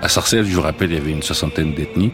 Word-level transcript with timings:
À 0.00 0.08
Sarcelles, 0.08 0.46
je 0.46 0.54
vous 0.54 0.62
rappelle, 0.62 0.92
il 0.92 0.94
y 0.94 1.00
avait 1.00 1.10
une 1.10 1.22
soixantaine 1.22 1.74
d'ethnies. 1.74 2.12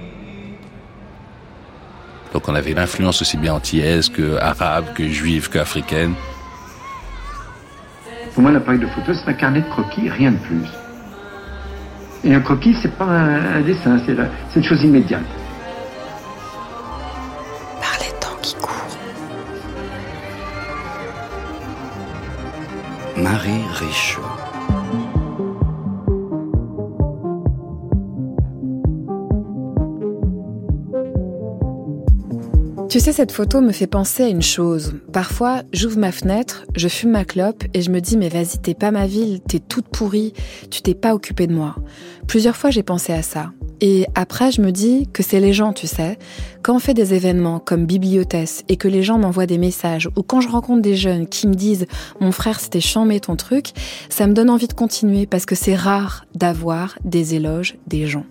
Donc 2.32 2.48
on 2.48 2.54
avait 2.56 2.74
l'influence 2.74 3.22
aussi 3.22 3.36
bien 3.36 3.54
antillaise 3.54 4.08
que 4.08 4.38
arabe, 4.38 4.92
que 4.94 5.06
juive, 5.06 5.50
qu'africaine. 5.50 6.14
Moi, 8.40 8.52
l'appareil 8.52 8.80
de 8.80 8.86
photo, 8.86 9.12
c'est 9.12 9.28
un 9.28 9.34
carnet 9.34 9.60
de 9.60 9.68
croquis, 9.68 10.08
rien 10.08 10.32
de 10.32 10.38
plus. 10.38 10.64
Et 12.24 12.34
un 12.34 12.40
croquis, 12.40 12.74
c'est 12.80 12.96
pas 12.96 13.04
un, 13.04 13.60
dessin, 13.60 13.98
c'est 14.06 14.60
une 14.60 14.64
chose 14.64 14.82
immédiate. 14.82 15.20
Par 17.82 17.98
les 18.00 18.12
temps 18.18 18.38
qui 18.40 18.54
courent. 18.54 18.96
Marie 23.18 23.62
Richaud. 23.74 24.49
Tu 32.90 32.98
sais, 32.98 33.12
cette 33.12 33.30
photo 33.30 33.60
me 33.60 33.70
fait 33.70 33.86
penser 33.86 34.24
à 34.24 34.28
une 34.28 34.42
chose. 34.42 34.94
Parfois, 35.12 35.62
j'ouvre 35.72 35.96
ma 35.96 36.10
fenêtre, 36.10 36.64
je 36.74 36.88
fume 36.88 37.12
ma 37.12 37.24
clope 37.24 37.62
et 37.72 37.82
je 37.82 37.90
me 37.92 38.00
dis, 38.00 38.16
mais 38.16 38.28
vas-y, 38.28 38.58
t'es 38.60 38.74
pas 38.74 38.90
ma 38.90 39.06
ville, 39.06 39.38
t'es 39.46 39.60
toute 39.60 39.86
pourrie, 39.86 40.32
tu 40.72 40.82
t'es 40.82 40.94
pas 40.94 41.14
occupée 41.14 41.46
de 41.46 41.54
moi. 41.54 41.76
Plusieurs 42.26 42.56
fois, 42.56 42.70
j'ai 42.70 42.82
pensé 42.82 43.12
à 43.12 43.22
ça. 43.22 43.52
Et 43.80 44.06
après, 44.16 44.50
je 44.50 44.60
me 44.60 44.72
dis 44.72 45.06
que 45.12 45.22
c'est 45.22 45.38
les 45.38 45.52
gens, 45.52 45.72
tu 45.72 45.86
sais. 45.86 46.18
Quand 46.62 46.74
on 46.74 46.80
fait 46.80 46.92
des 46.92 47.14
événements 47.14 47.60
comme 47.60 47.86
bibliothèse 47.86 48.64
et 48.68 48.76
que 48.76 48.88
les 48.88 49.04
gens 49.04 49.18
m'envoient 49.18 49.46
des 49.46 49.56
messages 49.56 50.08
ou 50.16 50.24
quand 50.24 50.40
je 50.40 50.48
rencontre 50.48 50.82
des 50.82 50.96
jeunes 50.96 51.28
qui 51.28 51.46
me 51.46 51.54
disent 51.54 51.86
mon 52.18 52.32
frère 52.32 52.58
c'était 52.58 52.80
chambé 52.80 53.20
ton 53.20 53.36
truc, 53.36 53.68
ça 54.08 54.26
me 54.26 54.34
donne 54.34 54.50
envie 54.50 54.66
de 54.66 54.72
continuer 54.74 55.26
parce 55.26 55.46
que 55.46 55.54
c'est 55.54 55.76
rare 55.76 56.26
d'avoir 56.34 56.98
des 57.04 57.36
éloges 57.36 57.76
des 57.86 58.08
gens. 58.08 58.26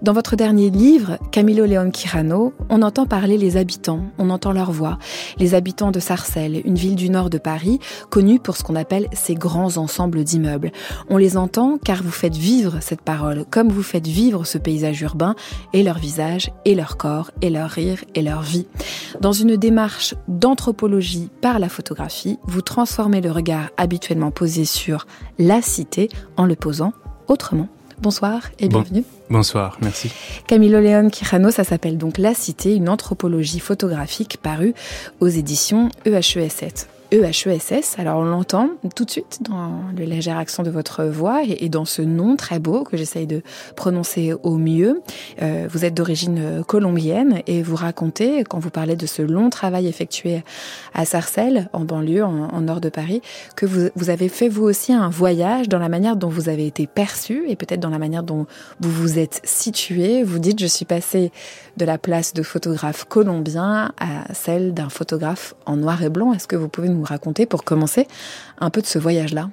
Dans 0.00 0.12
votre 0.12 0.36
dernier 0.36 0.70
livre, 0.70 1.18
Camilo 1.32 1.66
Leon 1.66 1.90
Quirano, 1.90 2.54
on 2.68 2.82
entend 2.82 3.04
parler 3.04 3.36
les 3.36 3.56
habitants, 3.56 4.04
on 4.18 4.30
entend 4.30 4.52
leur 4.52 4.70
voix. 4.70 4.98
Les 5.38 5.54
habitants 5.54 5.90
de 5.90 5.98
Sarcelles, 5.98 6.62
une 6.64 6.76
ville 6.76 6.94
du 6.94 7.10
nord 7.10 7.30
de 7.30 7.38
Paris, 7.38 7.80
connue 8.08 8.38
pour 8.38 8.56
ce 8.56 8.62
qu'on 8.62 8.76
appelle 8.76 9.08
ces 9.12 9.34
grands 9.34 9.76
ensembles 9.76 10.22
d'immeubles. 10.22 10.70
On 11.08 11.16
les 11.16 11.36
entend 11.36 11.78
car 11.84 12.02
vous 12.02 12.12
faites 12.12 12.36
vivre 12.36 12.78
cette 12.80 13.02
parole, 13.02 13.44
comme 13.50 13.70
vous 13.70 13.82
faites 13.82 14.06
vivre 14.06 14.44
ce 14.44 14.58
paysage 14.58 15.00
urbain 15.02 15.34
et 15.72 15.82
leur 15.82 15.98
visage 15.98 16.52
et 16.64 16.74
leur 16.74 16.96
corps 16.96 17.32
et 17.42 17.50
leur 17.50 17.70
rire 17.70 18.04
et 18.14 18.22
leur 18.22 18.42
vie. 18.42 18.66
Dans 19.20 19.32
une 19.32 19.56
démarche 19.56 20.14
d'anthropologie 20.28 21.28
par 21.40 21.58
la 21.58 21.68
photographie, 21.68 22.38
vous 22.44 22.62
transformez 22.62 23.20
le 23.20 23.32
regard 23.32 23.70
habituellement 23.76 24.30
posé 24.30 24.64
sur 24.64 25.06
la 25.38 25.60
cité 25.60 26.08
en 26.36 26.44
le 26.44 26.54
posant 26.54 26.92
autrement. 27.26 27.68
Bonsoir 28.00 28.50
et 28.60 28.68
bienvenue. 28.68 29.04
bonsoir, 29.28 29.76
merci. 29.82 30.10
Camilo 30.46 30.80
Leon 30.80 31.10
Quijano, 31.10 31.50
ça 31.50 31.64
s'appelle 31.64 31.98
donc 31.98 32.18
La 32.18 32.32
Cité, 32.32 32.74
une 32.74 32.88
anthropologie 32.88 33.58
photographique 33.58 34.38
parue 34.40 34.72
aux 35.20 35.26
éditions 35.26 35.88
EHES7. 36.06 36.86
EHESS. 37.10 37.96
Alors 37.98 38.18
on 38.18 38.24
l'entend 38.24 38.70
tout 38.94 39.04
de 39.04 39.10
suite 39.10 39.38
dans 39.42 39.72
le 39.96 40.04
léger 40.04 40.30
accent 40.30 40.62
de 40.62 40.70
votre 40.70 41.04
voix 41.04 41.42
et, 41.44 41.68
dans 41.68 41.84
ce 41.84 42.02
nom 42.02 42.36
très 42.36 42.58
beau 42.58 42.84
que 42.84 42.96
j'essaye 42.96 43.26
de 43.26 43.42
prononcer 43.76 44.34
au 44.42 44.56
mieux. 44.56 45.00
Euh, 45.42 45.66
vous 45.70 45.84
êtes 45.84 45.94
d'origine 45.94 46.62
colombienne 46.66 47.42
et 47.46 47.62
vous 47.62 47.76
racontez, 47.76 48.44
quand 48.44 48.58
vous 48.58 48.70
parlez 48.70 48.96
de 48.96 49.06
ce 49.06 49.22
long 49.22 49.50
travail 49.50 49.86
effectué 49.86 50.42
à 50.94 51.04
Sarcelles, 51.04 51.68
en 51.72 51.84
banlieue, 51.84 52.24
en, 52.24 52.60
nord 52.60 52.80
de 52.80 52.88
Paris, 52.88 53.22
que 53.56 53.66
vous, 53.66 53.88
vous, 53.94 54.10
avez 54.10 54.28
fait 54.28 54.48
vous 54.48 54.64
aussi 54.64 54.92
un 54.92 55.08
voyage 55.08 55.68
dans 55.68 55.78
la 55.78 55.88
manière 55.88 56.16
dont 56.16 56.28
vous 56.28 56.48
avez 56.48 56.66
été 56.66 56.86
perçu 56.86 57.44
et 57.48 57.56
peut-être 57.56 57.80
dans 57.80 57.90
la 57.90 57.98
manière 57.98 58.22
dont 58.22 58.46
vous 58.80 58.90
vous 58.90 59.18
êtes 59.18 59.40
situé. 59.44 60.22
Vous 60.22 60.38
dites, 60.38 60.60
je 60.60 60.66
suis 60.66 60.84
passé 60.84 61.32
de 61.78 61.84
la 61.86 61.96
place 61.96 62.34
de 62.34 62.42
photographe 62.42 63.04
colombien 63.04 63.92
à 63.98 64.34
celle 64.34 64.74
d'un 64.74 64.90
photographe 64.90 65.54
en 65.64 65.76
noir 65.76 66.02
et 66.02 66.10
blanc. 66.10 66.34
Est-ce 66.34 66.46
que 66.46 66.56
vous 66.56 66.68
pouvez 66.68 66.88
nous 66.90 67.02
raconter 67.02 67.46
pour 67.46 67.64
commencer 67.64 68.06
un 68.58 68.68
peu 68.68 68.82
de 68.82 68.86
ce 68.86 68.98
voyage-là? 68.98 69.48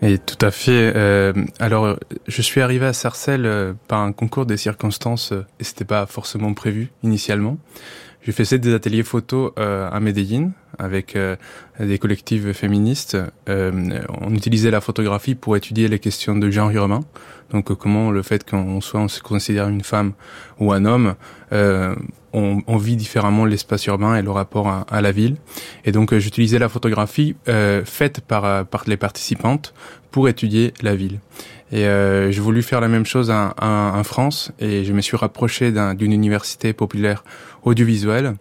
Et 0.00 0.18
tout 0.18 0.38
à 0.46 0.50
fait. 0.50 0.92
Euh, 0.94 1.32
alors, 1.58 1.96
je 2.28 2.42
suis 2.42 2.60
arrivé 2.60 2.86
à 2.86 2.92
Sarcelles 2.92 3.46
euh, 3.46 3.72
par 3.88 4.00
un 4.00 4.12
concours 4.12 4.46
des 4.46 4.56
circonstances 4.56 5.32
euh, 5.32 5.44
et 5.58 5.64
c'était 5.64 5.84
pas 5.84 6.06
forcément 6.06 6.54
prévu 6.54 6.92
initialement. 7.02 7.58
J'ai 8.22 8.32
fait 8.32 8.58
des 8.58 8.74
ateliers 8.74 9.04
photos 9.04 9.52
à 9.56 9.98
Medellin 10.00 10.50
avec 10.78 11.16
des 11.80 11.98
collectifs 11.98 12.52
féministes. 12.52 13.16
on 13.46 14.34
utilisait 14.34 14.70
la 14.70 14.80
photographie 14.80 15.34
pour 15.34 15.56
étudier 15.56 15.88
les 15.88 15.98
questions 15.98 16.36
de 16.36 16.50
genre 16.50 16.70
urbain. 16.70 17.00
Donc, 17.50 17.72
comment 17.74 18.10
le 18.10 18.22
fait 18.22 18.48
qu'on 18.48 18.82
soit, 18.82 19.00
on 19.00 19.08
se 19.08 19.22
considère 19.22 19.68
une 19.68 19.82
femme 19.82 20.12
ou 20.58 20.72
un 20.72 20.84
homme, 20.84 21.14
on, 22.32 22.62
on, 22.66 22.76
vit 22.76 22.96
différemment 22.96 23.44
l'espace 23.44 23.86
urbain 23.86 24.16
et 24.16 24.22
le 24.22 24.30
rapport 24.30 24.68
à, 24.68 24.86
à 24.90 25.00
la 25.00 25.12
ville. 25.12 25.36
Et 25.84 25.92
donc 25.92 26.12
euh, 26.12 26.18
j'utilisais 26.18 26.58
la 26.58 26.68
photographie 26.68 27.36
euh, 27.48 27.84
faite 27.84 28.20
par, 28.20 28.44
euh, 28.44 28.64
par 28.64 28.84
les 28.86 28.96
participantes 28.96 29.74
pour 30.10 30.28
étudier 30.28 30.72
la 30.82 30.94
ville. 30.94 31.20
Et 31.70 31.84
euh, 31.84 32.30
j'ai 32.30 32.40
voulu 32.40 32.62
faire 32.62 32.80
la 32.80 32.88
même 32.88 33.04
chose 33.04 33.30
en, 33.30 33.52
en, 33.60 34.02
France 34.02 34.52
et 34.58 34.84
je 34.84 34.92
me 34.94 35.02
suis 35.02 35.18
rapproché 35.18 35.70
d'une 35.70 36.12
université 36.12 36.72
populaire 36.72 37.24
audiovisuelle 37.68 38.34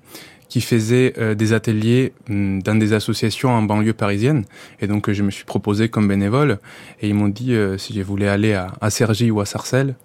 qui 0.50 0.62
faisait 0.62 1.14
des 1.36 1.52
ateliers 1.52 2.14
hum, 2.30 2.62
dans 2.64 2.76
des 2.76 2.94
associations 2.94 3.50
en 3.50 3.62
banlieue 3.64 3.94
parisienne. 3.94 4.46
Et 4.82 4.88
donc 4.88 5.12
je 5.12 5.22
me 5.22 5.30
suis 5.30 5.44
proposé 5.44 5.90
comme 5.90 6.08
bénévole 6.08 6.60
et 7.02 7.10
ils 7.10 7.14
m'ont 7.14 7.28
dit 7.28 7.54
si 7.78 7.94
je 7.94 8.02
voulais 8.02 8.30
aller 8.30 8.54
à, 8.54 8.72
à 8.80 8.90
ou 9.30 9.42
à 9.42 9.46
Sarcelles. 9.46 9.96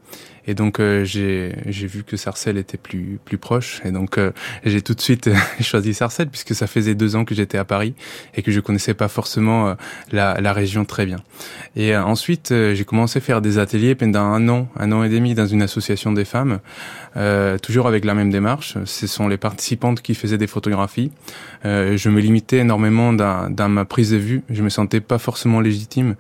Et 0.47 0.55
donc 0.55 0.81
euh, 0.81 1.05
j'ai 1.05 1.53
vu 1.87 2.03
que 2.03 2.17
Sarcelles 2.17 2.59
était 2.59 2.77
plus 2.77 3.19
plus 3.25 3.39
proche 3.39 3.81
et 3.85 3.93
donc 3.93 4.19
euh, 4.19 4.33
j'ai 4.65 4.83
tout 4.83 4.95
de 4.95 5.01
suite 5.01 5.31
choisi 5.61 5.95
Sarcelles 5.95 6.29
puisque 6.29 6.55
ça 6.55 6.67
faisait 6.67 6.95
deux 6.95 7.15
ans 7.15 7.25
que 7.25 7.35
j'étais 7.35 7.59
à 7.59 7.65
Paris 7.65 7.95
et 8.35 8.43
que 8.43 8.51
je 8.51 8.61
connaissais 8.61 8.95
pas 8.95 9.09
forcément 9.09 9.69
euh, 9.69 9.75
la, 10.11 10.41
la 10.41 10.53
région 10.53 10.85
très 10.85 11.07
bien. 11.07 11.19
Et 11.77 11.97
ensuite 11.97 12.53
j'ai 12.53 12.85
commencé 12.85 13.19
à 13.19 13.23
faire 13.23 13.41
des 13.41 13.59
ateliers 13.59 13.95
pendant 13.95 14.21
un 14.21 14.49
an, 14.49 14.69
un 14.77 14.93
an 14.93 15.05
et 15.05 15.09
demi 15.09 15.35
dans 15.35 15.47
une 15.47 15.63
association 15.63 16.13
des 16.13 16.25
femmes, 16.25 16.59
toujours 17.63 17.87
avec 17.87 18.05
la 18.05 18.15
même 18.15 18.31
démarche. 18.31 18.77
Ce 18.85 19.07
sont 19.07 19.29
les 19.29 19.37
participantes 19.37 20.03
qui 20.03 20.15
faisaient 20.15 20.39
des 20.39 20.47
photographies. 20.47 21.11
je 21.65 22.09
me 22.09 22.21
limitais 22.21 22.59
énormément 22.59 23.13
dans, 23.13 23.51
dans 23.51 23.69
ma 23.69 23.85
prise 23.85 24.11
de 24.11 24.17
vue. 24.17 24.43
Je 24.51 24.63
me 24.63 24.69
sentais 24.69 25.01
pas 25.01 25.19
forcément 25.19 25.61
légitime 25.61 26.17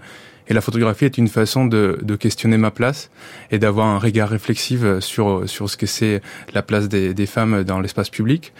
et 0.52 0.54
la 0.54 0.60
photographie 0.60 1.06
est 1.06 1.16
une 1.16 1.28
façon 1.28 1.64
de, 1.64 1.96
questionner 2.20 2.58
ma 2.58 2.70
place 2.70 3.10
et 3.50 3.58
d'avoir 3.58 3.86
un 3.86 3.98
regard 3.98 4.28
réflexif 4.28 4.82
sur, 5.00 5.48
sur 5.48 5.70
ce 5.70 5.78
que 5.78 5.86
c'est 5.86 6.20
la 6.52 6.60
place 6.60 6.90
des 6.90 7.26
femmes 7.26 7.64
dans 7.64 7.80
l'espace 7.80 8.10
public. 8.10 8.52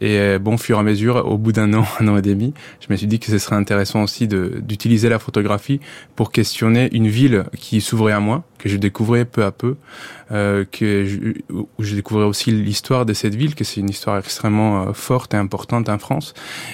Et 0.00 0.18
euh, 0.18 0.38
bon, 0.38 0.56
fur 0.56 0.76
et 0.76 0.80
à 0.80 0.82
mesure, 0.82 1.26
au 1.26 1.38
bout 1.38 1.52
d'un 1.52 1.72
an, 1.74 1.84
un 2.00 2.08
an 2.08 2.16
et 2.16 2.22
demi, 2.22 2.54
je 2.80 2.86
me 2.90 2.96
suis 2.96 3.06
dit 3.06 3.18
que 3.18 3.26
ce 3.26 3.38
serait 3.38 3.56
intéressant 3.56 4.02
aussi 4.02 4.28
d'utiliser 4.28 5.08
la 5.08 5.18
photographie 5.18 5.80
pour 6.16 6.32
questionner 6.32 6.88
une 6.92 7.08
ville 7.08 7.44
qui 7.58 7.80
s'ouvrait 7.80 8.12
à 8.12 8.20
moi, 8.20 8.44
que 8.58 8.68
je 8.68 8.76
découvrais 8.76 9.24
peu 9.24 9.44
à 9.44 9.52
peu, 9.52 9.76
euh, 10.32 10.64
que 10.64 11.04
je, 11.04 11.18
où 11.52 11.68
je 11.78 11.94
découvrais 11.94 12.24
aussi 12.24 12.50
l'histoire 12.50 13.04
de 13.04 13.12
cette 13.12 13.34
ville, 13.34 13.54
que 13.54 13.62
c'est 13.62 13.80
une 13.80 13.90
histoire 13.90 14.16
extrêmement 14.16 14.84
euh, 14.88 14.92
forte 14.94 15.34
et 15.34 15.36
importante 15.36 15.90
en 15.90 15.98
France. 15.98 16.32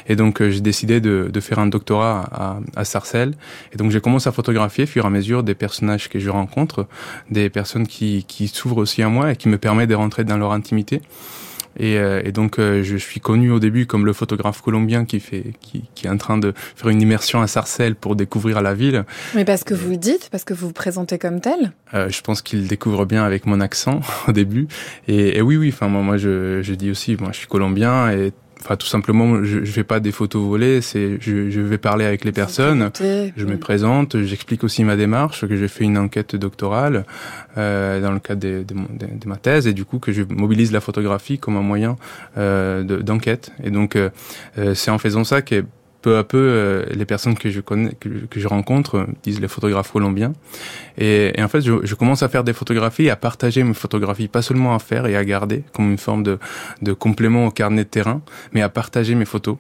Et 0.09 0.15
donc 0.15 0.41
euh, 0.41 0.51
j'ai 0.51 0.61
décidé 0.61 1.01
de, 1.01 1.29
de, 1.33 1.41
faire 1.41 1.59
un 1.59 1.67
doctorat 1.67 2.29
à, 2.31 2.61
à 2.77 2.85
Sarcelles. 2.85 3.35
Et 3.73 3.77
donc 3.77 3.91
j'ai 3.91 4.01
commencé 4.01 4.29
à 4.29 4.33
photographier, 4.33 4.87
fur 4.87 5.03
et 5.05 5.07
à 5.09 5.11
mesure, 5.11 5.43
des 5.43 5.57
personnages 5.57 6.09
que 6.09 6.21
je 6.21 6.31
rencontre, 6.31 6.87
des 7.29 7.51
personnes 7.51 7.89
qui, 7.89 8.25
qui 8.29 8.47
s'ouvrent 8.47 8.79
aussi 8.79 9.03
à 9.03 9.09
moi 9.09 9.33
et 9.33 9.37
qui 9.37 9.49
me 9.49 9.59
permettent 9.59 9.91
de 9.91 9.97
rentrer 9.97 10.23
dans 10.23 10.39
leur 10.39 10.53
intimité. 10.53 11.03
Et, 11.79 11.99
euh, 11.99 12.21
et, 12.25 12.33
donc, 12.33 12.59
euh, 12.59 12.83
je 12.83 12.97
suis 12.97 13.21
connu 13.21 13.51
au 13.51 13.61
début 13.61 13.87
comme 13.87 14.05
le 14.05 14.13
photographe 14.13 14.61
colombien 14.61 15.05
qui 15.05 15.21
fait, 15.21 15.55
qui, 15.61 15.85
qui, 15.95 16.07
est 16.07 16.11
en 16.11 16.17
train 16.17 16.39
de 16.39 16.53
faire 16.57 16.89
une 16.89 17.01
immersion 17.01 17.41
à 17.41 17.47
Sarcelles 17.47 17.95
pour 17.95 18.17
découvrir 18.17 18.61
la 18.61 18.75
ville. 18.75 19.05
Mais 19.35 19.45
parce 19.45 19.65
que 19.65 19.75
vous 19.75 19.91
le 19.91 19.97
dites, 19.97 20.29
parce 20.31 20.45
que 20.45 20.55
vous 20.55 20.69
vous 20.69 20.73
présentez 20.73 21.19
comme 21.19 21.41
tel. 21.41 21.73
Euh, 21.95 22.09
je 22.09 22.21
pense 22.23 22.43
qu'il 22.43 22.67
découvre 22.67 23.07
bien 23.07 23.25
avec 23.25 23.47
mon 23.47 23.61
accent 23.61 24.01
au 24.29 24.33
début. 24.33 24.67
Et, 25.09 25.39
et 25.39 25.43
oui, 25.43 25.57
oui. 25.57 25.71
Enfin, 25.73 25.89
moi, 25.89 26.03
moi, 26.03 26.17
je, 26.17 26.61
je 26.63 26.75
dis 26.75 26.91
aussi, 26.91 27.17
moi, 27.19 27.31
je 27.33 27.39
suis 27.39 27.49
colombien 27.49 28.11
et 28.11 28.33
Enfin, 28.63 28.77
tout 28.77 28.87
simplement, 28.87 29.43
je, 29.43 29.65
je 29.65 29.73
fais 29.73 29.85
pas 29.85 30.01
des 30.01 30.13
photos 30.13 30.43
volées. 30.43 30.81
C'est, 30.83 31.19
je, 31.21 31.51
je, 31.51 31.61
vais 31.61 31.79
parler 31.79 32.05
avec 32.05 32.25
les 32.25 32.33
personnes. 32.33 32.91
Je 33.01 33.45
me 33.45 33.57
présente. 33.57 34.23
J'explique 34.23 34.65
aussi 34.65 34.85
ma 34.85 34.97
démarche, 34.97 35.47
que 35.47 35.57
j'ai 35.57 35.69
fait 35.69 35.85
une 35.85 35.99
enquête 35.99 36.37
doctorale 36.37 37.05
euh, 37.57 38.01
dans 38.01 38.13
le 38.13 38.19
cadre 38.19 38.41
de, 38.41 38.63
de, 38.63 38.75
de, 38.75 39.29
ma 39.29 39.37
thèse, 39.37 39.67
et 39.67 39.73
du 39.73 39.85
coup 39.85 39.99
que 39.99 40.13
je 40.13 40.23
mobilise 40.29 40.73
la 40.73 40.81
photographie 40.81 41.39
comme 41.39 41.57
un 41.57 41.63
moyen 41.63 41.97
euh, 42.37 42.83
d'enquête. 42.83 43.53
et 43.63 43.71
donc, 43.71 43.97
euh, 43.97 44.11
euh, 44.59 44.75
c'est 44.75 44.91
en 44.91 44.99
faisant 44.99 45.25
ça 45.25 45.43
que 45.43 45.65
peu 46.01 46.17
à 46.17 46.25
peu, 46.25 46.39
euh, 46.39 46.85
les 46.91 47.05
personnes 47.05 47.37
que 47.37 47.51
je 47.51 47.61
connais, 47.61 47.93
que, 48.01 48.11
je 48.41 48.49
rencontre, 48.49 48.97
euh, 48.97 49.07
disent 49.23 49.41
les 49.41 49.49
photographes 49.49 49.93
colombiens. 49.93 50.33
Et, 50.99 51.39
et 51.39 51.43
en 51.43 51.49
fait, 51.49 51.61
je, 51.61 51.73
je, 51.83 51.95
commence 51.95 52.23
à 52.23 52.29
faire 52.29 52.45
des 52.45 52.53
photographies, 52.53 53.11
à 53.11 53.17
partager 53.17 53.63
mes 53.63 53.75
photographies, 53.75 54.29
pas 54.29 54.43
seulement 54.43 54.75
à 54.75 54.79
faire 54.79 55.07
et 55.07 55.17
à 55.17 55.25
garder 55.25 55.63
comme 55.73 55.91
une 55.91 55.99
forme 55.99 56.23
de, 56.23 56.39
de 56.83 56.93
complément 56.93 57.47
au 57.47 57.51
carnet 57.51 57.85
de 57.85 57.89
terrain, 57.89 58.23
mais 58.53 58.63
à 58.63 58.69
partager 58.69 59.15
mes 59.15 59.25
photos. 59.25 59.57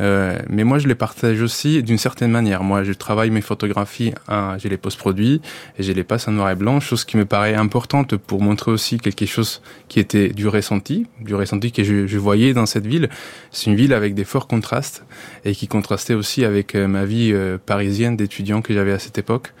Euh, 0.00 0.38
mais 0.48 0.64
moi, 0.64 0.78
je 0.78 0.88
les 0.88 0.94
partage 0.94 1.40
aussi 1.42 1.82
d'une 1.82 1.98
certaine 1.98 2.30
manière. 2.30 2.62
Moi, 2.62 2.84
je 2.84 2.92
travaille 2.92 3.30
mes 3.30 3.40
photographies, 3.40 4.12
à, 4.28 4.56
j'ai 4.58 4.68
les 4.68 4.76
post-produits 4.76 5.40
et 5.78 5.82
je 5.82 5.92
les 5.92 6.04
passe 6.04 6.28
en 6.28 6.32
noir 6.32 6.50
et 6.50 6.56
blanc, 6.56 6.80
chose 6.80 7.04
qui 7.04 7.16
me 7.16 7.24
paraît 7.24 7.54
importante 7.54 8.16
pour 8.16 8.42
montrer 8.42 8.70
aussi 8.70 8.98
quelque 8.98 9.26
chose 9.26 9.62
qui 9.88 10.00
était 10.00 10.30
du 10.30 10.48
ressenti, 10.48 11.06
du 11.20 11.34
ressenti 11.34 11.72
que 11.72 11.84
je, 11.84 12.06
je 12.06 12.18
voyais 12.18 12.54
dans 12.54 12.66
cette 12.66 12.86
ville. 12.86 13.08
C'est 13.50 13.70
une 13.70 13.76
ville 13.76 13.92
avec 13.92 14.14
des 14.14 14.24
forts 14.24 14.46
contrastes 14.46 15.04
et 15.44 15.54
qui 15.54 15.68
contrastait 15.82 16.14
aussi 16.14 16.44
avec 16.44 16.76
euh, 16.76 16.86
ma 16.86 17.04
vie 17.04 17.32
euh, 17.32 17.58
parisienne 17.58 18.16
d'étudiant 18.16 18.62
que 18.62 18.72
j'avais 18.72 18.92
à 18.92 19.00
cette 19.00 19.18
époque. 19.18 19.52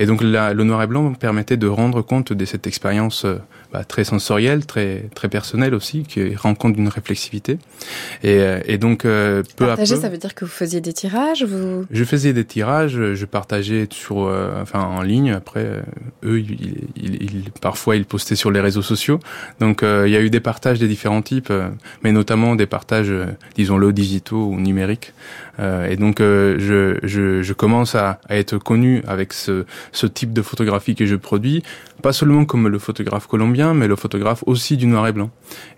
Et 0.00 0.06
donc 0.06 0.22
la, 0.22 0.54
le 0.54 0.62
noir 0.62 0.80
et 0.84 0.86
blanc 0.86 1.12
permettait 1.14 1.56
de 1.56 1.66
rendre 1.66 2.02
compte 2.02 2.32
de 2.32 2.44
cette 2.44 2.68
expérience 2.68 3.24
euh, 3.24 3.38
bah, 3.72 3.82
très 3.82 4.04
sensorielle, 4.04 4.64
très 4.64 5.06
très 5.16 5.28
personnelle 5.28 5.74
aussi, 5.74 6.04
qui 6.04 6.36
rend 6.36 6.54
compte 6.54 6.74
d'une 6.74 6.86
réflexivité. 6.86 7.58
Et, 8.22 8.40
et 8.66 8.78
donc 8.78 9.04
euh, 9.04 9.42
peu 9.56 9.66
Partager, 9.66 9.94
à 9.94 9.96
peu, 9.96 10.02
ça 10.02 10.08
veut 10.08 10.18
dire 10.18 10.36
que 10.36 10.44
vous 10.44 10.52
faisiez 10.52 10.80
des 10.80 10.92
tirages, 10.92 11.42
vous 11.42 11.84
Je 11.90 12.04
faisais 12.04 12.32
des 12.32 12.44
tirages, 12.44 13.14
je 13.14 13.26
partageais 13.26 13.88
sur, 13.90 14.18
enfin 14.62 14.82
en 14.82 15.02
ligne. 15.02 15.32
Après, 15.32 15.82
eux, 16.22 16.38
ils, 16.38 16.86
ils, 16.96 17.50
parfois 17.60 17.96
ils 17.96 18.04
postaient 18.04 18.36
sur 18.36 18.52
les 18.52 18.60
réseaux 18.60 18.82
sociaux. 18.82 19.18
Donc 19.58 19.82
il 19.82 20.12
y 20.12 20.16
a 20.16 20.20
eu 20.20 20.30
des 20.30 20.40
partages 20.40 20.78
des 20.78 20.86
différents 20.86 21.22
types, 21.22 21.52
mais 22.04 22.12
notamment 22.12 22.54
des 22.54 22.66
partages, 22.66 23.12
disons-le, 23.56 23.92
digitaux 23.92 24.46
ou 24.46 24.60
numériques. 24.60 25.12
Et 25.58 25.96
donc 25.96 26.18
je, 26.20 26.98
je, 27.02 27.42
je 27.42 27.52
commence 27.52 27.94
à, 27.94 28.20
à 28.28 28.36
être 28.36 28.58
connu 28.58 29.02
avec 29.06 29.32
ce 29.32 29.64
ce 29.92 30.06
type 30.06 30.32
de 30.32 30.42
photographie 30.42 30.94
que 30.94 31.06
je 31.06 31.16
produis, 31.16 31.62
pas 32.02 32.12
seulement 32.12 32.44
comme 32.44 32.68
le 32.68 32.78
photographe 32.78 33.26
colombien, 33.26 33.74
mais 33.74 33.88
le 33.88 33.96
photographe 33.96 34.44
aussi 34.46 34.76
du 34.76 34.86
noir 34.86 35.06
et 35.08 35.12
blanc. 35.12 35.30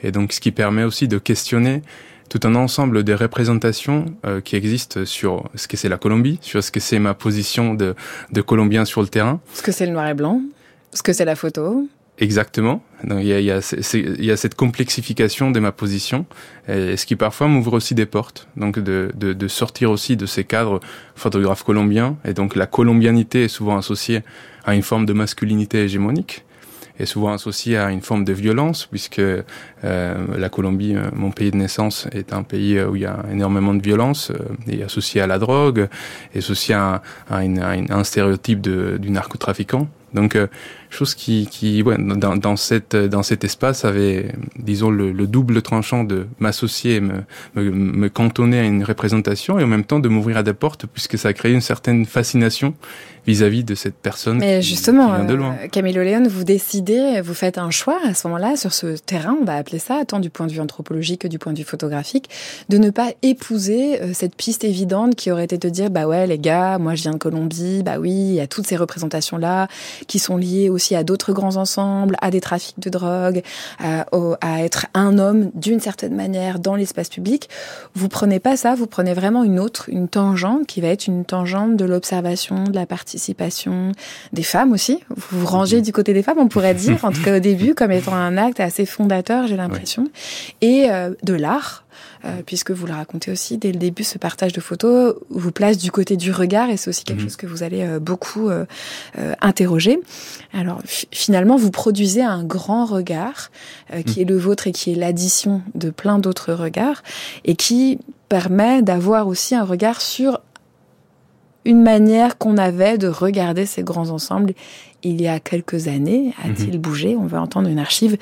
Et 0.03 0.13
donc 0.13 0.33
ce 0.33 0.41
qui 0.41 0.51
permet 0.51 0.85
aussi 0.85 1.09
de 1.09 1.19
questionner 1.19 1.83
tout 2.29 2.41
un 2.45 2.55
ensemble 2.55 3.03
de 3.03 3.13
représentations 3.13 4.07
euh, 4.25 4.41
qui 4.41 4.55
existent 4.55 5.05
sur 5.05 5.51
ce 5.57 5.67
que 5.67 5.77
c'est 5.77 5.89
la 5.89 5.99
Colombie, 5.99 6.39
sur 6.43 6.63
ce 6.63 6.71
que 6.71 6.79
c'est 6.79 7.01
ma 7.01 7.13
position 7.13 7.75
de, 7.75 7.95
de 8.31 8.41
Colombien 8.41 8.85
sur 8.85 9.03
le 9.03 9.09
terrain. 9.09 9.41
Ce 9.53 9.63
que 9.63 9.73
c'est 9.73 9.87
le 9.87 9.93
noir 9.93 10.07
et 10.09 10.15
blanc, 10.15 10.41
ce 10.93 11.03
que 11.03 11.13
c'est 11.13 11.25
la 11.25 11.35
photo? 11.35 11.89
Exactement. 12.21 12.83
Donc, 13.03 13.21
il, 13.23 13.29
y 13.29 13.33
a, 13.33 13.41
il, 13.41 13.47
y 13.47 13.51
a, 13.51 13.77
il 13.95 14.25
y 14.25 14.31
a 14.31 14.37
cette 14.37 14.55
complexification 14.55 15.51
de 15.51 15.59
ma 15.59 15.73
position, 15.73 16.27
et 16.69 16.99
ce 16.99 17.07
qui 17.07 17.17
parfois 17.17 17.49
m'ouvre 17.49 17.73
aussi 17.73 17.95
des 17.95 18.05
portes. 18.05 18.47
Donc 18.57 18.79
de, 18.79 19.11
de, 19.15 19.33
de, 19.33 19.49
sortir 19.49 19.91
aussi 19.91 20.17
de 20.17 20.27
ces 20.27 20.45
cadres 20.45 20.81
photographes 21.15 21.63
colombiens. 21.63 22.19
Et 22.27 22.35
donc 22.35 22.57
la 22.57 22.67
colombianité 22.67 23.45
est 23.45 23.49
souvent 23.49 23.79
associée 23.79 24.23
à 24.65 24.75
une 24.75 24.83
forme 24.83 25.07
de 25.07 25.15
masculinité 25.15 25.83
hégémonique 25.83 26.45
est 27.01 27.07
souvent 27.07 27.33
associée 27.33 27.79
à 27.79 27.91
une 27.91 28.03
forme 28.03 28.25
de 28.25 28.33
violence, 28.33 28.87
puisque 28.87 29.21
euh, 29.21 29.45
la 29.83 30.49
Colombie, 30.49 30.95
euh, 30.95 31.09
mon 31.15 31.31
pays 31.31 31.51
de 31.51 31.57
naissance, 31.57 32.07
est 32.13 32.33
un 32.33 32.43
pays 32.43 32.81
où 32.83 32.95
il 32.95 33.03
y 33.03 33.07
a 33.07 33.25
énormément 33.33 33.75
de 33.75 33.83
violence, 33.83 34.31
euh, 34.31 34.45
et 34.69 34.83
associé 34.83 35.21
à 35.21 35.27
la 35.27 35.39
drogue, 35.39 35.89
et 36.35 36.39
associé 36.39 36.75
à, 36.75 37.03
à, 37.31 37.43
une, 37.43 37.59
à, 37.61 37.71
un 37.71 38.05
stéréotype 38.05 38.61
de, 38.61 38.99
du 38.99 39.11
narcotrafiquant. 39.11 39.89
Donc, 40.13 40.37
euh, 40.37 40.47
chose 40.91 41.15
qui, 41.15 41.49
qui 41.51 41.83
ouais, 41.83 41.97
dans, 41.99 42.37
dans, 42.37 42.57
cette, 42.57 42.97
dans 42.97 43.23
cet 43.23 43.45
espace 43.45 43.85
avait, 43.85 44.33
disons, 44.59 44.91
le, 44.91 45.13
le 45.13 45.27
double 45.27 45.63
tranchant 45.63 46.05
de 46.05 46.27
m'associer, 46.39 47.01
me, 47.01 47.23
me, 47.55 47.71
me, 47.71 48.09
cantonner 48.09 48.59
à 48.59 48.65
une 48.65 48.85
représentation 48.85 49.59
et 49.59 49.65
en 49.65 49.67
même 49.67 49.85
temps 49.85 50.01
de 50.01 50.09
m'ouvrir 50.09 50.37
à 50.37 50.43
des 50.43 50.53
portes 50.53 50.87
puisque 50.87 51.17
ça 51.17 51.29
a 51.29 51.33
créé 51.33 51.53
une 51.53 51.61
certaine 51.61 52.07
fascination 52.07 52.75
vis-à-vis 53.27 53.61
-vis 53.61 53.65
de 53.65 53.75
cette 53.75 53.95
personne 53.95 54.39
Mais 54.39 54.63
justement, 54.63 55.09
qui 55.09 55.17
vient 55.17 55.25
de 55.25 55.35
loin. 55.35 55.57
Euh, 55.63 55.69
Camille 55.69 55.93
Léon, 55.93 56.25
vous 56.29 56.45
décidez, 56.45 57.21
vous 57.23 57.35
faites 57.35 57.59
un 57.59 57.71
choix 57.71 57.99
à 58.05 58.15
ce 58.15 58.27
moment-là 58.27 58.57
sur 58.57 58.73
ce 58.73 58.97
terrain, 58.97 59.37
on 59.41 59.45
va 59.45 59.57
appeler 59.57 59.79
ça, 59.79 60.05
tant 60.07 60.21
du 60.21 60.31
point 60.31 60.47
de 60.47 60.53
vue 60.53 60.61
anthropologique 60.61 61.23
que 61.23 61.29
du 61.29 61.39
point 61.39 61.53
de 61.53 61.59
vue 61.59 61.65
photographique, 61.65 62.31
de 62.69 62.79
ne 62.79 62.91
pas 62.91 63.11
épouser 63.23 64.01
euh, 64.01 64.13
cette 64.15 64.35
piste 64.35 64.65
évidente 64.65 65.15
qui 65.17 65.31
aurait 65.31 65.45
été 65.45 65.59
de 65.59 65.69
dire, 65.69 65.91
bah 65.91 66.07
ouais, 66.07 66.27
les 66.27 66.39
gars, 66.39 66.79
moi 66.79 66.95
je 66.95 67.03
viens 67.03 67.13
de 67.13 67.19
Colombie, 67.19 67.83
bah 67.83 67.99
oui, 67.99 68.11
il 68.11 68.35
y 68.35 68.41
a 68.41 68.47
toutes 68.47 68.67
ces 68.67 68.77
représentations-là 68.77 69.69
qui 70.07 70.19
sont 70.19 70.37
liées 70.37 70.71
aussi 70.81 70.97
à 70.97 71.05
d'autres 71.05 71.35
grands 71.35 71.57
ensembles, 71.57 72.17
à 72.23 72.31
des 72.31 72.41
trafics 72.41 72.81
de 72.81 72.89
drogue, 72.89 73.43
à, 73.79 74.07
à 74.41 74.65
être 74.65 74.87
un 74.95 75.19
homme 75.19 75.51
d'une 75.55 75.79
certaine 75.79 76.15
manière 76.15 76.59
dans 76.59 76.75
l'espace 76.75 77.11
public. 77.11 77.51
Vous 77.95 78.09
prenez 78.09 78.41
pas 78.41 78.57
ça, 78.57 78.75
vous 78.75 78.87
prenez 78.87 79.13
vraiment 79.13 79.45
une 79.45 79.61
autre, 79.61 79.91
une 79.91 80.09
tangente 80.09 80.67
qui 80.67 80.81
va 80.81 80.89
être 80.89 81.07
une 81.07 81.27
tangente 81.27 81.77
de 81.77 81.85
l'observation, 81.85 82.65
de 82.65 82.75
la 82.75 82.87
participation 82.87 83.93
des 84.33 84.43
femmes 84.43 84.73
aussi. 84.73 85.01
Vous 85.15 85.41
vous 85.41 85.47
rangez 85.47 85.83
du 85.83 85.93
côté 85.93 86.15
des 86.15 86.23
femmes, 86.23 86.39
on 86.39 86.49
pourrait 86.49 86.75
dire, 86.75 87.05
en 87.05 87.13
tout 87.13 87.23
cas 87.23 87.37
au 87.37 87.41
début, 87.41 87.75
comme 87.75 87.93
étant 87.93 88.15
un 88.15 88.39
acte 88.39 88.61
assez 88.61 88.87
fondateur, 88.87 89.47
j'ai 89.47 89.57
l'impression, 89.57 90.09
et 90.63 90.87
euh, 90.89 91.11
de 91.23 91.35
l'art. 91.35 91.85
Euh, 92.25 92.43
puisque 92.45 92.71
vous 92.71 92.87
le 92.87 92.93
racontez 92.93 93.31
aussi 93.31 93.57
dès 93.57 93.73
le 93.73 93.79
début, 93.79 94.05
ce 94.05 94.19
partage 94.19 94.53
de 94.53 94.61
photos 94.61 95.15
vous 95.31 95.53
place 95.53 95.79
du 95.79 95.91
côté 95.91 96.19
du 96.19 96.33
regard 96.33 96.69
et 96.69 96.77
c'est 96.77 96.91
aussi 96.91 97.05
quelque 97.05 97.21
mmh. 97.21 97.25
chose 97.25 97.37
que 97.37 97.47
vous 97.47 97.63
allez 97.63 97.83
euh, 97.83 97.99
beaucoup 97.99 98.51
euh, 98.51 98.67
interroger. 99.41 100.01
Alors 100.53 100.83
finalement, 100.85 101.57
vous 101.57 101.71
produisez 101.71 102.23
un 102.23 102.45
grand 102.45 102.85
regard 102.85 103.51
qui 104.07 104.21
mmh. 104.21 104.23
est 104.23 104.25
le 104.27 104.37
vôtre 104.37 104.67
et 104.67 104.73
qui 104.73 104.93
est 104.93 104.95
l'addition 104.95 105.63
de 105.75 105.91
plein 105.91 106.19
d'autres 106.19 106.53
regards 106.53 107.03
et 107.45 107.57
qui 107.57 107.99
permet 108.29 108.83
d'avoir 108.83 109.27
aussi 109.27 109.55
un 109.55 109.65
regard 109.65 110.01
sur 110.01 110.41
une 111.65 111.83
manière 111.83 112.39
qu'on 112.39 112.57
avait 112.57 112.99
de 112.99 113.09
regarder 113.09 113.67
ces 113.67 113.83
grands 113.83 114.11
ensembles 114.11 114.55
il 115.03 115.21
y 115.21 115.29
a 115.29 115.41
quelques 115.41 115.89
années. 115.89 116.35
A-t-il 116.43 116.79
mmh. 116.79 116.83
bougé 116.83 117.17
On 117.17 117.27
va 117.27 117.41
entendre 117.41 117.69
une 117.69 117.79
archive 117.79 118.17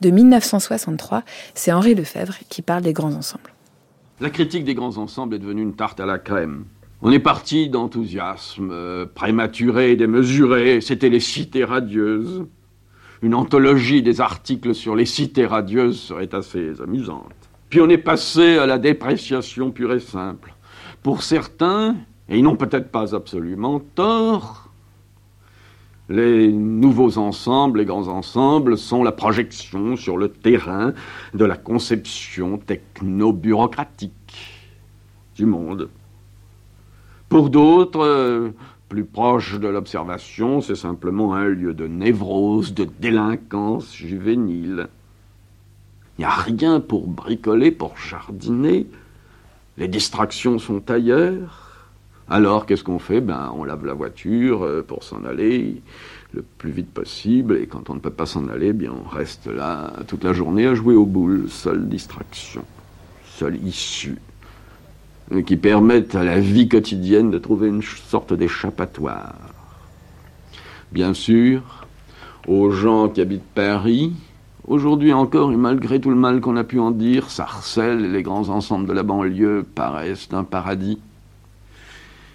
de 0.00 0.10
1963. 0.10 1.22
C'est 1.54 1.72
Henri 1.72 1.94
Lefebvre 1.94 2.34
qui 2.48 2.62
parle 2.62 2.82
des 2.82 2.92
grands 2.92 3.14
ensembles. 3.14 3.52
La 4.20 4.30
critique 4.30 4.64
des 4.64 4.74
grands 4.74 4.98
ensembles 4.98 5.34
est 5.34 5.38
devenue 5.38 5.62
une 5.62 5.74
tarte 5.74 6.00
à 6.00 6.06
la 6.06 6.18
crème. 6.18 6.64
On 7.00 7.10
est 7.10 7.18
parti 7.18 7.68
d'enthousiasme 7.68 8.70
euh, 8.70 9.06
prématuré, 9.12 9.96
démesuré. 9.96 10.80
C'était 10.80 11.08
les 11.08 11.18
cités 11.18 11.64
radieuses. 11.64 12.44
Une 13.22 13.34
anthologie 13.34 14.02
des 14.02 14.20
articles 14.20 14.74
sur 14.74 14.94
les 14.94 15.06
cités 15.06 15.46
radieuses 15.46 15.98
serait 15.98 16.32
assez 16.34 16.80
amusante. 16.80 17.32
Puis 17.70 17.80
on 17.80 17.88
est 17.88 17.98
passé 17.98 18.58
à 18.58 18.66
la 18.66 18.78
dépréciation 18.78 19.70
pure 19.70 19.94
et 19.94 20.00
simple. 20.00 20.54
Pour 21.02 21.22
certains, 21.22 21.96
et 22.28 22.38
ils 22.38 22.44
n'ont 22.44 22.56
peut-être 22.56 22.90
pas 22.90 23.14
absolument 23.14 23.80
tort, 23.94 24.71
les 26.12 26.52
nouveaux 26.52 27.16
ensembles, 27.16 27.78
les 27.78 27.84
grands 27.86 28.08
ensembles, 28.08 28.76
sont 28.76 29.02
la 29.02 29.12
projection 29.12 29.96
sur 29.96 30.18
le 30.18 30.28
terrain 30.28 30.92
de 31.32 31.44
la 31.44 31.56
conception 31.56 32.58
techno-bureaucratique 32.58 34.12
du 35.36 35.46
monde. 35.46 35.88
Pour 37.30 37.48
d'autres, 37.48 38.52
plus 38.90 39.04
proches 39.04 39.58
de 39.58 39.68
l'observation, 39.68 40.60
c'est 40.60 40.74
simplement 40.74 41.34
un 41.34 41.46
lieu 41.48 41.72
de 41.72 41.86
névrose, 41.86 42.74
de 42.74 42.86
délinquance 43.00 43.96
juvénile. 43.96 44.88
Il 46.18 46.20
n'y 46.20 46.24
a 46.26 46.34
rien 46.34 46.78
pour 46.78 47.06
bricoler, 47.06 47.70
pour 47.70 47.96
jardiner. 47.96 48.86
Les 49.78 49.88
distractions 49.88 50.58
sont 50.58 50.90
ailleurs. 50.90 51.88
Alors, 52.28 52.66
qu'est-ce 52.66 52.84
qu'on 52.84 52.98
fait? 52.98 53.22
Ben, 53.22 53.50
On 53.56 53.64
lave 53.64 53.84
la 53.86 53.94
voiture 53.94 54.62
euh, 54.62 54.82
pour 54.86 55.02
s'en 55.02 55.24
aller 55.24 55.82
le 56.34 56.42
plus 56.42 56.70
vite 56.70 56.90
possible, 56.90 57.56
et 57.56 57.66
quand 57.66 57.90
on 57.90 57.94
ne 57.94 58.00
peut 58.00 58.10
pas 58.10 58.26
s'en 58.26 58.48
aller, 58.48 58.72
bien, 58.72 58.92
on 58.92 59.08
reste 59.08 59.46
là 59.46 59.92
toute 60.06 60.24
la 60.24 60.32
journée 60.32 60.66
à 60.66 60.74
jouer 60.74 60.94
aux 60.94 61.06
boules. 61.06 61.46
Seule 61.48 61.88
distraction, 61.88 62.64
seule 63.24 63.56
issue, 63.64 64.18
qui 65.46 65.56
permettent 65.56 66.14
à 66.14 66.24
la 66.24 66.40
vie 66.40 66.68
quotidienne 66.68 67.30
de 67.30 67.38
trouver 67.38 67.68
une 67.68 67.82
sorte 67.82 68.32
d'échappatoire. 68.32 69.34
Bien 70.90 71.14
sûr, 71.14 71.86
aux 72.46 72.70
gens 72.70 73.08
qui 73.08 73.20
habitent 73.20 73.42
Paris, 73.54 74.12
Aujourd'hui 74.68 75.12
encore, 75.12 75.50
et 75.50 75.56
malgré 75.56 76.00
tout 76.00 76.08
le 76.08 76.16
mal 76.16 76.40
qu'on 76.40 76.56
a 76.56 76.62
pu 76.62 76.78
en 76.78 76.92
dire, 76.92 77.30
Sarcelles 77.30 78.04
et 78.04 78.08
les 78.08 78.22
grands 78.22 78.48
ensembles 78.48 78.86
de 78.86 78.92
la 78.92 79.02
banlieue 79.02 79.66
paraissent 79.74 80.28
un 80.30 80.44
paradis 80.44 81.00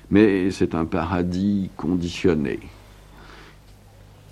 mais 0.10 0.52
c'est 0.52 0.76
un 0.76 0.86
paradis 0.86 1.70
conditionné. 1.76 2.60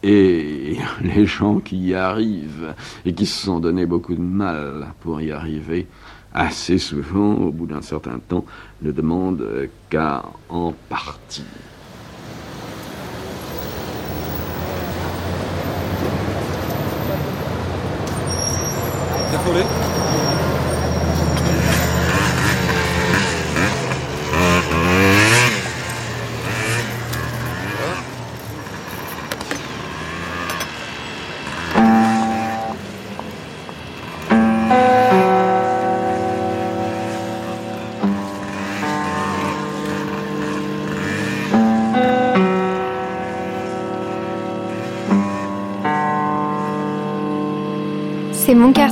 Et 0.08 0.78
les 1.02 1.26
gens 1.26 1.60
qui 1.60 1.78
y 1.78 1.96
arrivent 1.96 2.76
et 3.06 3.14
qui 3.14 3.26
se 3.26 3.46
sont 3.46 3.60
donné 3.60 3.88
beaucoup 3.88 4.14
de 4.14 4.22
mal 4.22 4.94
pour 5.02 5.20
y 5.20 5.32
arriver, 5.32 5.88
assez 6.32 6.78
souvent, 6.78 7.34
au 7.34 7.52
bout 7.52 7.66
d'un 7.66 7.82
certain 7.82 8.20
temps, 8.20 8.46
ne 8.84 8.92
demandent 8.92 9.68
qu'à 9.90 10.24
en 10.50 10.74
partir. 10.90 11.44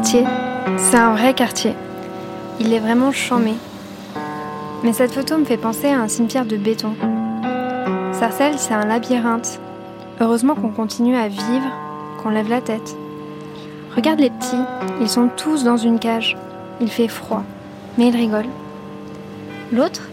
C'est 0.03 0.98
un 0.98 1.13
vrai 1.13 1.33
quartier. 1.33 1.74
Il 2.60 2.74
est 2.74 2.79
vraiment 2.79 3.12
chamé. 3.12 3.53
Mais 4.83 4.93
cette 4.93 5.13
photo 5.13 5.38
me 5.38 5.45
fait 5.45 5.57
penser 5.57 5.88
à 5.88 6.01
un 6.01 6.07
cimetière 6.07 6.45
de 6.45 6.57
béton. 6.57 6.93
Sarcelles, 8.12 8.60
c'est 8.60 8.74
un 8.74 8.86
labyrinthe. 8.86 9.60
Heureusement 10.19 10.55
qu'on 10.55 10.69
continue 10.69 11.15
à 11.15 11.29
vivre, 11.29 11.72
qu'on 12.22 12.29
lève 12.29 12.50
la 12.50 12.62
tête. 12.62 12.95
Regarde 13.95 14.19
les 14.19 14.29
petits, 14.29 14.62
ils 15.01 15.10
sont 15.10 15.29
tous 15.36 15.63
dans 15.63 15.77
une 15.77 16.00
cage. 16.00 16.38
Il 16.81 16.89
fait 16.89 17.07
froid, 17.07 17.43
mais 17.98 18.10
ils 18.10 18.15
rigolent. 18.15 18.50
L'autre, 19.72 20.10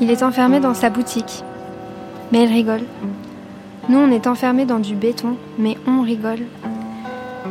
il 0.00 0.10
est 0.10 0.22
enfermé 0.22 0.60
dans 0.60 0.74
sa 0.74 0.90
boutique, 0.90 1.42
mais 2.30 2.44
il 2.44 2.52
rigole. 2.52 2.84
Nous, 3.88 3.98
on 3.98 4.10
est 4.10 4.26
enfermés 4.26 4.66
dans 4.66 4.78
du 4.78 4.94
béton, 4.94 5.36
mais 5.58 5.76
on 5.86 6.02
rigole. 6.02 6.44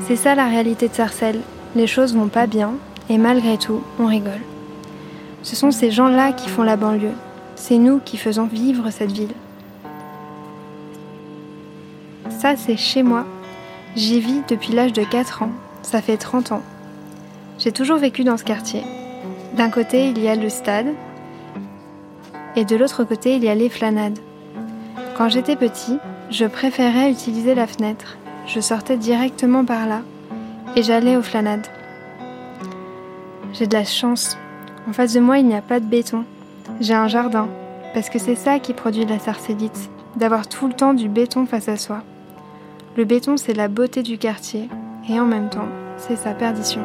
C'est 0.01 0.15
ça 0.15 0.35
la 0.35 0.45
réalité 0.45 0.87
de 0.87 0.93
Sarcelles. 0.93 1.41
Les 1.75 1.85
choses 1.85 2.15
vont 2.15 2.29
pas 2.29 2.47
bien, 2.47 2.73
et 3.09 3.17
malgré 3.17 3.57
tout, 3.57 3.81
on 3.99 4.07
rigole. 4.07 4.41
Ce 5.43 5.55
sont 5.55 5.71
ces 5.71 5.91
gens-là 5.91 6.31
qui 6.31 6.49
font 6.49 6.63
la 6.63 6.77
banlieue. 6.77 7.13
C'est 7.55 7.77
nous 7.77 7.99
qui 7.99 8.17
faisons 8.17 8.45
vivre 8.45 8.89
cette 8.89 9.11
ville. 9.11 9.33
Ça, 12.29 12.55
c'est 12.55 12.77
chez 12.77 13.03
moi. 13.03 13.25
J'y 13.95 14.19
vis 14.19 14.41
depuis 14.47 14.73
l'âge 14.73 14.93
de 14.93 15.03
4 15.03 15.43
ans. 15.43 15.51
Ça 15.83 16.01
fait 16.01 16.17
30 16.17 16.53
ans. 16.53 16.63
J'ai 17.59 17.71
toujours 17.71 17.97
vécu 17.97 18.23
dans 18.23 18.37
ce 18.37 18.43
quartier. 18.43 18.83
D'un 19.55 19.69
côté, 19.69 20.09
il 20.09 20.19
y 20.19 20.27
a 20.27 20.35
le 20.35 20.49
stade, 20.49 20.93
et 22.55 22.65
de 22.65 22.75
l'autre 22.75 23.03
côté, 23.03 23.35
il 23.35 23.43
y 23.43 23.49
a 23.49 23.55
les 23.55 23.69
flanades. 23.69 24.19
Quand 25.17 25.29
j'étais 25.29 25.55
petit, 25.55 25.97
je 26.31 26.45
préférais 26.45 27.11
utiliser 27.11 27.53
la 27.53 27.67
fenêtre. 27.67 28.17
Je 28.47 28.59
sortais 28.59 28.97
directement 28.97 29.65
par 29.65 29.85
là 29.85 30.01
et 30.75 30.83
j'allais 30.83 31.17
aux 31.17 31.21
flanades. 31.21 31.67
J'ai 33.53 33.67
de 33.67 33.73
la 33.73 33.83
chance. 33.83 34.37
En 34.87 34.93
face 34.93 35.13
de 35.13 35.19
moi, 35.19 35.39
il 35.39 35.47
n'y 35.47 35.55
a 35.55 35.61
pas 35.61 35.79
de 35.79 35.85
béton. 35.85 36.23
J'ai 36.79 36.93
un 36.93 37.07
jardin, 37.07 37.47
parce 37.93 38.09
que 38.09 38.19
c'est 38.19 38.35
ça 38.35 38.59
qui 38.59 38.73
produit 38.73 39.05
la 39.05 39.19
sarcellite, 39.19 39.89
d'avoir 40.15 40.47
tout 40.47 40.67
le 40.67 40.73
temps 40.73 40.93
du 40.93 41.09
béton 41.09 41.45
face 41.45 41.67
à 41.67 41.77
soi. 41.77 42.03
Le 42.95 43.05
béton, 43.05 43.37
c'est 43.37 43.53
la 43.53 43.67
beauté 43.67 44.03
du 44.03 44.17
quartier, 44.17 44.69
et 45.09 45.19
en 45.19 45.25
même 45.25 45.49
temps, 45.49 45.67
c'est 45.97 46.15
sa 46.15 46.33
perdition. 46.33 46.81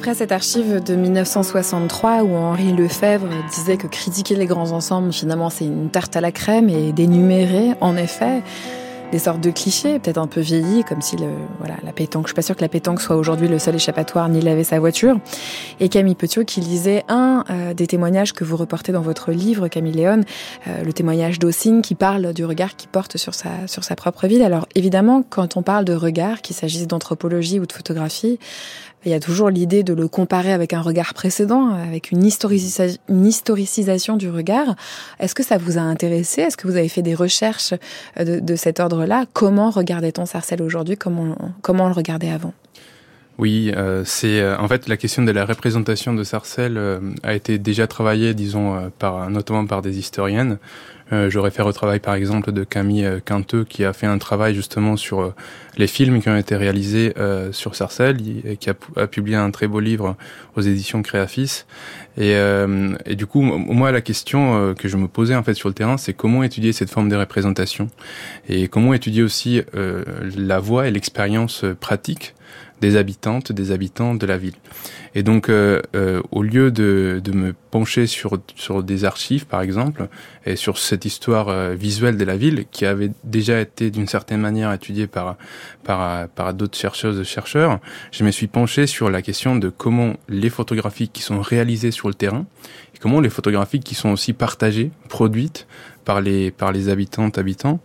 Après 0.00 0.14
cette 0.14 0.32
archive 0.32 0.82
de 0.82 0.94
1963 0.94 2.22
où 2.22 2.34
Henri 2.34 2.72
Lefebvre 2.72 3.28
disait 3.54 3.76
que 3.76 3.86
critiquer 3.86 4.34
les 4.34 4.46
grands 4.46 4.70
ensembles, 4.70 5.12
finalement, 5.12 5.50
c'est 5.50 5.66
une 5.66 5.90
tarte 5.90 6.16
à 6.16 6.22
la 6.22 6.32
crème 6.32 6.70
et 6.70 6.92
d'énumérer, 6.92 7.74
en 7.82 7.98
effet, 7.98 8.42
des 9.12 9.18
sortes 9.18 9.40
de 9.40 9.50
clichés, 9.50 9.98
peut-être 9.98 10.18
un 10.18 10.26
peu 10.26 10.40
vieillis, 10.40 10.84
comme 10.84 11.02
si 11.02 11.16
le, 11.16 11.26
voilà, 11.58 11.74
la 11.82 11.92
pétanque, 11.92 12.24
je 12.24 12.28
suis 12.28 12.34
pas 12.34 12.42
sûre 12.42 12.56
que 12.56 12.62
la 12.62 12.68
pétanque 12.68 13.00
soit 13.00 13.16
aujourd'hui 13.16 13.48
le 13.48 13.58
seul 13.58 13.74
échappatoire 13.74 14.28
ni 14.28 14.40
laver 14.40 14.64
sa 14.64 14.78
voiture. 14.78 15.18
Et 15.80 15.88
Camille 15.88 16.14
Petiot 16.14 16.44
qui 16.44 16.60
lisait 16.60 17.04
un 17.08 17.44
euh, 17.50 17.74
des 17.74 17.86
témoignages 17.86 18.32
que 18.32 18.44
vous 18.44 18.56
reportez 18.56 18.92
dans 18.92 19.02
votre 19.02 19.32
livre, 19.32 19.68
Camille 19.68 19.92
Léon, 19.92 20.22
euh, 20.66 20.82
le 20.82 20.92
témoignage 20.92 21.38
d'Ossine 21.38 21.82
qui 21.82 21.94
parle 21.94 22.32
du 22.32 22.44
regard 22.44 22.76
qu'il 22.76 22.88
porte 22.88 23.16
sur 23.16 23.34
sa, 23.34 23.50
sur 23.66 23.84
sa 23.84 23.96
propre 23.96 24.26
ville. 24.26 24.42
Alors 24.42 24.66
évidemment, 24.74 25.22
quand 25.28 25.56
on 25.56 25.62
parle 25.62 25.84
de 25.84 25.94
regard, 25.94 26.40
qu'il 26.40 26.56
s'agisse 26.56 26.86
d'anthropologie 26.86 27.60
ou 27.60 27.66
de 27.66 27.72
photographie, 27.72 28.38
il 29.04 29.10
y 29.10 29.14
a 29.14 29.20
toujours 29.20 29.50
l'idée 29.50 29.82
de 29.82 29.94
le 29.94 30.08
comparer 30.08 30.52
avec 30.52 30.72
un 30.72 30.82
regard 30.82 31.14
précédent, 31.14 31.70
avec 31.70 32.10
une, 32.10 32.24
historicisation 32.24 34.16
du 34.16 34.28
regard. 34.28 34.74
Est-ce 35.18 35.34
que 35.34 35.42
ça 35.42 35.56
vous 35.58 35.78
a 35.78 35.80
intéressé? 35.80 36.42
Est-ce 36.42 36.56
que 36.56 36.68
vous 36.68 36.76
avez 36.76 36.88
fait 36.88 37.02
des 37.02 37.14
recherches 37.14 37.74
euh, 38.18 38.40
de, 38.40 38.56
cet 38.56 38.80
ordre-là? 38.80 39.24
Comment 39.32 39.70
regardait-on 39.70 40.26
Sarcelles 40.26 40.62
aujourd'hui? 40.62 40.96
Comment, 40.96 41.36
comment 41.62 41.84
on 41.84 41.88
le 41.88 41.94
regardait 41.94 42.30
avant? 42.30 42.52
Oui, 43.40 43.72
euh, 43.74 44.02
c'est 44.04 44.38
euh, 44.42 44.58
en 44.58 44.68
fait 44.68 44.86
la 44.86 44.98
question 44.98 45.22
de 45.24 45.32
la 45.32 45.46
représentation 45.46 46.12
de 46.12 46.24
Sarcelles 46.24 46.76
euh, 46.76 47.00
a 47.22 47.32
été 47.32 47.58
déjà 47.58 47.86
travaillée, 47.86 48.34
disons, 48.34 48.76
euh, 48.76 48.88
par 48.98 49.30
notamment 49.30 49.64
par 49.64 49.80
des 49.80 49.98
historiennes. 49.98 50.58
je 51.10 51.38
réfère 51.40 51.66
au 51.66 51.72
travail, 51.72 51.98
par 51.98 52.14
exemple, 52.14 52.52
de 52.52 52.62
Camille 52.64 53.08
Quinteux, 53.24 53.64
qui 53.64 53.84
a 53.84 53.92
fait 53.92 54.06
un 54.06 54.18
travail 54.18 54.54
justement 54.54 54.96
sur 54.96 55.34
les 55.76 55.88
films 55.88 56.20
qui 56.22 56.28
ont 56.28 56.36
été 56.36 56.54
réalisés 56.54 57.14
sur 57.50 57.74
Sarcelles 57.74 58.18
et 58.44 58.56
qui 58.56 58.70
a, 58.70 58.74
a, 58.96 59.08
publié 59.08 59.36
un 59.36 59.50
très 59.50 59.66
beau 59.66 59.80
livre 59.80 60.14
aux 60.54 60.60
éditions 60.60 61.02
Créafis. 61.02 61.64
Et, 62.16 62.36
et 63.06 63.16
du 63.16 63.26
coup, 63.26 63.42
moi, 63.42 63.90
la 63.90 64.02
question 64.02 64.72
que 64.78 64.86
je 64.86 64.96
me 64.96 65.08
posais 65.08 65.34
en 65.34 65.42
fait 65.42 65.54
sur 65.54 65.68
le 65.68 65.74
terrain, 65.74 65.96
c'est 65.96 66.14
comment 66.14 66.44
étudier 66.44 66.72
cette 66.72 66.90
forme 66.90 67.08
de 67.08 67.16
représentation? 67.16 67.88
Et 68.48 68.68
comment 68.68 68.94
étudier 68.94 69.24
aussi 69.24 69.62
la 69.74 70.60
voix 70.60 70.86
et 70.86 70.92
l'expérience 70.92 71.64
pratique 71.80 72.34
des 72.80 72.96
habitantes, 72.96 73.52
des 73.52 73.72
habitants 73.72 74.14
de 74.14 74.26
la 74.26 74.38
ville. 74.38 74.54
Et 75.14 75.22
donc, 75.22 75.48
euh, 75.48 75.80
euh, 75.96 76.22
au 76.30 76.42
lieu 76.42 76.70
de, 76.70 77.20
de, 77.22 77.32
me 77.32 77.52
pencher 77.70 78.06
sur, 78.06 78.38
sur 78.54 78.82
des 78.82 79.04
archives, 79.04 79.46
par 79.46 79.60
exemple, 79.60 80.08
et 80.46 80.56
sur 80.56 80.78
cette 80.78 81.04
histoire 81.04 81.48
euh, 81.48 81.74
visuelle 81.74 82.16
de 82.16 82.24
la 82.24 82.36
ville, 82.36 82.66
qui 82.70 82.86
avait 82.86 83.10
déjà 83.24 83.60
été 83.60 83.90
d'une 83.90 84.06
certaine 84.06 84.40
manière 84.40 84.72
étudiée 84.72 85.08
par, 85.08 85.36
par, 85.82 86.28
par 86.28 86.54
d'autres 86.54 86.78
chercheuses 86.78 87.18
et 87.18 87.24
chercheurs, 87.24 87.80
je 88.12 88.24
me 88.24 88.30
suis 88.30 88.46
penché 88.46 88.86
sur 88.86 89.10
la 89.10 89.20
question 89.20 89.56
de 89.56 89.68
comment 89.68 90.14
les 90.28 90.50
photographies 90.50 91.08
qui 91.08 91.22
sont 91.22 91.40
réalisées 91.40 91.90
sur 91.90 92.08
le 92.08 92.14
terrain, 92.14 92.46
et 92.94 92.98
comment 92.98 93.20
les 93.20 93.30
photographies 93.30 93.80
qui 93.80 93.96
sont 93.96 94.10
aussi 94.10 94.32
partagées, 94.32 94.92
produites, 95.08 95.66
par 96.04 96.20
les 96.20 96.50
par 96.50 96.72
les 96.72 96.88
habitantes 96.88 97.38
habitants 97.38 97.80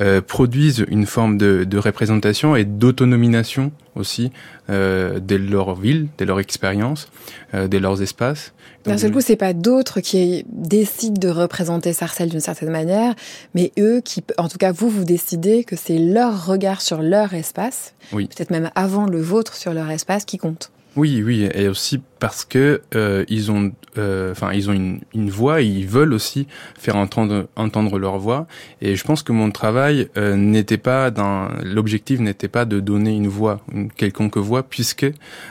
euh, 0.00 0.20
produisent 0.20 0.84
une 0.88 1.06
forme 1.06 1.38
de, 1.38 1.64
de 1.64 1.78
représentation 1.78 2.56
et 2.56 2.64
d'autonomination 2.64 3.72
aussi 3.96 4.30
euh, 4.68 5.18
de 5.20 5.36
leur 5.36 5.74
ville, 5.74 6.08
de 6.18 6.24
leur 6.24 6.40
expérience, 6.40 7.10
euh, 7.54 7.68
de 7.68 7.78
leurs 7.78 8.02
espaces. 8.02 8.52
D'un 8.84 8.96
seul 8.96 9.12
coup, 9.12 9.20
c'est 9.20 9.36
pas 9.36 9.52
d'autres 9.52 10.00
qui 10.00 10.44
décident 10.48 11.20
de 11.20 11.28
représenter 11.28 11.92
Sarcelles 11.92 12.30
d'une 12.30 12.40
certaine 12.40 12.70
manière, 12.70 13.14
mais 13.54 13.72
eux 13.78 14.00
qui, 14.02 14.24
en 14.38 14.48
tout 14.48 14.56
cas, 14.56 14.72
vous, 14.72 14.88
vous 14.88 15.04
décidez 15.04 15.64
que 15.64 15.76
c'est 15.76 15.98
leur 15.98 16.46
regard 16.46 16.80
sur 16.80 17.02
leur 17.02 17.34
espace, 17.34 17.94
oui. 18.12 18.26
peut-être 18.26 18.50
même 18.50 18.70
avant 18.74 19.04
le 19.04 19.20
vôtre 19.20 19.54
sur 19.54 19.74
leur 19.74 19.90
espace, 19.90 20.24
qui 20.24 20.38
compte. 20.38 20.70
Oui, 20.96 21.22
oui, 21.22 21.46
et 21.52 21.68
aussi 21.68 22.00
parce 22.20 22.44
que 22.44 22.82
euh, 22.94 23.24
ils 23.28 23.50
ont, 23.50 23.72
euh, 23.98 24.30
enfin, 24.32 24.52
ils 24.52 24.70
ont 24.70 24.72
une, 24.72 25.00
une, 25.14 25.30
voix, 25.30 25.62
et 25.62 25.64
ils 25.64 25.86
veulent 25.86 26.12
aussi 26.12 26.46
faire 26.78 26.96
entendre, 26.96 27.48
entendre 27.56 27.98
leur 27.98 28.18
voix. 28.18 28.46
Et 28.82 28.94
je 28.94 29.02
pense 29.04 29.22
que 29.22 29.32
mon 29.32 29.50
travail 29.50 30.08
euh, 30.16 30.36
n'était 30.36 30.78
pas 30.78 31.10
dans 31.10 31.48
l'objectif 31.64 32.20
n'était 32.20 32.48
pas 32.48 32.66
de 32.66 32.78
donner 32.78 33.16
une 33.16 33.28
voix, 33.28 33.60
une 33.72 33.90
quelconque 33.90 34.36
voix, 34.36 34.62
puisque 34.62 35.06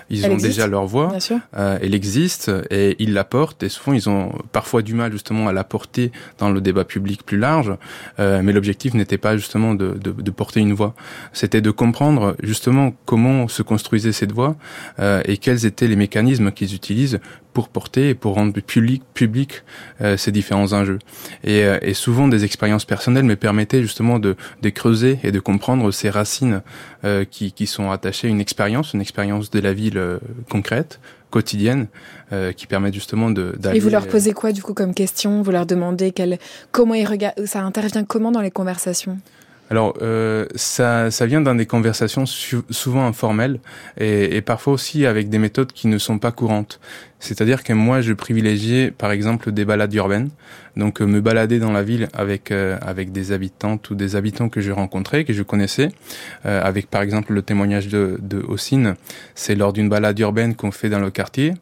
ils 0.09 0.23
elle 0.23 0.31
ont 0.31 0.35
existe, 0.35 0.55
déjà 0.55 0.67
leur 0.67 0.85
voix. 0.85 1.11
Euh, 1.57 1.79
elle 1.81 1.95
existe 1.95 2.51
et 2.69 2.95
ils 2.99 3.13
la 3.13 3.23
portent. 3.23 3.63
Et 3.63 3.69
souvent, 3.69 3.93
ils 3.93 4.07
ont 4.09 4.31
parfois 4.51 4.81
du 4.81 4.93
mal 4.93 5.11
justement 5.11 5.47
à 5.47 5.53
la 5.53 5.63
porter 5.63 6.11
dans 6.37 6.51
le 6.51 6.61
débat 6.61 6.85
public 6.85 7.25
plus 7.25 7.37
large. 7.37 7.73
Euh, 8.19 8.41
mais 8.43 8.53
l'objectif 8.53 8.93
n'était 8.93 9.17
pas 9.17 9.37
justement 9.37 9.73
de, 9.73 9.93
de, 9.93 10.11
de, 10.11 10.31
porter 10.31 10.59
une 10.59 10.73
voix. 10.73 10.93
C'était 11.33 11.61
de 11.61 11.71
comprendre 11.71 12.35
justement 12.43 12.93
comment 13.05 13.47
se 13.47 13.63
construisait 13.63 14.11
cette 14.11 14.31
voix 14.31 14.55
euh, 14.99 15.21
et 15.25 15.37
quels 15.37 15.65
étaient 15.65 15.87
les 15.87 15.95
mécanismes 15.95 16.51
qu'ils 16.59 16.75
utilisent 16.75 17.19
pour 17.53 17.69
porter 17.69 18.09
et 18.09 18.15
pour 18.15 18.35
rendre 18.35 18.53
public, 18.59 19.01
public 19.13 19.63
euh, 20.01 20.17
ces 20.17 20.31
différents 20.31 20.73
enjeux. 20.73 20.99
Et, 21.43 21.63
euh, 21.63 21.79
et, 21.81 21.93
souvent, 21.93 22.27
des 22.27 22.43
expériences 22.43 22.85
personnelles 22.85 23.23
me 23.23 23.35
permettaient 23.35 23.81
justement 23.81 24.19
de, 24.19 24.35
de 24.61 24.69
creuser 24.69 25.19
et 25.23 25.31
de 25.31 25.39
comprendre 25.39 25.89
ces 25.91 26.09
racines 26.09 26.61
euh, 27.05 27.23
qui, 27.23 27.53
qui, 27.53 27.65
sont 27.65 27.91
attachées 27.91 28.27
à 28.27 28.29
une 28.29 28.41
expérience, 28.41 28.93
une 28.93 29.01
expérience 29.01 29.49
de 29.49 29.59
la 29.59 29.73
ville 29.73 30.19
concrète, 30.49 30.99
quotidienne, 31.29 31.87
qui 32.55 32.67
permet 32.67 32.91
justement 32.91 33.29
de 33.29 33.55
d'aller. 33.59 33.77
Et 33.77 33.79
vous 33.79 33.89
leur 33.89 34.07
posez 34.07 34.33
quoi 34.33 34.51
du 34.51 34.61
coup 34.63 34.73
comme 34.73 34.93
question? 34.93 35.41
Vous 35.41 35.51
leur 35.51 35.65
demandez 35.65 36.11
quel, 36.11 36.39
comment 36.71 36.95
ils 36.95 37.05
regardent, 37.05 37.45
ça 37.45 37.61
intervient 37.61 38.03
comment 38.03 38.31
dans 38.31 38.41
les 38.41 38.51
conversations? 38.51 39.17
Alors, 39.69 39.95
euh, 40.01 40.47
ça, 40.55 41.11
ça 41.11 41.25
vient 41.27 41.41
dans 41.41 41.53
des 41.53 41.67
conversations 41.67 42.25
souvent 42.25 43.05
informelles 43.05 43.59
et, 43.99 44.35
et, 44.35 44.41
parfois 44.41 44.73
aussi 44.73 45.05
avec 45.05 45.29
des 45.29 45.37
méthodes 45.37 45.71
qui 45.71 45.87
ne 45.87 45.99
sont 45.99 46.17
pas 46.17 46.31
courantes. 46.31 46.79
C'est-à-dire 47.19 47.63
que 47.63 47.73
moi, 47.73 48.01
je 48.01 48.13
privilégiais, 48.13 48.91
par 48.91 49.11
exemple, 49.11 49.51
des 49.51 49.65
balades 49.65 49.93
urbaines. 49.93 50.29
Donc, 50.77 51.01
euh, 51.01 51.05
me 51.05 51.19
balader 51.19 51.59
dans 51.59 51.71
la 51.71 51.83
ville 51.83 52.07
avec 52.13 52.51
euh, 52.51 52.77
avec 52.81 53.11
des 53.11 53.31
habitantes 53.31 53.89
ou 53.89 53.95
des 53.95 54.15
habitants 54.15 54.49
que 54.49 54.61
je 54.61 54.71
rencontrais, 54.71 55.25
que 55.25 55.33
je 55.33 55.43
connaissais. 55.43 55.89
Euh, 56.45 56.61
avec, 56.63 56.89
par 56.89 57.01
exemple, 57.01 57.33
le 57.33 57.41
témoignage 57.41 57.89
de, 57.89 58.17
de 58.21 58.39
Ossine, 58.47 58.95
c'est 59.35 59.55
lors 59.55 59.73
d'une 59.73 59.89
balade 59.89 60.17
urbaine 60.19 60.55
qu'on 60.55 60.71
fait 60.71 60.89
dans 60.89 60.99
le 60.99 61.11
quartier 61.11 61.53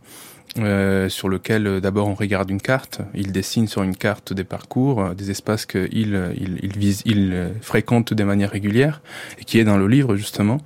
euh, 0.59 1.07
sur 1.09 1.29
lequel 1.29 1.67
euh, 1.67 1.79
d'abord 1.79 2.07
on 2.07 2.13
regarde 2.13 2.49
une 2.49 2.61
carte. 2.61 3.01
Il 3.13 3.31
dessine 3.31 3.67
sur 3.67 3.83
une 3.83 3.95
carte 3.95 4.33
des 4.33 4.43
parcours, 4.43 5.01
euh, 5.01 5.13
des 5.13 5.29
espaces 5.29 5.65
qu'il 5.65 5.89
il, 5.91 6.59
il, 6.63 6.77
vise, 6.77 7.01
il 7.05 7.51
fréquente 7.61 8.13
de 8.13 8.23
manière 8.23 8.49
régulière 8.49 9.01
et 9.39 9.43
qui 9.43 9.59
est 9.59 9.63
dans 9.63 9.77
le 9.77 9.87
livre 9.87 10.15
justement. 10.15 10.59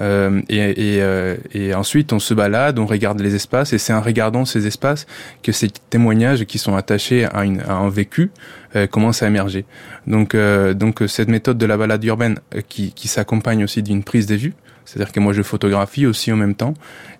Euh, 0.00 0.40
et, 0.48 0.98
et, 0.98 1.38
et, 1.54 1.74
ensuite, 1.74 2.12
on 2.12 2.18
se 2.18 2.34
balade, 2.34 2.78
on 2.78 2.86
regarde 2.86 3.20
les 3.20 3.34
espaces, 3.34 3.72
et 3.72 3.78
c'est 3.78 3.92
en 3.92 4.00
regardant 4.00 4.44
ces 4.44 4.66
espaces 4.66 5.06
que 5.42 5.50
ces 5.50 5.68
témoignages 5.68 6.44
qui 6.44 6.58
sont 6.58 6.76
attachés 6.76 7.24
à, 7.24 7.44
une, 7.44 7.60
à 7.60 7.74
un 7.74 7.88
vécu 7.88 8.30
euh, 8.76 8.86
commencent 8.86 9.22
à 9.22 9.26
émerger. 9.26 9.64
Donc, 10.06 10.34
euh, 10.34 10.74
donc 10.74 11.02
cette 11.08 11.28
méthode 11.28 11.58
de 11.58 11.66
la 11.66 11.76
balade 11.76 12.04
urbaine 12.04 12.38
qui, 12.68 12.92
qui 12.92 13.08
s'accompagne 13.08 13.64
aussi 13.64 13.82
d'une 13.82 14.04
prise 14.04 14.26
des 14.26 14.36
vues, 14.36 14.54
c'est-à-dire 14.88 15.12
que 15.12 15.20
moi 15.20 15.34
je 15.34 15.42
photographie 15.42 16.06
aussi 16.06 16.32
en 16.32 16.36
même 16.36 16.54
temps. 16.54 16.72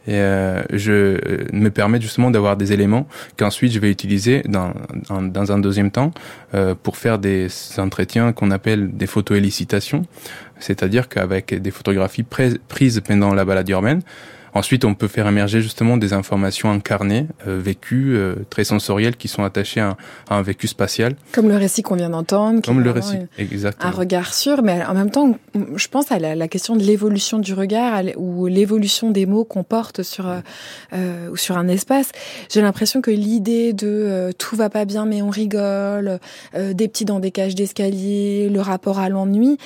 Et 0.07 0.15
euh, 0.15 0.63
je 0.73 0.93
euh, 0.93 1.19
me 1.53 1.69
permet 1.69 2.01
justement 2.01 2.31
d'avoir 2.31 2.57
des 2.57 2.73
éléments 2.73 3.07
qu'ensuite 3.37 3.73
je 3.73 3.79
vais 3.79 3.91
utiliser 3.91 4.43
dans, 4.47 4.73
dans, 5.11 5.21
dans 5.21 5.53
un 5.53 5.59
deuxième 5.59 5.91
temps 5.91 6.13
euh, 6.55 6.75
pour 6.75 6.97
faire 6.97 7.19
des 7.19 7.49
entretiens 7.77 8.33
qu'on 8.33 8.51
appelle 8.51 8.97
des 8.97 9.07
photos 9.07 9.37
élicitation, 9.37 10.07
c'est-à-dire 10.59 11.11
qu'avec 11.11 11.61
des 11.61 11.71
photographies 11.71 12.25
prises 12.25 13.01
pendant 13.07 13.35
la 13.35 13.45
balade 13.45 13.69
urbaine, 13.69 14.01
Ensuite, 14.55 14.85
on 14.85 14.95
peut 14.95 15.09
faire 15.09 15.27
émerger 15.27 15.61
justement 15.61 15.97
des 15.97 16.13
informations 16.13 16.71
incarnées, 16.71 17.27
euh, 17.47 17.59
vécues, 17.59 18.17
euh, 18.17 18.37
très 18.51 18.65
sensorielles, 18.65 19.17
qui 19.17 19.29
sont 19.29 19.45
attachées 19.45 19.81
à, 19.81 19.97
un 20.31 20.43
vécu 20.43 20.67
spatial. 20.67 21.17
Comme 21.33 21.49
le 21.49 21.57
récit 21.57 21.83
qu'on 21.83 21.97
vient 21.97 22.11
d'entendre. 22.11 22.63
Comme 22.63 22.81
le 22.81 22.91
récit, 22.91 23.19
exactement. 23.39 23.91
Un 23.91 23.95
regard 23.95 24.35
sûr, 24.35 24.63
mais 24.63 24.85
en 24.85 24.95
même 24.95 25.11
temps, 25.11 25.39
je 25.75 25.89
pense 25.89 26.11
à 26.13 26.19
la, 26.19 26.49
question 26.49 26.77
de 26.77 26.83
l'évolution 26.83 27.39
du 27.39 27.53
regard 27.53 28.03
ou 28.17 28.47
l'évolution 28.47 29.11
des 29.11 29.27
mots 29.27 29.45
qu'on 29.45 29.65
porte 29.65 30.03
sur 30.03 30.27
euh, 30.27 30.41
euh, 30.95 31.29
ou 31.31 31.37
sur 31.37 31.59
un 31.59 31.69
espace. 31.69 32.11
J'ai 32.51 32.63
l'impression 32.63 33.03
que 33.03 33.11
l'idée 33.11 33.73
de 33.75 34.33
tout 34.39 34.57
va 34.57 34.71
pas 34.71 34.85
bien 34.85 35.05
mais 35.05 35.21
on 35.21 35.29
rigole, 35.29 36.19
des 36.55 36.89
petits 36.89 37.05
dans 37.05 37.21
des 37.21 37.31
cages 37.31 37.55
d'escalier, 37.55 38.49
le 38.49 38.61
rapport 38.61 38.99
à 38.99 39.09
l'ennui. 39.09 39.59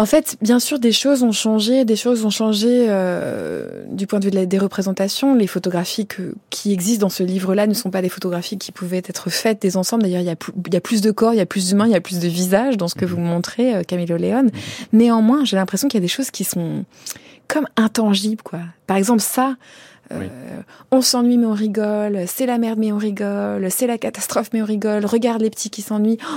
En 0.00 0.06
fait, 0.06 0.38
bien 0.40 0.60
sûr, 0.60 0.78
des 0.78 0.92
choses 0.92 1.22
ont 1.22 1.30
changé, 1.30 1.84
des 1.84 1.94
choses 1.94 2.24
ont 2.24 2.30
changé 2.30 2.86
euh, 2.88 3.84
du 3.90 4.06
point 4.06 4.18
de 4.18 4.24
vue 4.24 4.46
des 4.46 4.58
représentations. 4.58 5.34
Les 5.34 5.46
photographies 5.46 6.08
qui 6.48 6.72
existent 6.72 7.02
dans 7.02 7.10
ce 7.10 7.22
livre-là 7.22 7.66
ne 7.66 7.74
sont 7.74 7.90
pas 7.90 8.00
des 8.00 8.08
photographies 8.08 8.56
qui 8.56 8.72
pouvaient 8.72 9.02
être 9.04 9.28
faites 9.28 9.60
des 9.60 9.76
ensembles. 9.76 10.04
D'ailleurs, 10.04 10.22
il 10.22 10.26
y, 10.26 10.30
a 10.30 10.36
plus, 10.36 10.54
il 10.66 10.72
y 10.72 10.76
a 10.78 10.80
plus 10.80 11.02
de 11.02 11.10
corps, 11.10 11.34
il 11.34 11.36
y 11.36 11.42
a 11.42 11.44
plus 11.44 11.68
d'humains, 11.68 11.84
il 11.84 11.92
y 11.92 11.96
a 11.96 12.00
plus 12.00 12.18
de 12.18 12.28
visages 12.28 12.78
dans 12.78 12.88
ce 12.88 12.94
que 12.94 13.04
mhm. 13.04 13.10
vous 13.10 13.20
montrez, 13.20 13.74
euh, 13.74 13.82
Camilo 13.82 14.16
Léon. 14.16 14.46
Néanmoins, 14.94 15.44
j'ai 15.44 15.56
l'impression 15.56 15.86
qu'il 15.86 15.98
y 15.98 16.02
a 16.02 16.06
des 16.06 16.08
choses 16.08 16.30
qui 16.30 16.44
sont 16.44 16.86
comme 17.46 17.66
intangibles, 17.76 18.42
quoi. 18.42 18.60
Par 18.86 18.96
exemple, 18.96 19.20
ça. 19.20 19.56
Euh, 20.12 20.26
on 20.90 21.02
s'ennuie 21.02 21.36
mais 21.36 21.46
on 21.46 21.52
rigole, 21.52 22.24
c'est 22.26 22.46
la 22.46 22.56
merde 22.56 22.78
mais 22.80 22.90
on 22.90 22.98
rigole, 22.98 23.70
c'est 23.70 23.86
la 23.86 23.96
catastrophe 23.96 24.48
mais 24.52 24.60
on 24.60 24.64
rigole, 24.64 25.04
regarde 25.04 25.42
les 25.42 25.50
petits 25.50 25.70
qui 25.70 25.82
s'ennuient. 25.82 26.18
Oh, 26.24 26.34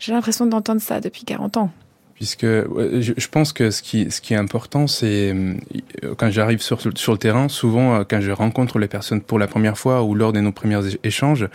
j'ai 0.00 0.12
l'impression 0.12 0.44
d'entendre 0.44 0.82
ça 0.82 1.00
depuis 1.00 1.24
40 1.24 1.56
ans 1.56 1.70
puisque 2.16 2.46
je, 2.46 3.28
pense 3.28 3.52
que 3.52 3.70
ce 3.70 3.82
qui, 3.82 4.10
ce 4.10 4.22
qui 4.22 4.32
est 4.32 4.38
important, 4.38 4.86
c'est 4.86 5.34
euh, 5.34 6.14
quand 6.16 6.30
j'arrive 6.30 6.62
sur, 6.62 6.80
sur 6.80 7.12
le 7.12 7.18
terrain, 7.18 7.48
souvent 7.48 7.94
euh, 7.94 8.04
quand 8.08 8.22
je 8.22 8.30
rencontre 8.30 8.78
les 8.78 8.88
personnes 8.88 9.20
pour 9.20 9.38
la 9.38 9.46
première 9.46 9.76
fois 9.76 10.02
ou 10.02 10.14
lors 10.14 10.32
de 10.32 10.40
nos 10.40 10.50
premiers 10.50 10.80
échanges, 11.04 11.46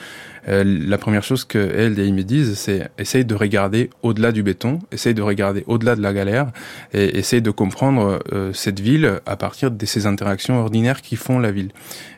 euh, 0.47 0.63
la 0.63 0.99
première 0.99 1.23
chose 1.23 1.45
que 1.45 1.57
elles 1.57 1.99
et 1.99 2.05
ils 2.05 2.13
me 2.13 2.21
disent, 2.21 2.53
c'est 2.59 2.89
essaye 2.99 3.25
de 3.25 3.33
regarder 3.33 3.89
au-delà 4.03 4.31
du 4.31 4.43
béton, 4.43 4.79
essaye 4.91 5.15
de 5.15 5.23
regarder 5.23 5.63
au-delà 5.65 5.95
de 5.95 6.01
la 6.01 6.13
galère, 6.13 6.51
et 6.93 7.17
essaye 7.17 7.41
de 7.41 7.51
comprendre 7.51 8.19
cette 8.53 8.79
ville 8.79 9.19
à 9.25 9.35
partir 9.37 9.71
de 9.71 9.85
ces 9.85 10.05
interactions 10.05 10.59
ordinaires 10.59 11.01
qui 11.01 11.15
font 11.15 11.39
la 11.39 11.51
ville 11.51 11.69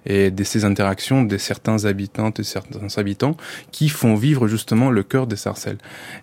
et 0.05 0.31
de 0.31 0.43
ces 0.43 0.65
interactions 0.65 1.23
de 1.23 1.37
certains 1.37 1.85
habitants 1.85 2.31
et 2.37 2.43
certains 2.43 2.97
habitants 2.97 3.37
qui 3.71 3.87
font 3.87 4.15
vivre 4.15 4.47
justement 4.47 4.89
le 4.89 5.03
cœur 5.03 5.27
des 5.27 5.35
sarcelles. 5.35 5.77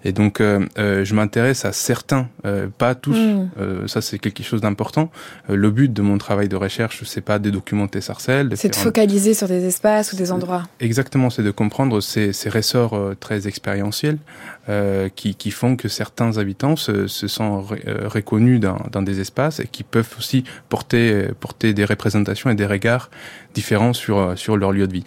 Et 0.05 0.13
donc, 0.13 0.41
je 0.41 1.15
m'intéresse 1.15 1.65
à 1.65 1.73
certains 1.73 2.10
euh, 2.45 2.69
pas 2.77 2.95
tous. 2.95 3.17
Mm. 3.17 3.51
Euh, 3.59 3.87
ça, 3.87 4.01
c'est 4.01 4.19
quelque 4.19 4.43
chose 4.43 4.61
d'important. 4.61 5.11
Euh, 5.49 5.57
le 5.57 5.71
but 5.71 5.93
de 5.93 6.03
mon 6.03 6.19
travail 6.19 6.49
de 6.49 6.57
recherche, 6.57 7.03
c'est 7.05 7.21
pas 7.21 7.39
de 7.39 7.51
documenter 7.51 8.01
Sarcelles. 8.01 8.51
C'est 8.55 8.71
de 8.71 8.77
focaliser 8.77 9.35
sur 9.35 9.49
des 9.49 9.65
espaces 9.65 10.13
ou 10.13 10.17
des 10.17 10.33
endroits. 10.33 10.65
Exactement, 10.81 11.31
c'est 11.31 11.43
de 11.43 11.51
comprendre 11.51 12.01
ces, 12.01 12.33
ces 12.33 12.49
ressorts 12.49 12.99
très 13.21 13.47
expérientiels 13.47 14.19
qui, 15.17 15.35
qui, 15.35 15.51
font 15.51 15.75
que 15.75 15.89
certains 15.89 16.39
habitants 16.39 16.77
se, 16.77 17.09
se 17.09 17.27
sont 17.27 17.67
reconnus 18.05 18.61
dans, 18.61 18.79
dans, 18.93 19.03
des 19.03 19.19
espaces 19.19 19.59
et 19.59 19.67
qui 19.67 19.83
peuvent 19.83 20.15
aussi 20.17 20.45
porter, 20.69 21.29
porter 21.41 21.75
des 21.75 21.85
représentations 21.85 22.51
et 22.51 22.55
des 22.55 22.67
regards 22.67 23.11
différents 23.55 23.93
sur, 23.93 24.33
sur 24.37 24.57
leur 24.57 24.73
lieu 24.73 24.87
de 24.87 24.93
vie. 24.93 25.05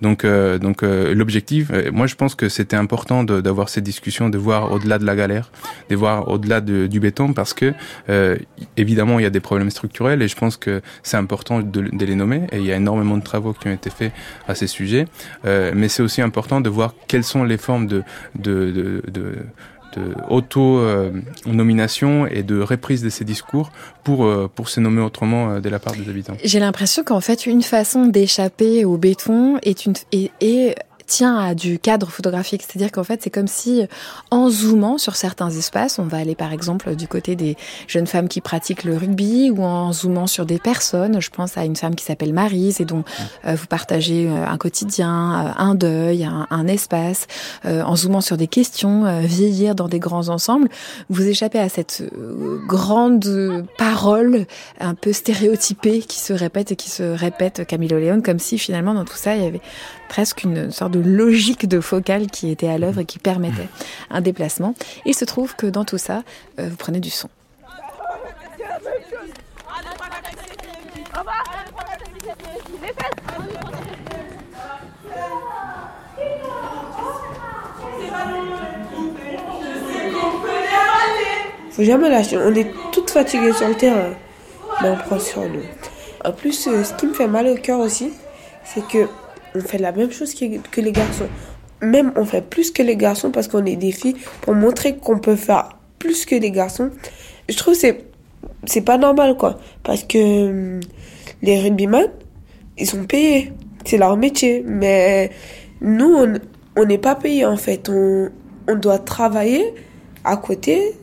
Donc, 0.00 0.24
donc 0.60 0.82
l'objectif, 0.82 1.70
moi 1.92 2.06
je 2.06 2.14
pense 2.14 2.34
que 2.34 2.48
c'était 2.48 2.76
important 2.76 3.24
d'avoir 3.24 3.68
cette 3.68 3.84
discussion, 3.84 4.28
de 4.28 4.38
voir 4.38 4.72
au-delà 4.72 4.98
de 4.98 5.04
la 5.04 5.16
galère, 5.16 5.50
de 5.90 5.96
voir 5.96 6.28
au-delà 6.28 6.46
au-delà 6.46 6.60
du 6.60 7.00
béton 7.00 7.32
parce 7.32 7.54
que 7.54 7.72
euh, 8.08 8.36
évidemment 8.76 9.18
il 9.18 9.22
y 9.22 9.26
a 9.26 9.30
des 9.30 9.40
problèmes 9.40 9.70
structurels 9.70 10.22
et 10.22 10.28
je 10.28 10.36
pense 10.36 10.56
que 10.56 10.80
c'est 11.02 11.16
important 11.16 11.60
de, 11.60 11.80
les 11.80 12.14
nommer 12.14 12.46
et 12.52 12.58
il 12.58 12.64
y 12.64 12.72
a 12.72 12.76
énormément 12.76 13.16
de 13.16 13.22
travaux 13.22 13.52
qui 13.52 13.68
ont 13.68 13.72
été 13.72 13.90
faits 13.90 14.12
à 14.46 14.54
ces 14.54 14.66
sujets. 14.66 15.06
Euh, 15.44 15.72
mais 15.74 15.88
c'est 15.88 16.02
aussi 16.02 16.22
important 16.22 16.60
de 16.60 16.70
voir 16.70 16.94
quelles 17.08 17.24
sont 17.24 17.44
les 17.44 17.58
formes 17.58 17.86
de, 17.86 18.02
de, 18.36 19.02
de, 19.08 19.34
auto-nomination 20.28 22.26
et 22.26 22.42
de 22.42 22.60
reprise 22.60 23.02
de 23.02 23.10
ces 23.10 23.24
discours 23.24 23.70
pour, 24.04 24.24
euh, 24.24 24.50
pour 24.52 24.68
se 24.68 24.80
nommer 24.80 25.02
autrement 25.02 25.60
de 25.60 25.68
la 25.68 25.78
part 25.78 25.94
des 25.94 26.08
habitants. 26.08 26.36
J'ai 26.44 26.60
l'impression 26.60 27.02
qu'en 27.04 27.20
fait, 27.20 27.46
une 27.46 27.62
façon 27.62 28.06
d'échapper 28.06 28.84
au 28.84 28.96
béton 28.96 29.58
est, 29.62 29.86
une, 29.86 29.94
est 30.12 30.76
tient 31.06 31.36
à 31.36 31.54
du 31.54 31.78
cadre 31.78 32.10
photographique. 32.10 32.62
C'est-à-dire 32.62 32.92
qu'en 32.92 33.04
fait, 33.04 33.22
c'est 33.22 33.30
comme 33.30 33.48
si, 33.48 33.86
en 34.30 34.50
zoomant 34.50 34.98
sur 34.98 35.16
certains 35.16 35.50
espaces, 35.50 35.98
on 35.98 36.04
va 36.04 36.18
aller 36.18 36.34
par 36.34 36.52
exemple 36.52 36.94
du 36.96 37.08
côté 37.08 37.36
des 37.36 37.56
jeunes 37.86 38.06
femmes 38.06 38.28
qui 38.28 38.40
pratiquent 38.40 38.84
le 38.84 38.96
rugby, 38.96 39.50
ou 39.50 39.62
en 39.62 39.92
zoomant 39.92 40.26
sur 40.26 40.46
des 40.46 40.58
personnes. 40.58 41.20
Je 41.20 41.30
pense 41.30 41.56
à 41.56 41.64
une 41.64 41.76
femme 41.76 41.94
qui 41.94 42.04
s'appelle 42.04 42.32
Marise 42.32 42.80
et 42.80 42.84
dont 42.84 43.04
euh, 43.44 43.54
vous 43.54 43.66
partagez 43.66 44.28
euh, 44.28 44.46
un 44.46 44.56
quotidien, 44.58 45.46
euh, 45.46 45.50
un 45.56 45.74
deuil, 45.74 46.24
un, 46.24 46.46
un 46.50 46.66
espace. 46.66 47.26
en 47.64 47.96
zoomant 47.96 48.20
sur 48.20 48.36
des 48.36 48.46
questions, 48.46 49.20
vieillir 49.20 49.74
dans 49.74 49.88
des 49.88 49.98
grands 49.98 50.28
ensembles, 50.28 50.68
vous 51.10 51.26
échappez 51.26 51.58
à 51.58 51.68
cette 51.68 52.02
grande 52.66 53.64
parole 53.78 54.46
un 54.80 54.94
peu 54.94 55.12
stéréotypée 55.12 56.00
qui 56.00 56.18
se 56.18 56.32
répète 56.32 56.72
et 56.72 56.76
qui 56.76 56.90
se 56.90 57.02
répète 57.02 57.66
Camilo 57.66 57.98
Léon, 57.98 58.20
comme 58.22 58.38
si 58.38 58.58
finalement 58.58 58.94
dans 58.94 59.04
tout 59.04 59.16
ça, 59.16 59.36
il 59.36 59.42
y 59.42 59.46
avait 59.46 59.60
presque 60.08 60.44
une 60.44 60.70
sorte 60.70 60.92
de 60.92 60.95
logique 61.02 61.68
de 61.68 61.80
focale 61.80 62.26
qui 62.28 62.50
était 62.50 62.68
à 62.68 62.78
l'œuvre 62.78 63.00
et 63.00 63.04
qui 63.04 63.18
permettait 63.18 63.68
un 64.10 64.20
déplacement. 64.20 64.74
Il 65.04 65.14
se 65.14 65.24
trouve 65.24 65.54
que 65.56 65.66
dans 65.66 65.84
tout 65.84 65.98
ça, 65.98 66.22
euh, 66.58 66.68
vous 66.68 66.76
prenez 66.76 67.00
du 67.00 67.10
son. 67.10 67.28
Faut 81.70 81.82
jamais 81.82 82.08
lâcher. 82.08 82.38
On 82.38 82.54
est 82.54 82.72
toutes 82.90 83.10
fatiguées 83.10 83.52
sur 83.52 83.68
le 83.68 83.74
terrain, 83.74 84.14
mais 84.80 84.88
on 84.88 84.96
prend 84.96 85.18
sur 85.18 85.42
nous. 85.42 85.60
En 86.24 86.32
plus, 86.32 86.66
euh, 86.68 86.82
ce 86.82 86.94
qui 86.94 87.06
me 87.06 87.12
fait 87.12 87.28
mal 87.28 87.46
au 87.46 87.56
cœur 87.56 87.80
aussi, 87.80 88.12
c'est 88.64 88.86
que 88.88 89.06
on 89.56 89.60
fait 89.60 89.78
la 89.78 89.92
même 89.92 90.10
chose 90.10 90.34
que, 90.34 90.80
les 90.80 90.92
garçons. 90.92 91.28
Même 91.82 92.12
on 92.16 92.24
fait 92.24 92.42
plus 92.42 92.70
que 92.70 92.82
les 92.82 92.96
garçons 92.96 93.30
parce 93.30 93.48
qu'on 93.48 93.64
est 93.64 93.76
des 93.76 93.92
filles 93.92 94.16
pour 94.40 94.54
montrer 94.54 94.96
qu'on 94.96 95.18
peut 95.18 95.36
faire 95.36 95.70
plus 95.98 96.24
que 96.24 96.34
les 96.34 96.50
garçons. 96.50 96.90
Je 97.48 97.56
trouve 97.56 97.74
que 97.74 97.80
c'est 97.80 98.04
c'est 98.64 98.80
pas 98.80 98.98
normal 98.98 99.36
quoi 99.36 99.58
parce 99.82 100.02
que 100.02 100.48
hum, 100.48 100.80
les 101.42 101.60
rugbyman 101.60 102.06
ils 102.78 102.86
sont 102.86 103.04
payés, 103.04 103.52
c'est 103.84 103.98
leur 103.98 104.16
métier 104.16 104.64
mais 104.66 105.30
nous 105.80 106.26
on 106.76 106.84
n'est 106.84 106.98
pas 106.98 107.14
payés 107.14 107.46
en 107.46 107.56
fait, 107.56 107.88
on, 107.88 108.30
on 108.68 108.74
doit 108.74 108.98
travailler 108.98 109.74
à 110.24 110.36
côté 110.36 110.94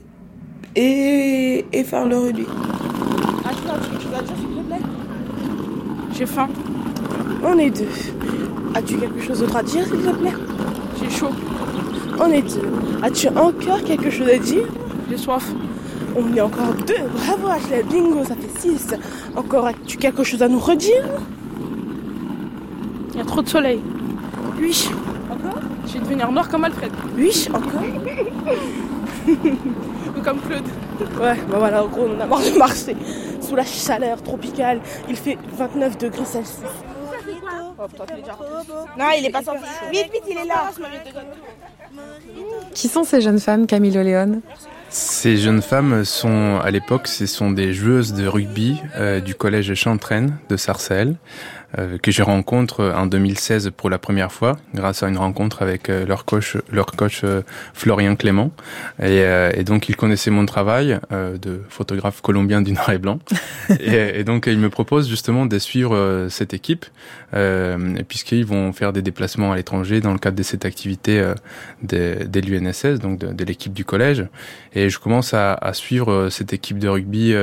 et, 0.75 1.65
et 1.71 1.83
faire 1.83 2.05
le 2.05 2.17
rugby. 2.17 2.45
J'ai 6.15 6.25
faim. 6.27 6.47
On 7.45 7.57
est 7.57 7.69
deux. 7.69 7.87
As-tu 8.73 8.97
quelque 8.97 9.21
chose 9.21 9.39
d'autre 9.39 9.57
à 9.57 9.63
dire, 9.63 9.85
s'il 9.85 10.01
te 10.01 10.09
plaît? 10.09 10.33
J'ai 10.99 11.09
chaud. 11.09 11.29
On 12.19 12.31
est 12.31 12.41
deux. 12.41 12.67
As-tu 13.01 13.27
encore 13.29 13.83
quelque 13.83 14.09
chose 14.09 14.29
à 14.29 14.37
dire? 14.37 14.63
J'ai 15.09 15.17
soif. 15.17 15.45
On 16.15 16.33
est 16.35 16.41
encore 16.41 16.73
deux. 16.87 16.95
Bravo, 17.15 17.47
Ashley. 17.47 17.83
Bingo, 17.83 18.23
ça 18.23 18.35
fait 18.35 18.59
six. 18.59 18.95
Encore, 19.35 19.67
as-tu 19.67 19.97
quelque 19.97 20.23
chose 20.23 20.41
à 20.41 20.47
nous 20.47 20.59
redire? 20.59 21.03
Il 23.11 23.17
y 23.17 23.21
a 23.21 23.25
trop 23.25 23.41
de 23.41 23.49
soleil. 23.49 23.81
Oui. 24.59 24.89
Encore? 25.29 25.59
Je 25.85 25.93
vais 25.93 25.99
devenir 25.99 26.31
noir 26.31 26.47
comme 26.49 26.63
Alfred. 26.63 26.91
Oui, 27.17 27.47
encore 27.53 27.81
Ou 29.27 30.21
comme 30.23 30.39
Claude. 30.39 30.63
Ouais, 31.19 31.35
bah 31.49 31.57
voilà, 31.57 31.83
en 31.83 31.87
gros, 31.87 32.07
on 32.15 32.19
a 32.21 32.25
marre 32.25 32.41
de 32.41 32.57
marcher. 32.57 32.95
Sous 33.41 33.55
la 33.55 33.65
chaleur 33.65 34.21
tropicale, 34.21 34.79
il 35.09 35.15
fait 35.15 35.37
29 35.57 35.97
degrés 35.97 36.25
Celsius. 36.25 36.61
Quoi 37.75 37.87
Non, 38.97 39.05
il 39.17 39.25
est 39.25 39.31
pas 39.31 39.43
sorti. 39.43 39.61
Vite, 39.91 40.11
vite, 40.11 40.23
il 40.29 40.37
est 40.37 40.45
là. 40.45 40.71
Qui 42.73 42.87
sont 42.87 43.03
ces 43.03 43.21
jeunes 43.21 43.39
femmes, 43.39 43.67
Camilo 43.67 44.01
Léon 44.01 44.41
Ces 44.89 45.37
jeunes 45.37 45.61
femmes 45.61 46.05
sont, 46.05 46.59
à 46.63 46.71
l'époque, 46.71 47.07
ce 47.07 47.25
sont 47.25 47.51
des 47.51 47.73
joueuses 47.73 48.13
de 48.13 48.27
rugby 48.27 48.81
euh, 48.95 49.19
du 49.19 49.35
collège 49.35 49.73
Chantraine 49.75 50.37
de 50.49 50.57
Sarcelles. 50.57 51.15
Euh, 51.79 51.97
que 51.97 52.11
je 52.11 52.21
rencontre 52.21 52.93
en 52.95 53.07
2016 53.07 53.71
pour 53.75 53.89
la 53.89 53.97
première 53.97 54.31
fois, 54.31 54.57
grâce 54.75 55.01
à 55.01 55.07
une 55.07 55.17
rencontre 55.17 55.63
avec 55.63 55.89
euh, 55.89 56.05
leur 56.05 56.23
coach, 56.23 56.55
leur 56.71 56.85
coach 56.85 57.21
euh, 57.23 57.41
Florian 57.73 58.15
Clément. 58.15 58.51
Et, 59.01 59.23
et, 59.55 59.63
donc, 59.63 59.89
il 59.89 59.95
connaissait 59.95 60.29
mon 60.29 60.45
travail 60.45 60.99
de 61.11 61.61
photographe 61.69 62.21
colombien 62.21 62.61
du 62.61 62.73
noir 62.73 62.91
et 62.91 62.97
blanc. 62.97 63.19
et, 63.79 64.19
et, 64.19 64.23
donc, 64.23 64.45
il 64.47 64.59
me 64.59 64.69
propose 64.69 65.09
justement 65.09 65.45
de 65.45 65.57
suivre 65.57 66.27
cette 66.29 66.53
équipe, 66.53 66.85
puisqu'ils 68.07 68.45
vont 68.45 68.71
faire 68.73 68.93
des 68.93 69.01
déplacements 69.01 69.51
à 69.51 69.55
l'étranger 69.55 70.01
dans 70.01 70.13
le 70.13 70.19
cadre 70.19 70.37
de 70.37 70.43
cette 70.43 70.65
activité 70.65 71.33
de, 71.81 72.25
de 72.25 72.39
l'UNSS, 72.39 72.99
donc 72.99 73.19
de, 73.19 73.33
de 73.33 73.43
l'équipe 73.43 73.73
du 73.73 73.85
collège. 73.85 74.25
Et 74.73 74.89
je 74.89 74.99
commence 74.99 75.33
à, 75.33 75.53
à 75.53 75.73
suivre 75.73 76.29
cette 76.29 76.53
équipe 76.53 76.79
de 76.79 76.87
rugby 76.87 77.33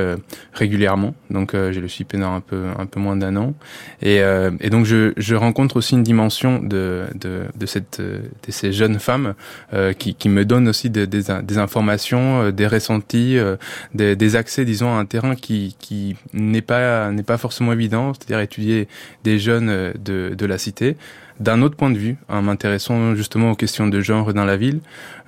régulièrement. 0.53 1.13
Donc, 1.29 1.51
je 1.53 1.79
le 1.79 1.87
suis 1.87 2.03
pendant 2.03 2.33
un 2.33 2.41
peu, 2.41 2.65
un 2.77 2.85
peu 2.85 2.99
moins 2.99 3.15
d'un 3.15 3.35
an. 3.35 3.53
Et 4.01 4.20
euh, 4.21 4.51
et, 4.59 4.69
donc 4.69 4.85
je, 4.85 5.13
je, 5.17 5.35
rencontre 5.35 5.77
aussi 5.77 5.95
une 5.95 6.03
dimension 6.03 6.59
de, 6.59 7.05
de, 7.15 7.43
de, 7.55 7.65
cette, 7.65 8.01
de 8.01 8.51
ces 8.51 8.71
jeunes 8.71 8.99
femmes 8.99 9.33
euh, 9.73 9.93
qui, 9.93 10.15
qui, 10.15 10.29
me 10.29 10.45
donnent 10.45 10.67
aussi 10.67 10.89
des, 10.89 11.07
des, 11.07 11.57
informations, 11.57 12.43
euh, 12.43 12.51
des 12.51 12.67
ressentis, 12.67 13.37
des, 13.93 14.15
des, 14.15 14.35
accès, 14.35 14.65
disons, 14.65 14.93
à 14.93 14.99
un 14.99 15.05
terrain 15.05 15.35
qui, 15.35 15.75
qui 15.79 16.15
n'est 16.33 16.61
pas 16.61 17.11
n'est 17.11 17.23
pas 17.23 17.37
forcément 17.37 17.73
évident, 17.73 18.13
c'est-à-dire 18.13 18.39
étudier 18.39 18.87
des 19.23 19.39
jeunes 19.39 19.93
de, 19.99 20.33
de 20.35 20.45
la 20.45 20.57
cité 20.57 20.97
d'un 21.41 21.63
autre 21.63 21.75
point 21.75 21.89
de 21.89 21.97
vue, 21.97 22.17
en 22.29 22.41
m'intéressant 22.43 23.15
justement 23.15 23.51
aux 23.51 23.55
questions 23.55 23.87
de 23.87 23.99
genre 23.99 24.31
dans 24.33 24.45
la 24.45 24.57
ville, 24.57 24.79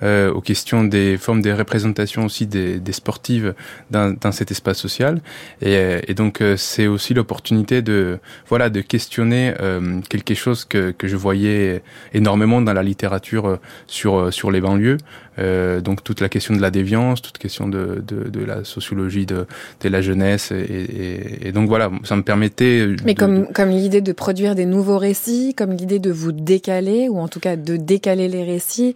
euh, 0.04 0.32
aux 0.32 0.42
questions 0.42 0.84
des 0.84 1.18
formes 1.18 1.42
des 1.42 1.54
représentations 1.54 2.26
aussi 2.26 2.46
des, 2.46 2.80
des 2.80 2.92
sportives 2.92 3.56
dans, 3.90 4.16
dans, 4.22 4.32
cet 4.32 4.52
espace 4.52 4.78
social. 4.78 5.22
Et, 5.62 5.76
euh, 5.76 6.00
et 6.08 6.14
donc 6.14 6.42
euh, 6.42 6.56
c'est 6.56 6.86
aussi 6.86 7.16
l'opportunité 7.16 7.82
de 7.82 8.20
voilà 8.48 8.70
de 8.70 8.82
questionner 8.82 9.54
euh, 9.60 10.02
quelque 10.08 10.36
chose 10.36 10.66
que, 10.66 10.92
que 10.92 11.08
je 11.08 11.16
voyais 11.16 11.82
énormément 12.14 12.62
dans 12.62 12.74
la 12.74 12.84
littérature 12.84 13.60
sur 13.88 14.32
sur 14.32 14.52
les 14.52 14.62
banlieues. 14.62 14.98
Euh, 15.40 15.82
donc 15.82 16.04
toute 16.04 16.22
la 16.22 16.30
question 16.30 16.56
de 16.56 16.62
la 16.62 16.72
déviance, 16.72 17.22
toute 17.22 17.38
question 17.38 17.68
de, 17.68 18.04
de, 18.06 18.30
de 18.30 18.46
la 18.46 18.64
sociologie 18.64 19.26
de, 19.26 19.48
de 19.82 19.90
la 19.90 20.02
jeunesse 20.02 20.52
et, 20.52 20.56
et, 20.56 21.48
et, 21.48 21.52
donc 21.52 21.68
voilà, 21.68 21.92
ça 22.04 22.16
me 22.16 22.24
permettait. 22.24 22.88
Mais 23.04 23.16
comme 23.16 23.48
comme 23.48 23.70
l'idée 23.70 24.02
de 24.02 24.12
produire 24.12 24.56
des 24.56 24.66
nouveaux 24.66 24.98
récits, 24.98 25.54
comme 25.56 25.72
l'idée 25.72 26.00
de 26.00 26.12
vous 26.12 26.32
décaler 26.32 27.10
ou 27.10 27.20
en 27.20 27.28
tout 27.28 27.40
cas 27.40 27.56
de 27.56 27.78
décaler 27.78 28.28
les 28.28 28.44
récits 28.44 28.96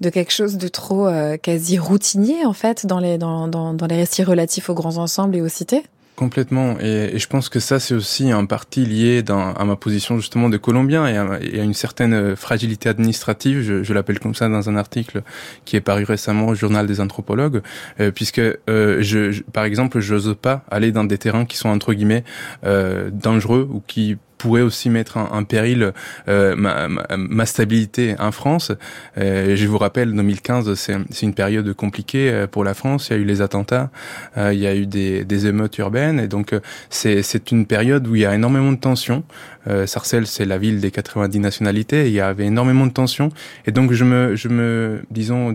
de 0.00 0.10
quelque 0.10 0.32
chose 0.32 0.58
de 0.58 0.68
trop 0.68 1.06
euh, 1.06 1.36
quasi 1.36 1.78
routinier 1.78 2.44
en 2.44 2.52
fait 2.52 2.86
dans 2.86 2.98
les 2.98 3.18
dans, 3.18 3.48
dans, 3.48 3.72
dans 3.72 3.86
les 3.86 3.96
récits 3.96 4.24
relatifs 4.24 4.68
aux 4.68 4.74
grands 4.74 4.98
ensembles 4.98 5.36
et 5.36 5.40
aux 5.40 5.48
cités. 5.48 5.82
Complètement. 6.14 6.78
Et, 6.78 7.18
je 7.18 7.26
pense 7.26 7.48
que 7.48 7.58
ça, 7.58 7.80
c'est 7.80 7.94
aussi 7.94 8.34
en 8.34 8.44
partie 8.44 8.84
lié 8.84 9.24
à 9.28 9.64
ma 9.64 9.76
position 9.76 10.18
justement 10.18 10.50
de 10.50 10.58
Colombien 10.58 11.06
et 11.06 11.16
à, 11.16 11.62
une 11.62 11.72
certaine 11.72 12.36
fragilité 12.36 12.90
administrative, 12.90 13.62
je, 13.62 13.82
je 13.82 13.94
l'appelle 13.94 14.20
comme 14.20 14.34
ça 14.34 14.48
dans 14.48 14.68
un 14.68 14.76
article 14.76 15.22
qui 15.64 15.76
est 15.76 15.80
paru 15.80 16.04
récemment 16.04 16.48
au 16.48 16.54
journal 16.54 16.86
des 16.86 17.00
anthropologues, 17.00 17.62
euh, 17.98 18.10
puisque 18.10 18.40
euh, 18.40 18.58
je, 19.00 19.32
je, 19.32 19.42
par 19.42 19.64
exemple, 19.64 20.00
j'ose 20.00 20.36
pas 20.40 20.64
aller 20.70 20.92
dans 20.92 21.04
des 21.04 21.16
terrains 21.16 21.46
qui 21.46 21.56
sont 21.56 21.70
entre 21.70 21.94
guillemets 21.94 22.24
euh, 22.64 23.08
dangereux 23.10 23.66
ou 23.72 23.82
qui 23.86 24.18
pourrait 24.42 24.62
aussi 24.62 24.90
mettre 24.90 25.18
en, 25.18 25.44
péril 25.44 25.92
euh, 26.26 26.56
ma, 26.56 26.88
ma, 26.88 27.06
ma, 27.16 27.46
stabilité 27.46 28.16
en 28.18 28.32
France. 28.32 28.72
Euh, 29.16 29.54
je 29.54 29.66
vous 29.68 29.78
rappelle, 29.78 30.12
2015, 30.12 30.74
c'est 30.74 31.22
une 31.22 31.32
période 31.32 31.72
compliquée 31.74 32.28
euh, 32.28 32.46
pour 32.48 32.64
la 32.64 32.74
France. 32.74 33.08
Il 33.08 33.12
y 33.12 33.16
a 33.16 33.22
eu 33.22 33.24
les 33.24 33.40
attentats, 33.40 33.90
euh, 34.36 34.52
il 34.52 34.58
y 34.58 34.66
a 34.66 34.74
eu 34.74 34.86
des, 34.86 35.24
des 35.24 35.46
émeutes 35.46 35.78
urbaines, 35.78 36.18
et 36.18 36.26
donc 36.26 36.56
c'est 36.90 37.52
une 37.52 37.66
période 37.66 38.08
où 38.08 38.16
il 38.16 38.22
y 38.22 38.26
a 38.26 38.34
énormément 38.34 38.72
de 38.72 38.78
tensions. 38.78 39.22
Euh, 39.68 39.86
Sarcelles, 39.86 40.26
c'est 40.26 40.44
la 40.44 40.58
ville 40.58 40.80
des 40.80 40.90
90 40.90 41.38
nationalités. 41.38 42.08
Il 42.08 42.12
y 42.12 42.20
avait 42.20 42.46
énormément 42.46 42.86
de 42.86 42.92
tensions, 42.92 43.30
et 43.66 43.70
donc 43.70 43.92
je 43.92 44.04
me, 44.04 44.34
je 44.34 44.48
me, 44.48 45.02
disons, 45.10 45.54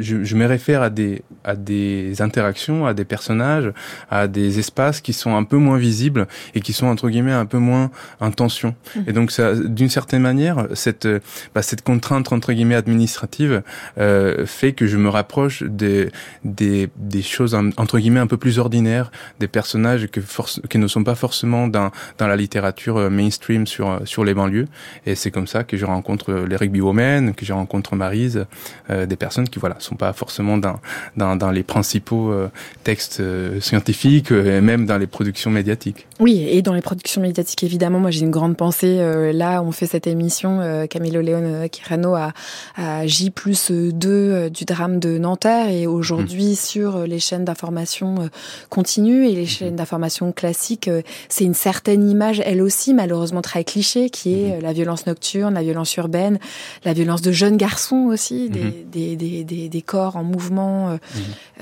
je, 0.00 0.24
je 0.24 0.36
me 0.36 0.46
réfère 0.46 0.82
à 0.82 0.90
des, 0.90 1.22
à 1.44 1.56
des 1.56 2.22
interactions, 2.22 2.86
à 2.86 2.94
des 2.94 3.04
personnages, 3.04 3.72
à 4.10 4.28
des 4.28 4.58
espaces 4.58 5.00
qui 5.00 5.12
sont 5.12 5.36
un 5.36 5.44
peu 5.44 5.56
moins 5.56 5.76
visibles 5.76 6.26
et 6.54 6.60
qui 6.60 6.72
sont 6.72 6.86
entre 6.86 7.10
guillemets 7.10 7.32
un 7.32 7.46
peu 7.46 7.58
moins 7.58 7.90
intention. 8.20 8.74
Mmh. 8.96 9.00
Et 9.06 9.12
donc, 9.12 9.32
d'une 9.66 9.88
certaine 9.88 10.22
manière, 10.22 10.66
cette, 10.74 11.08
bah, 11.54 11.62
cette 11.62 11.82
contrainte 11.82 12.32
entre 12.32 12.52
guillemets 12.52 12.74
administrative 12.74 13.62
euh, 13.98 14.46
fait 14.46 14.72
que 14.72 14.86
je 14.86 14.96
me 14.96 15.08
rapproche 15.08 15.62
des, 15.62 16.10
des, 16.44 16.88
des 16.96 17.22
choses 17.22 17.54
entre 17.54 17.98
guillemets 17.98 18.20
un 18.20 18.26
peu 18.26 18.36
plus 18.36 18.58
ordinaires, 18.58 19.10
des 19.40 19.48
personnages 19.48 20.06
que 20.08 20.20
force, 20.20 20.60
qui 20.68 20.78
ne 20.78 20.86
sont 20.86 21.04
pas 21.04 21.14
forcément 21.14 21.68
dans, 21.68 21.90
dans 22.18 22.26
la 22.26 22.36
littérature 22.36 22.96
euh, 22.96 23.10
mainstream 23.10 23.66
sur, 23.66 24.00
sur 24.04 24.24
les 24.24 24.34
banlieues. 24.34 24.66
Et 25.06 25.14
c'est 25.14 25.30
comme 25.30 25.46
ça 25.46 25.64
que 25.64 25.76
je 25.76 25.84
rencontre 25.84 26.32
les 26.32 26.56
rugby 26.56 26.80
women, 26.80 27.34
que 27.34 27.44
je 27.44 27.52
rencontre 27.52 27.96
Marise, 27.96 28.46
euh, 28.90 29.06
des 29.06 29.16
personnes 29.16 29.48
qui 29.48 29.58
voilà 29.58 29.76
sont 29.78 29.96
pas 29.96 30.12
forcément 30.12 30.58
dans, 30.58 30.80
dans, 31.16 31.36
dans 31.36 31.50
les 31.50 31.62
principaux 31.62 32.32
euh, 32.32 32.48
textes 32.82 33.20
euh, 33.20 33.60
scientifiques 33.60 34.30
et 34.30 34.60
même 34.60 34.86
dans 34.86 34.98
les 34.98 35.06
productions 35.06 35.50
médiatiques. 35.50 36.06
Oui, 36.20 36.46
et 36.48 36.62
dans 36.62 36.74
les 36.74 36.80
productions 36.80 37.20
médiatiques 37.20 37.64
évidemment 37.64 37.98
moi 37.98 38.10
j'ai 38.10 38.20
une 38.20 38.30
grande 38.30 38.56
pensée. 38.56 38.98
Euh, 39.00 39.32
là, 39.32 39.62
on 39.62 39.72
fait 39.72 39.86
cette 39.86 40.06
émission, 40.06 40.60
euh, 40.60 40.86
Camilo 40.86 41.20
Léon 41.20 41.42
euh, 41.42 41.68
Quirano 41.68 42.14
à, 42.14 42.32
à 42.76 43.06
J 43.06 43.30
plus 43.30 43.70
2 43.70 44.08
euh, 44.08 44.48
du 44.48 44.64
drame 44.64 45.00
de 45.00 45.18
Nanterre 45.18 45.70
et 45.70 45.88
aujourd'hui 45.88 46.52
mmh. 46.52 46.54
sur 46.54 46.98
les 47.06 47.18
chaînes 47.18 47.44
d'information 47.44 48.30
continues 48.68 49.26
et 49.26 49.34
les 49.34 49.46
chaînes 49.46 49.76
d'information 49.76 50.30
classiques, 50.32 50.88
c'est 51.28 51.44
une 51.44 51.54
certaine 51.54 52.08
image, 52.08 52.40
elle 52.44 52.62
aussi 52.62 52.94
malheureusement 52.94 53.42
très 53.42 53.64
cliché, 53.64 54.08
qui 54.08 54.34
est 54.34 54.58
mmh. 54.58 54.62
la 54.62 54.72
violence 54.72 55.06
nocturne, 55.06 55.54
la 55.54 55.62
violence 55.62 55.96
urbaine, 55.96 56.38
la 56.84 56.92
violence 56.92 57.22
de 57.22 57.32
jeunes 57.32 57.56
garçons 57.56 58.06
aussi, 58.08 58.48
mmh. 58.48 58.88
des, 58.92 59.16
des, 59.16 59.44
des, 59.44 59.68
des, 59.68 59.82
corps 59.82 60.16
en 60.16 60.22
mouvement 60.24 60.98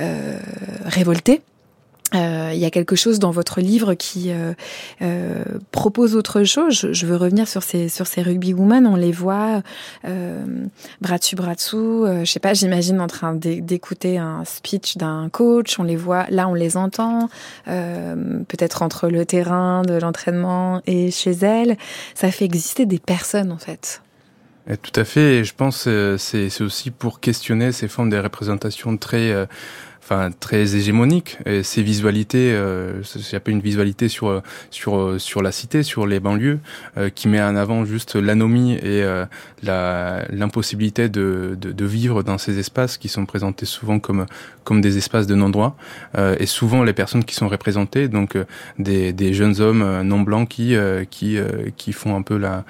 euh, 0.01 0.39
révoltés. 0.85 1.43
Euh, 2.15 2.51
il 2.53 2.59
y 2.59 2.65
a 2.65 2.71
quelque 2.71 2.97
chose 2.97 3.19
dans 3.19 3.31
votre 3.31 3.61
livre 3.61 3.95
qui 3.95 4.31
euh, 4.31 4.53
euh, 5.01 5.45
propose 5.71 6.15
autre 6.15 6.45
chose. 6.45 6.75
Je, 6.79 6.93
je, 6.93 7.07
veux 7.07 7.17
revenir 7.17 7.49
sur 7.49 7.63
ces 7.63 7.89
sur 7.89 8.07
ces 8.07 8.23
rugby 8.23 8.53
women. 8.53 8.87
On 8.87 8.97
les 8.97 9.13
voit 9.13 9.63
euh, 10.05 10.45
bras 11.01 11.19
dessus 11.19 11.37
bras 11.37 11.55
dessous. 11.55 12.05
Euh, 12.05 12.25
je 12.25 12.31
sais 12.31 12.41
pas. 12.41 12.55
J'imagine 12.55 13.01
en 13.01 13.07
train 13.07 13.35
d'écouter 13.35 14.19
un 14.19 14.45
speech 14.45 14.97
d'un 14.97 15.29
coach. 15.31 15.79
On 15.79 15.85
les 15.85 15.97
voit 15.97 16.27
là, 16.29 16.49
on 16.49 16.55
les 16.55 16.77
entend. 16.77 17.29
Peut-être 17.65 18.83
entre 18.83 19.09
le 19.09 19.25
terrain 19.25 19.83
de 19.83 19.95
l'entraînement 19.95 20.83
et 20.87 21.11
chez 21.11 21.33
elles. 21.33 21.77
Ça 22.15 22.31
fait 22.31 22.45
exister 22.45 22.87
des 22.87 22.99
personnes 22.99 23.53
en 23.53 23.59
fait. 23.59 24.03
Et 24.69 24.77
tout 24.77 24.99
à 25.01 25.05
fait. 25.05 25.39
Et 25.39 25.45
je 25.45 25.55
pense 25.55 25.89
c'est 26.19 26.49
c'est 26.49 26.65
aussi 26.65 26.91
pour 26.91 27.21
questionner 27.21 27.73
ces 27.73 27.89
formes 27.89 28.11
de 28.11 28.19
représentation 28.19 28.97
très 28.97 29.47
enfin 30.03 30.31
très 30.39 30.75
hégémonique. 30.77 31.39
Et 31.47 31.63
ces 31.63 31.83
visualités, 31.83 32.53
euh, 32.53 33.03
c'est 33.05 33.37
un 33.37 33.41
une 33.47 33.61
visualité 33.61 34.09
sur 34.09 34.43
sur 34.71 35.21
sur 35.21 35.43
la 35.43 35.53
cité, 35.53 35.83
sur 35.83 36.07
les 36.07 36.21
banlieues, 36.21 36.59
euh, 36.97 37.09
qui 37.11 37.29
met 37.29 37.41
en 37.41 37.57
avant 37.57 37.85
juste 37.85 38.17
l'anomie 38.17 38.75
et 38.75 39.03
euh, 39.03 39.25
la 39.63 40.25
l'impossibilité 40.31 41.09
de, 41.09 41.57
de, 41.61 41.73
de 41.73 41.85
vivre 41.85 42.23
dans 42.23 42.39
ces 42.39 42.59
espaces 42.59 42.99
qui 42.99 43.09
sont 43.09 43.27
présentés 43.27 43.67
souvent 43.67 43.99
comme 43.99 44.27
comme 44.65 44.81
des 44.81 44.97
espaces 44.99 45.27
de 45.27 45.35
non-droit. 45.35 45.77
Euh, 46.17 46.37
et 46.39 46.47
souvent 46.47 46.83
les 46.83 46.93
personnes 46.93 47.25
qui 47.25 47.35
sont 47.35 47.49
représentées, 47.49 48.09
donc 48.09 48.37
euh, 48.37 48.45
des, 48.79 49.13
des 49.13 49.35
jeunes 49.35 49.61
hommes 49.61 49.83
euh, 49.83 50.03
non 50.03 50.21
blancs 50.21 50.49
qui 50.49 50.75
qui 51.11 51.39
qui 51.77 51.93
font 51.93 52.17
un 52.17 52.23
peu 52.23 52.37
la 52.37 52.65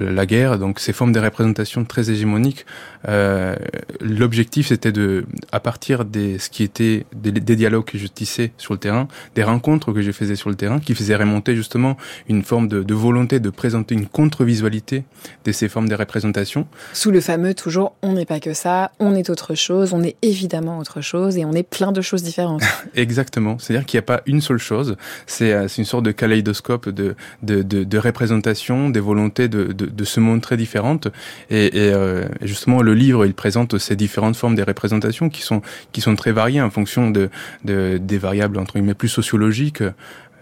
la 0.00 0.26
guerre, 0.26 0.58
donc 0.58 0.78
ces 0.78 0.92
formes 0.92 1.12
de 1.12 1.20
représentation 1.20 1.84
très 1.84 2.10
hégémoniques. 2.10 2.64
Euh, 3.08 3.56
L'objectif, 4.00 4.68
c'était 4.68 4.92
de, 4.92 5.26
à 5.52 5.60
partir 5.60 6.04
des 6.04 6.38
ce 6.38 6.50
qui 6.50 6.62
était 6.62 7.04
des, 7.14 7.32
des, 7.32 7.56
dialogues 7.56 7.84
que 7.84 7.98
je 7.98 8.06
tissais 8.06 8.52
sur 8.58 8.74
le 8.74 8.78
terrain, 8.78 9.08
des 9.34 9.42
rencontres 9.42 9.92
que 9.92 10.02
je 10.02 10.12
faisais 10.12 10.36
sur 10.36 10.50
le 10.50 10.56
terrain, 10.56 10.80
qui 10.80 10.94
faisaient 10.94 11.16
remonter 11.16 11.54
justement 11.54 11.96
une 12.28 12.42
forme 12.42 12.68
de, 12.68 12.82
de 12.82 12.94
volonté 12.94 13.40
de 13.40 13.50
présenter 13.50 13.94
une 13.94 14.06
contre-visualité 14.06 15.04
de 15.44 15.52
ces 15.52 15.68
formes 15.68 15.88
de 15.88 15.94
représentation. 15.94 16.66
Sous 16.92 17.10
le 17.10 17.20
fameux 17.20 17.54
toujours, 17.54 17.94
on 18.02 18.12
n'est 18.12 18.26
pas 18.26 18.40
que 18.40 18.54
ça, 18.54 18.92
on 18.98 19.14
est 19.14 19.30
autre 19.30 19.54
chose, 19.54 19.92
on 19.92 20.02
est 20.02 20.16
évidemment 20.22 20.78
autre 20.78 21.00
chose 21.00 21.36
et 21.36 21.44
on 21.44 21.52
est 21.52 21.68
plein 21.68 21.92
de 21.92 22.00
choses 22.00 22.22
différentes. 22.22 22.62
Exactement, 22.94 23.58
c'est-à-dire 23.58 23.86
qu'il 23.86 23.98
n'y 23.98 24.04
a 24.04 24.06
pas 24.06 24.22
une 24.26 24.40
seule 24.40 24.58
chose. 24.58 24.96
C'est 25.26 25.52
une 25.78 25.84
sorte 25.84 26.04
de 26.04 26.12
kaléidoscope 26.12 26.88
de, 26.88 27.14
de, 27.42 27.62
de, 27.62 27.84
de 27.84 27.98
représentation, 27.98 28.90
des 28.90 29.00
volontés 29.00 29.48
de, 29.48 29.72
de 29.72 29.88
de 29.98 30.04
ce 30.04 30.20
monde 30.20 30.40
très 30.40 30.56
différentes. 30.56 31.08
Et, 31.50 31.66
et 31.76 31.92
euh, 31.92 32.26
justement, 32.42 32.82
le 32.88 32.94
livre, 32.94 33.26
il 33.26 33.34
présente 33.34 33.78
ces 33.78 33.96
différentes 33.96 34.36
formes 34.36 34.54
des 34.54 34.62
représentations 34.62 35.28
qui 35.28 35.42
sont 35.42 35.62
qui 35.92 36.02
très 36.16 36.32
variées 36.32 36.62
en 36.62 36.70
fonction 36.70 37.10
de, 37.10 37.28
de 37.64 37.98
des 38.00 38.18
variables 38.18 38.58
entre 38.58 38.74
guillemets 38.74 38.94
plus 38.94 39.08
sociologiques 39.08 39.82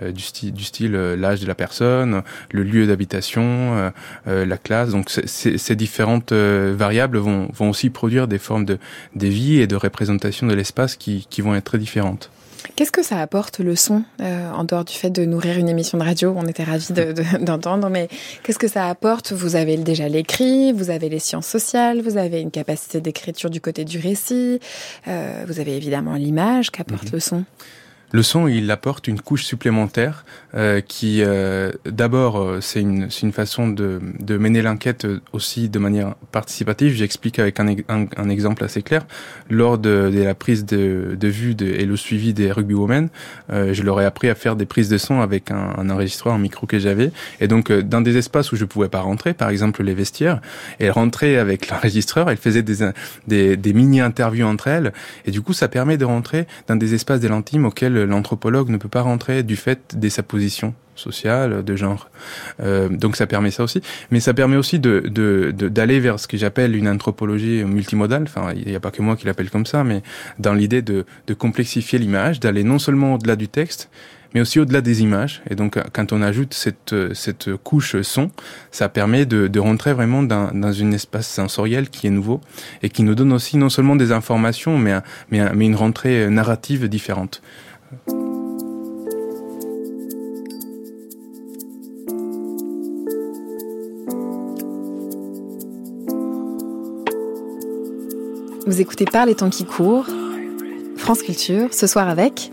du 0.00 0.22
style, 0.22 0.52
du 0.52 0.62
style 0.62 0.92
l'âge 0.92 1.40
de 1.40 1.46
la 1.46 1.54
personne, 1.54 2.22
le 2.52 2.62
lieu 2.62 2.86
d'habitation, 2.86 3.92
la 4.26 4.58
classe. 4.58 4.90
Donc 4.90 5.10
ces 5.10 5.76
différentes 5.76 6.32
variables 6.32 7.18
vont, 7.18 7.48
vont 7.52 7.70
aussi 7.70 7.90
produire 7.90 8.28
des 8.28 8.38
formes 8.38 8.64
de 8.64 8.78
des 9.14 9.30
vies 9.30 9.58
et 9.60 9.66
de 9.66 9.76
représentation 9.76 10.46
de 10.46 10.54
l'espace 10.54 10.96
qui, 10.96 11.26
qui 11.28 11.40
vont 11.40 11.54
être 11.54 11.64
très 11.64 11.78
différentes. 11.78 12.30
Qu'est-ce 12.74 12.92
que 12.92 13.02
ça 13.02 13.20
apporte 13.20 13.60
le 13.60 13.76
son, 13.76 14.02
euh, 14.20 14.50
en 14.50 14.64
dehors 14.64 14.84
du 14.84 14.94
fait 14.94 15.10
de 15.10 15.24
nourrir 15.24 15.58
une 15.58 15.68
émission 15.68 15.98
de 15.98 16.02
radio 16.02 16.34
On 16.36 16.46
était 16.46 16.64
ravis 16.64 16.88
d'entendre, 17.40 17.88
mais 17.88 18.08
qu'est-ce 18.42 18.58
que 18.58 18.68
ça 18.68 18.88
apporte? 18.88 19.32
Vous 19.32 19.56
avez 19.56 19.76
déjà 19.76 20.08
l'écrit, 20.08 20.72
vous 20.72 20.90
avez 20.90 21.08
les 21.08 21.18
sciences 21.18 21.46
sociales, 21.46 22.00
vous 22.00 22.16
avez 22.16 22.40
une 22.40 22.50
capacité 22.50 23.00
d'écriture 23.00 23.50
du 23.50 23.60
côté 23.60 23.84
du 23.84 23.98
récit, 23.98 24.60
euh, 25.08 25.44
vous 25.46 25.60
avez 25.60 25.76
évidemment 25.76 26.14
l'image 26.14 26.70
qu'apporte 26.70 27.04
mhm. 27.04 27.12
le 27.12 27.20
son. 27.20 27.44
Le 28.12 28.22
son, 28.22 28.46
il 28.46 28.70
apporte 28.70 29.08
une 29.08 29.20
couche 29.20 29.44
supplémentaire 29.44 30.24
euh, 30.54 30.80
qui, 30.80 31.22
euh, 31.22 31.72
d'abord, 31.84 32.40
euh, 32.40 32.60
c'est 32.60 32.80
une, 32.80 33.08
une 33.22 33.32
façon 33.32 33.68
de, 33.68 34.00
de 34.20 34.38
mener 34.38 34.62
l'enquête 34.62 35.06
aussi 35.32 35.68
de 35.68 35.78
manière 35.78 36.14
participative. 36.30 36.94
J'explique 36.94 37.40
avec 37.40 37.58
un, 37.58 37.74
un, 37.88 38.06
un, 38.16 38.28
exemple 38.28 38.62
assez 38.62 38.82
clair. 38.82 39.06
Lors 39.50 39.76
de, 39.76 40.10
de 40.14 40.22
la 40.22 40.34
prise 40.34 40.64
de, 40.64 41.16
de 41.18 41.28
vue 41.28 41.56
et 41.60 41.84
le 41.84 41.96
suivi 41.96 42.32
des 42.32 42.52
rugby 42.52 42.74
women, 42.74 43.08
euh, 43.50 43.74
je 43.74 43.82
leur 43.82 44.00
ai 44.00 44.04
appris 44.04 44.28
à 44.28 44.36
faire 44.36 44.54
des 44.54 44.66
prises 44.66 44.88
de 44.88 44.98
son 44.98 45.20
avec 45.20 45.50
un, 45.50 45.74
un 45.76 45.90
enregistreur, 45.90 46.34
un 46.34 46.38
micro 46.38 46.66
que 46.66 46.78
j'avais. 46.78 47.10
Et 47.40 47.48
donc, 47.48 47.70
euh, 47.70 47.82
dans 47.82 48.00
des 48.00 48.16
espaces 48.16 48.52
où 48.52 48.56
je 48.56 48.64
pouvais 48.64 48.88
pas 48.88 49.00
rentrer, 49.00 49.34
par 49.34 49.50
exemple 49.50 49.82
les 49.82 49.94
vestiaires, 49.94 50.40
elles 50.78 50.92
rentraient 50.92 51.36
avec 51.36 51.68
l'enregistreur, 51.70 52.30
elles 52.30 52.36
faisaient 52.36 52.62
des, 52.62 52.88
des, 53.26 53.56
des 53.56 53.72
mini-interviews 53.72 54.46
entre 54.46 54.68
elles. 54.68 54.92
Et 55.26 55.32
du 55.32 55.42
coup, 55.42 55.52
ça 55.52 55.66
permet 55.66 55.96
de 55.96 56.04
rentrer 56.04 56.46
dans 56.68 56.76
des 56.76 56.94
espaces 56.94 57.20
de 57.20 57.28
l'intime 57.28 57.66
auxquels 57.66 57.95
l'anthropologue 58.00 58.68
ne 58.68 58.76
peut 58.76 58.88
pas 58.88 59.02
rentrer 59.02 59.42
du 59.42 59.56
fait 59.56 59.98
de 59.98 60.08
sa 60.08 60.22
position 60.22 60.74
sociale, 60.94 61.62
de 61.62 61.76
genre. 61.76 62.08
Euh, 62.60 62.88
donc 62.88 63.16
ça 63.16 63.26
permet 63.26 63.50
ça 63.50 63.64
aussi. 63.64 63.82
Mais 64.10 64.20
ça 64.20 64.34
permet 64.34 64.56
aussi 64.56 64.78
de, 64.78 65.52
d'aller 65.52 66.00
vers 66.00 66.18
ce 66.18 66.26
que 66.26 66.36
j'appelle 66.36 66.74
une 66.74 66.88
anthropologie 66.88 67.64
multimodale. 67.64 68.22
Enfin, 68.22 68.52
il 68.56 68.66
n'y 68.66 68.74
a 68.74 68.80
pas 68.80 68.90
que 68.90 69.02
moi 69.02 69.16
qui 69.16 69.26
l'appelle 69.26 69.50
comme 69.50 69.66
ça, 69.66 69.84
mais 69.84 70.02
dans 70.38 70.54
l'idée 70.54 70.82
de, 70.82 71.04
de 71.26 71.34
complexifier 71.34 71.98
l'image, 71.98 72.40
d'aller 72.40 72.64
non 72.64 72.78
seulement 72.78 73.14
au-delà 73.14 73.36
du 73.36 73.48
texte, 73.48 73.90
mais 74.34 74.40
aussi 74.40 74.58
au-delà 74.58 74.80
des 74.80 75.02
images. 75.02 75.42
Et 75.48 75.54
donc, 75.54 75.78
quand 75.92 76.12
on 76.12 76.20
ajoute 76.20 76.52
cette, 76.52 76.94
cette 77.14 77.54
couche 77.56 78.00
son, 78.02 78.30
ça 78.70 78.88
permet 78.88 79.24
de, 79.24 79.48
de 79.48 79.60
rentrer 79.60 79.92
vraiment 79.94 80.22
dans, 80.22 80.50
dans 80.52 80.82
un 80.82 80.92
espace 80.92 81.28
sensoriel 81.28 81.88
qui 81.88 82.06
est 82.06 82.10
nouveau 82.10 82.40
et 82.82 82.90
qui 82.90 83.02
nous 83.02 83.14
donne 83.14 83.32
aussi 83.32 83.56
non 83.56 83.68
seulement 83.68 83.96
des 83.96 84.12
informations, 84.12 84.78
mais, 84.78 84.94
mais, 85.30 85.40
mais 85.54 85.66
une 85.66 85.76
rentrée 85.76 86.28
narrative 86.28 86.88
différente. 86.88 87.40
Vous 98.66 98.80
écoutez 98.80 99.04
Par 99.04 99.26
les 99.26 99.34
temps 99.34 99.50
qui 99.50 99.64
courent, 99.64 100.08
France 100.96 101.22
Culture, 101.22 101.72
ce 101.72 101.86
soir 101.86 102.08
avec 102.08 102.52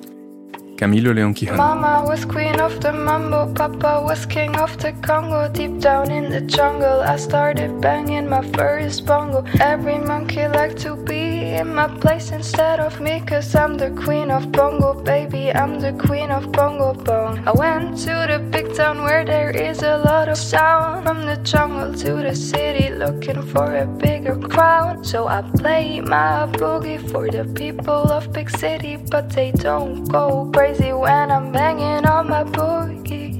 Camilo 0.75 1.13
Leon 1.13 1.33
Quijano. 1.33 1.57
Mama 1.57 2.03
was 2.07 2.25
queen 2.25 2.59
of 2.59 2.81
the 2.81 2.91
mambo, 2.91 3.53
Papa 3.53 4.01
was 4.03 4.25
king 4.25 4.55
of 4.57 4.75
the 4.79 4.91
Congo. 5.03 5.47
Deep 5.49 5.79
down 5.79 6.09
in 6.09 6.29
the 6.29 6.41
jungle, 6.41 7.01
I 7.01 7.15
started 7.17 7.79
banging 7.79 8.27
my 8.27 8.41
first 8.51 9.05
bongo. 9.05 9.45
Every 9.59 9.99
monkey 9.99 10.47
like 10.47 10.75
to 10.77 10.95
be 10.95 11.53
in 11.53 11.75
my 11.75 11.87
place 11.99 12.31
instead 12.31 12.79
of 12.79 12.99
me, 12.99 13.21
cause 13.21 13.53
I'm 13.55 13.77
the 13.77 13.91
queen 13.91 14.31
of 14.31 14.51
bongo, 14.51 14.93
baby. 14.95 15.51
I'm 15.53 15.79
the 15.79 15.93
queen 15.93 16.31
of 16.31 16.51
bongo 16.51 16.93
bong. 16.93 17.47
I 17.47 17.51
went 17.51 17.97
to 17.99 18.25
the 18.27 18.39
big 18.39 18.73
town 18.73 19.03
where 19.03 19.23
there 19.23 19.51
is 19.51 19.83
a 19.83 19.97
lot 19.97 20.27
of 20.27 20.37
sound. 20.37 21.05
From 21.05 21.25
the 21.25 21.37
jungle 21.37 21.93
to 21.93 22.13
the 22.23 22.35
city, 22.35 22.89
looking 22.89 23.43
for 23.43 23.75
a 23.75 23.85
bigger 23.85 24.35
crowd. 24.35 25.05
So 25.05 25.27
I 25.27 25.43
play 25.57 26.01
my 26.01 26.47
boogie 26.53 26.99
for 27.11 27.29
the 27.29 27.45
people 27.53 28.11
of 28.11 28.33
big 28.33 28.49
city, 28.49 28.97
but 28.97 29.29
they 29.29 29.51
don't 29.51 30.05
go 30.05 30.49
crazy 30.51 30.62
crazy 30.63 30.93
when 30.93 31.29
I'm 31.29 31.51
banging 31.51 32.05
on 32.05 32.29
my 32.29 32.45
boogie. 32.45 33.33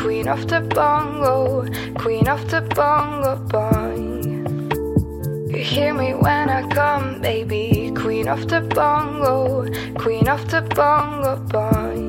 Queen 0.00 0.26
of 0.28 0.48
the 0.48 0.62
bongo, 0.62 1.66
queen 1.98 2.26
of 2.26 2.50
the 2.50 2.62
bongo 2.62 3.36
bong. 3.52 4.24
You 5.50 5.58
hear 5.58 5.92
me 5.92 6.14
when 6.14 6.48
I 6.48 6.66
come, 6.68 7.20
baby. 7.20 7.92
Queen 7.94 8.28
of 8.28 8.48
the 8.48 8.62
bongo, 8.62 9.66
queen 9.98 10.26
of 10.26 10.50
the 10.50 10.62
bongo 10.62 11.36
bong. 11.52 12.00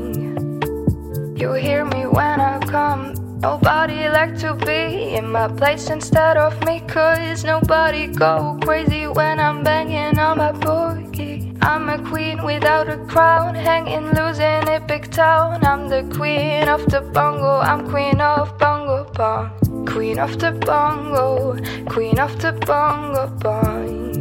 You 1.38 1.52
hear 1.52 1.84
me 1.84 2.08
when 2.08 2.40
I 2.40 2.58
come. 2.60 3.21
Nobody 3.42 4.08
like 4.08 4.38
to 4.42 4.54
be 4.54 5.16
in 5.16 5.32
my 5.32 5.48
place 5.48 5.90
instead 5.90 6.38
of 6.38 6.54
me, 6.64 6.80
cause 6.82 7.44
nobody 7.44 8.06
go 8.06 8.60
crazy 8.62 9.08
when 9.08 9.40
I'm 9.40 9.64
banging 9.64 10.20
on 10.20 10.38
my 10.38 10.52
boogie. 10.52 11.58
I'm 11.64 11.90
a 11.90 11.98
queen 12.08 12.44
without 12.44 12.88
a 12.88 12.98
crown, 13.06 13.56
hanging 13.56 14.12
loose 14.12 14.38
in 14.38 14.68
a 14.68 14.80
big 14.80 15.10
town. 15.10 15.66
I'm 15.66 15.90
the 15.90 16.04
queen 16.16 16.70
of 16.70 16.86
the 16.86 17.02
bongo, 17.02 17.58
I'm 17.62 17.90
queen 17.90 18.22
of 18.22 18.60
bongo 18.60 19.12
bong. 19.16 19.86
Queen 19.88 20.20
of 20.20 20.38
the 20.38 20.52
bongo, 20.52 21.58
queen 21.90 22.20
of 22.20 22.40
the 22.40 22.54
bongo 22.54 23.26
bong. 23.42 24.12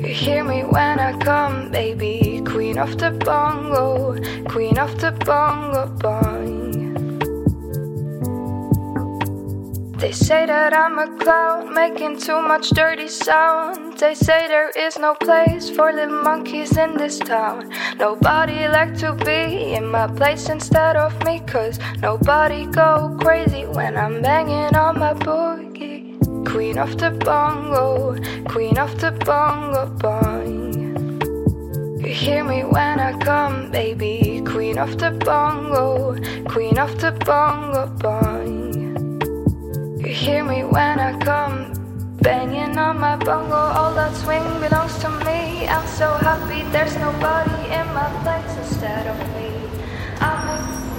You 0.00 0.14
hear 0.14 0.42
me 0.42 0.62
when 0.62 0.98
I 0.98 1.18
come, 1.18 1.70
baby. 1.70 2.42
Queen 2.46 2.78
of 2.78 2.96
the 2.96 3.10
bongo, 3.10 4.16
queen 4.48 4.78
of 4.78 4.98
the 4.98 5.12
bongo 5.12 5.86
bong. 6.00 6.39
They 10.00 10.12
say 10.12 10.46
that 10.46 10.72
I'm 10.72 10.98
a 10.98 11.14
clown, 11.18 11.74
making 11.74 12.20
too 12.20 12.40
much 12.40 12.70
dirty 12.70 13.06
sound. 13.06 13.98
They 13.98 14.14
say 14.14 14.48
there 14.48 14.70
is 14.70 14.98
no 14.98 15.14
place 15.14 15.68
for 15.68 15.92
little 15.92 16.22
monkeys 16.22 16.78
in 16.78 16.96
this 16.96 17.18
town. 17.18 17.70
Nobody 17.98 18.66
like 18.66 18.96
to 19.00 19.12
be 19.12 19.74
in 19.74 19.86
my 19.86 20.06
place 20.06 20.48
instead 20.48 20.96
of 20.96 21.12
me, 21.26 21.40
cause 21.40 21.78
nobody 21.98 22.64
go 22.64 23.14
crazy 23.20 23.66
when 23.66 23.98
I'm 23.98 24.22
banging 24.22 24.74
on 24.74 24.98
my 24.98 25.12
boogie. 25.12 26.16
Queen 26.50 26.78
of 26.78 26.96
the 26.96 27.10
bongo, 27.10 28.16
queen 28.48 28.78
of 28.78 28.98
the 29.02 29.12
bongo 29.12 29.84
bong. 30.00 31.20
You 32.00 32.14
hear 32.14 32.42
me 32.42 32.62
when 32.62 33.00
I 33.00 33.18
come, 33.18 33.70
baby. 33.70 34.42
Queen 34.46 34.78
of 34.78 34.98
the 34.98 35.10
bongo, 35.10 36.16
queen 36.48 36.78
of 36.78 36.98
the 37.02 37.12
bongo 37.12 37.86
bong. 37.98 38.59
You 40.10 40.16
hear 40.16 40.44
me 40.44 40.64
when 40.64 40.98
I 40.98 41.16
come? 41.20 41.72
Banging 42.20 42.76
on 42.76 42.98
my 42.98 43.14
bongo. 43.14 43.54
All 43.54 43.94
that 43.94 44.12
swing 44.16 44.42
belongs 44.58 44.98
to 45.02 45.08
me. 45.22 45.68
I'm 45.68 45.86
so 45.86 46.08
happy 46.26 46.64
there's 46.72 46.96
nobody 46.96 47.54
in 47.70 47.86
my 47.94 48.10
place 48.24 48.56
instead 48.58 49.06
of 49.06 49.16
me. 49.36 49.54
I'm 50.18 50.42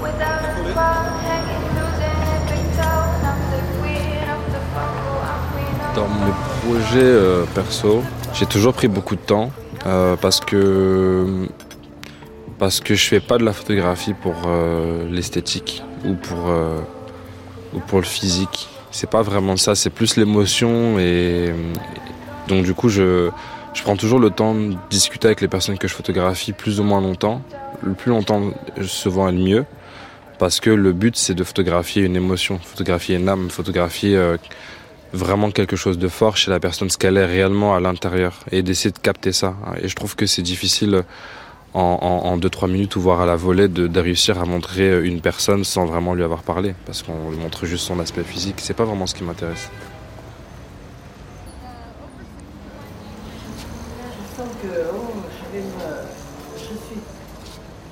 without 0.02 0.43
a 0.47 0.56
crowd, 0.71 1.12
hanging 1.28 1.65
in 1.67 2.19
a 2.24 2.39
big 2.47 2.65
town. 2.80 3.12
I'm 3.28 3.41
the 3.52 3.62
queen 3.82 4.28
of 4.32 4.41
the 4.54 4.62
bongo. 4.71 5.13
I'm 5.28 5.43
queen 5.52 5.76
of 5.84 5.95
Dans 5.97 6.08
mes 6.08 6.36
projets 6.62 7.04
euh, 7.04 7.43
perso, 7.54 8.04
j'ai 8.34 8.45
toujours 8.45 8.74
pris 8.74 8.88
beaucoup 8.88 9.17
de 9.17 9.26
temps 9.34 9.52
euh, 9.88 10.15
parce 10.15 10.39
que 10.39 11.50
parce 12.58 12.80
que 12.80 12.95
je 12.95 13.10
fais 13.10 13.19
pas 13.19 13.38
de 13.38 13.43
la 13.43 13.52
photographie 13.52 14.13
pour 14.13 14.36
euh, 14.45 15.06
l'esthétique 15.12 15.84
ou 16.06 16.13
pour 16.13 16.47
euh, 16.47 16.80
ou 17.74 17.80
pour 17.80 18.00
le 18.00 18.06
physique 18.06 18.70
c'est 18.91 19.10
pas 19.10 19.21
vraiment 19.21 19.58
ça, 19.58 19.75
c'est 19.75 19.89
plus 19.89 20.17
l'émotion 20.17 20.99
et 20.99 21.54
donc 22.47 22.63
du 22.65 22.73
coup 22.73 22.89
je, 22.89 23.30
je 23.73 23.82
prends 23.84 23.95
toujours 23.95 24.19
le 24.19 24.30
temps 24.30 24.54
de 24.54 24.75
discuter 24.89 25.27
avec 25.27 25.41
les 25.41 25.47
personnes 25.47 25.77
que 25.77 25.88
je 25.88 25.93
photographie 25.93 26.54
plus 26.54 26.80
ou 26.80 26.84
moins 26.84 27.01
longtemps. 27.01 27.41
Le 27.82 27.93
plus 27.93 28.12
longtemps 28.12 28.51
souvent 28.84 29.30
est 29.30 29.32
le 29.32 29.39
mieux 29.39 29.65
parce 30.38 30.60
que 30.60 30.69
le 30.69 30.91
but 30.91 31.15
c'est 31.15 31.34
de 31.36 31.43
photographier 31.43 32.04
une 32.04 32.15
émotion, 32.15 32.60
photographier 32.60 33.15
une 33.15 33.30
âme, 33.30 33.49
photographier 33.49 34.15
euh, 34.15 34.38
vraiment 35.13 35.51
quelque 35.51 35.75
chose 35.75 35.97
de 35.97 36.08
fort 36.08 36.38
chez 36.38 36.51
la 36.51 36.60
personne, 36.60 36.89
ce 36.89 36.97
qu'elle 36.97 37.17
est 37.17 37.25
réellement 37.25 37.75
à 37.75 37.80
l'intérieur 37.80 38.39
et 38.51 38.62
d'essayer 38.62 38.91
de 38.91 38.99
capter 38.99 39.32
ça. 39.32 39.56
Et 39.82 39.88
je 39.88 39.95
trouve 39.95 40.15
que 40.15 40.25
c'est 40.25 40.41
difficile 40.41 41.04
en 41.73 42.38
2-3 42.38 42.69
minutes 42.69 42.95
ou 42.97 43.01
voire 43.01 43.21
à 43.21 43.25
la 43.25 43.36
volée 43.36 43.67
de, 43.67 43.88
de, 43.88 43.99
réussir 43.99 44.39
à 44.41 44.45
montrer 44.45 45.05
une 45.05 45.21
personne 45.21 45.63
sans 45.63 45.86
vraiment 45.86 46.13
lui 46.13 46.23
avoir 46.23 46.43
parlé. 46.43 46.75
Parce 46.86 47.01
qu'on 47.01 47.31
lui 47.31 47.38
montre 47.38 47.65
juste 47.65 47.86
son 47.86 47.99
aspect 47.99 48.23
physique. 48.23 48.55
C'est 48.60 48.73
pas 48.73 48.84
vraiment 48.84 49.07
ce 49.07 49.15
qui 49.15 49.23
m'intéresse. 49.23 49.69
Je 54.01 54.38
sens 54.38 54.49
que 54.62 54.67
oh, 54.93 55.13
je, 55.53 55.57
vais 55.57 55.63
me... 55.63 56.57
je, 56.57 56.63
suis... 56.63 57.01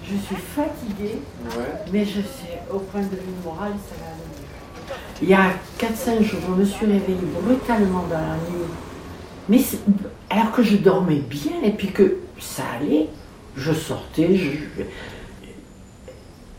je 0.04 0.18
suis 0.26 0.36
fatiguée 0.36 1.22
ouais. 1.58 1.66
mais 1.94 2.06
je 2.06 2.22
suis 2.22 2.58
au 2.72 2.80
point 2.80 3.02
de 3.02 3.08
vue 3.08 3.34
moral 3.46 3.72
ça 3.90 3.96
va 4.02 4.12
aller. 4.12 4.40
Il 5.22 5.30
y 5.30 5.34
a 5.34 5.52
4-5 5.78 6.24
jours 6.24 6.40
je 6.48 6.54
me 6.54 6.66
suis 6.66 6.86
réveillée 6.86 7.18
brutalement 7.42 8.04
dans 8.10 8.18
la 8.18 8.36
nuit. 8.50 8.66
Mais 9.48 9.60
alors 10.30 10.52
que 10.52 10.64
je 10.64 10.78
dormais 10.78 11.20
bien 11.20 11.62
et 11.64 11.72
puis 11.72 11.92
que 11.92 12.18
ça 12.40 12.64
allait 12.80 13.08
je 13.60 13.74
sortais, 13.74 14.36
je... 14.36 14.50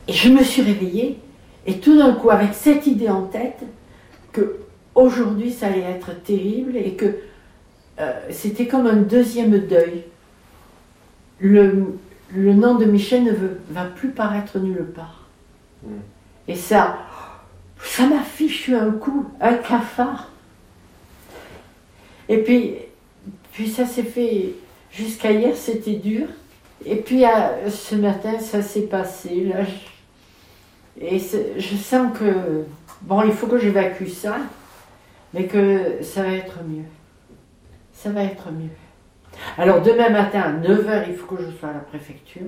Et 0.08 0.12
je 0.12 0.28
me 0.28 0.42
suis 0.42 0.62
réveillée, 0.62 1.18
et 1.66 1.78
tout 1.78 1.96
d'un 1.96 2.12
coup, 2.14 2.30
avec 2.30 2.54
cette 2.54 2.86
idée 2.86 3.08
en 3.08 3.22
tête, 3.22 3.60
que 4.32 4.56
aujourd'hui 4.94 5.52
ça 5.52 5.66
allait 5.66 5.80
être 5.80 6.20
terrible 6.22 6.76
et 6.76 6.94
que 6.94 7.16
euh, 8.00 8.12
c'était 8.30 8.66
comme 8.66 8.86
un 8.86 8.96
deuxième 8.96 9.58
deuil. 9.58 10.04
Le, 11.38 11.94
le 12.34 12.54
nom 12.54 12.74
de 12.74 12.84
Michel 12.84 13.24
ne 13.24 13.32
veut- 13.32 13.60
va 13.70 13.84
plus 13.84 14.10
paraître 14.10 14.58
nulle 14.58 14.84
part. 14.94 15.28
Et 16.48 16.56
ça, 16.56 16.98
ça 17.82 18.06
m'a 18.06 18.22
fichu 18.22 18.74
un 18.74 18.90
coup, 18.90 19.26
un 19.40 19.54
cafard. 19.54 20.30
Et 22.28 22.38
puis, 22.38 22.74
puis 23.52 23.68
ça 23.68 23.86
s'est 23.86 24.02
fait 24.02 24.54
jusqu'à 24.92 25.32
hier, 25.32 25.56
c'était 25.56 25.94
dur. 25.94 26.26
Et 26.84 26.96
puis 26.96 27.24
ce 27.68 27.94
matin, 27.94 28.38
ça 28.38 28.62
s'est 28.62 28.82
passé. 28.86 29.44
Là, 29.44 29.64
je- 29.64 31.04
et 31.04 31.18
je 31.18 31.76
sens 31.76 32.16
que, 32.18 32.64
bon, 33.02 33.22
il 33.22 33.32
faut 33.32 33.46
que 33.46 33.58
j'évacue 33.58 34.06
ça, 34.08 34.36
mais 35.34 35.44
que 35.44 36.02
ça 36.02 36.22
va 36.22 36.32
être 36.32 36.62
mieux. 36.64 36.84
Ça 37.92 38.10
va 38.10 38.22
être 38.24 38.50
mieux. 38.50 38.70
Alors 39.56 39.80
demain 39.82 40.08
matin 40.10 40.40
à 40.40 40.52
9h, 40.52 41.04
il 41.08 41.14
faut 41.14 41.34
que 41.36 41.42
je 41.42 41.50
sois 41.50 41.68
à 41.68 41.74
la 41.74 41.78
préfecture. 41.80 42.46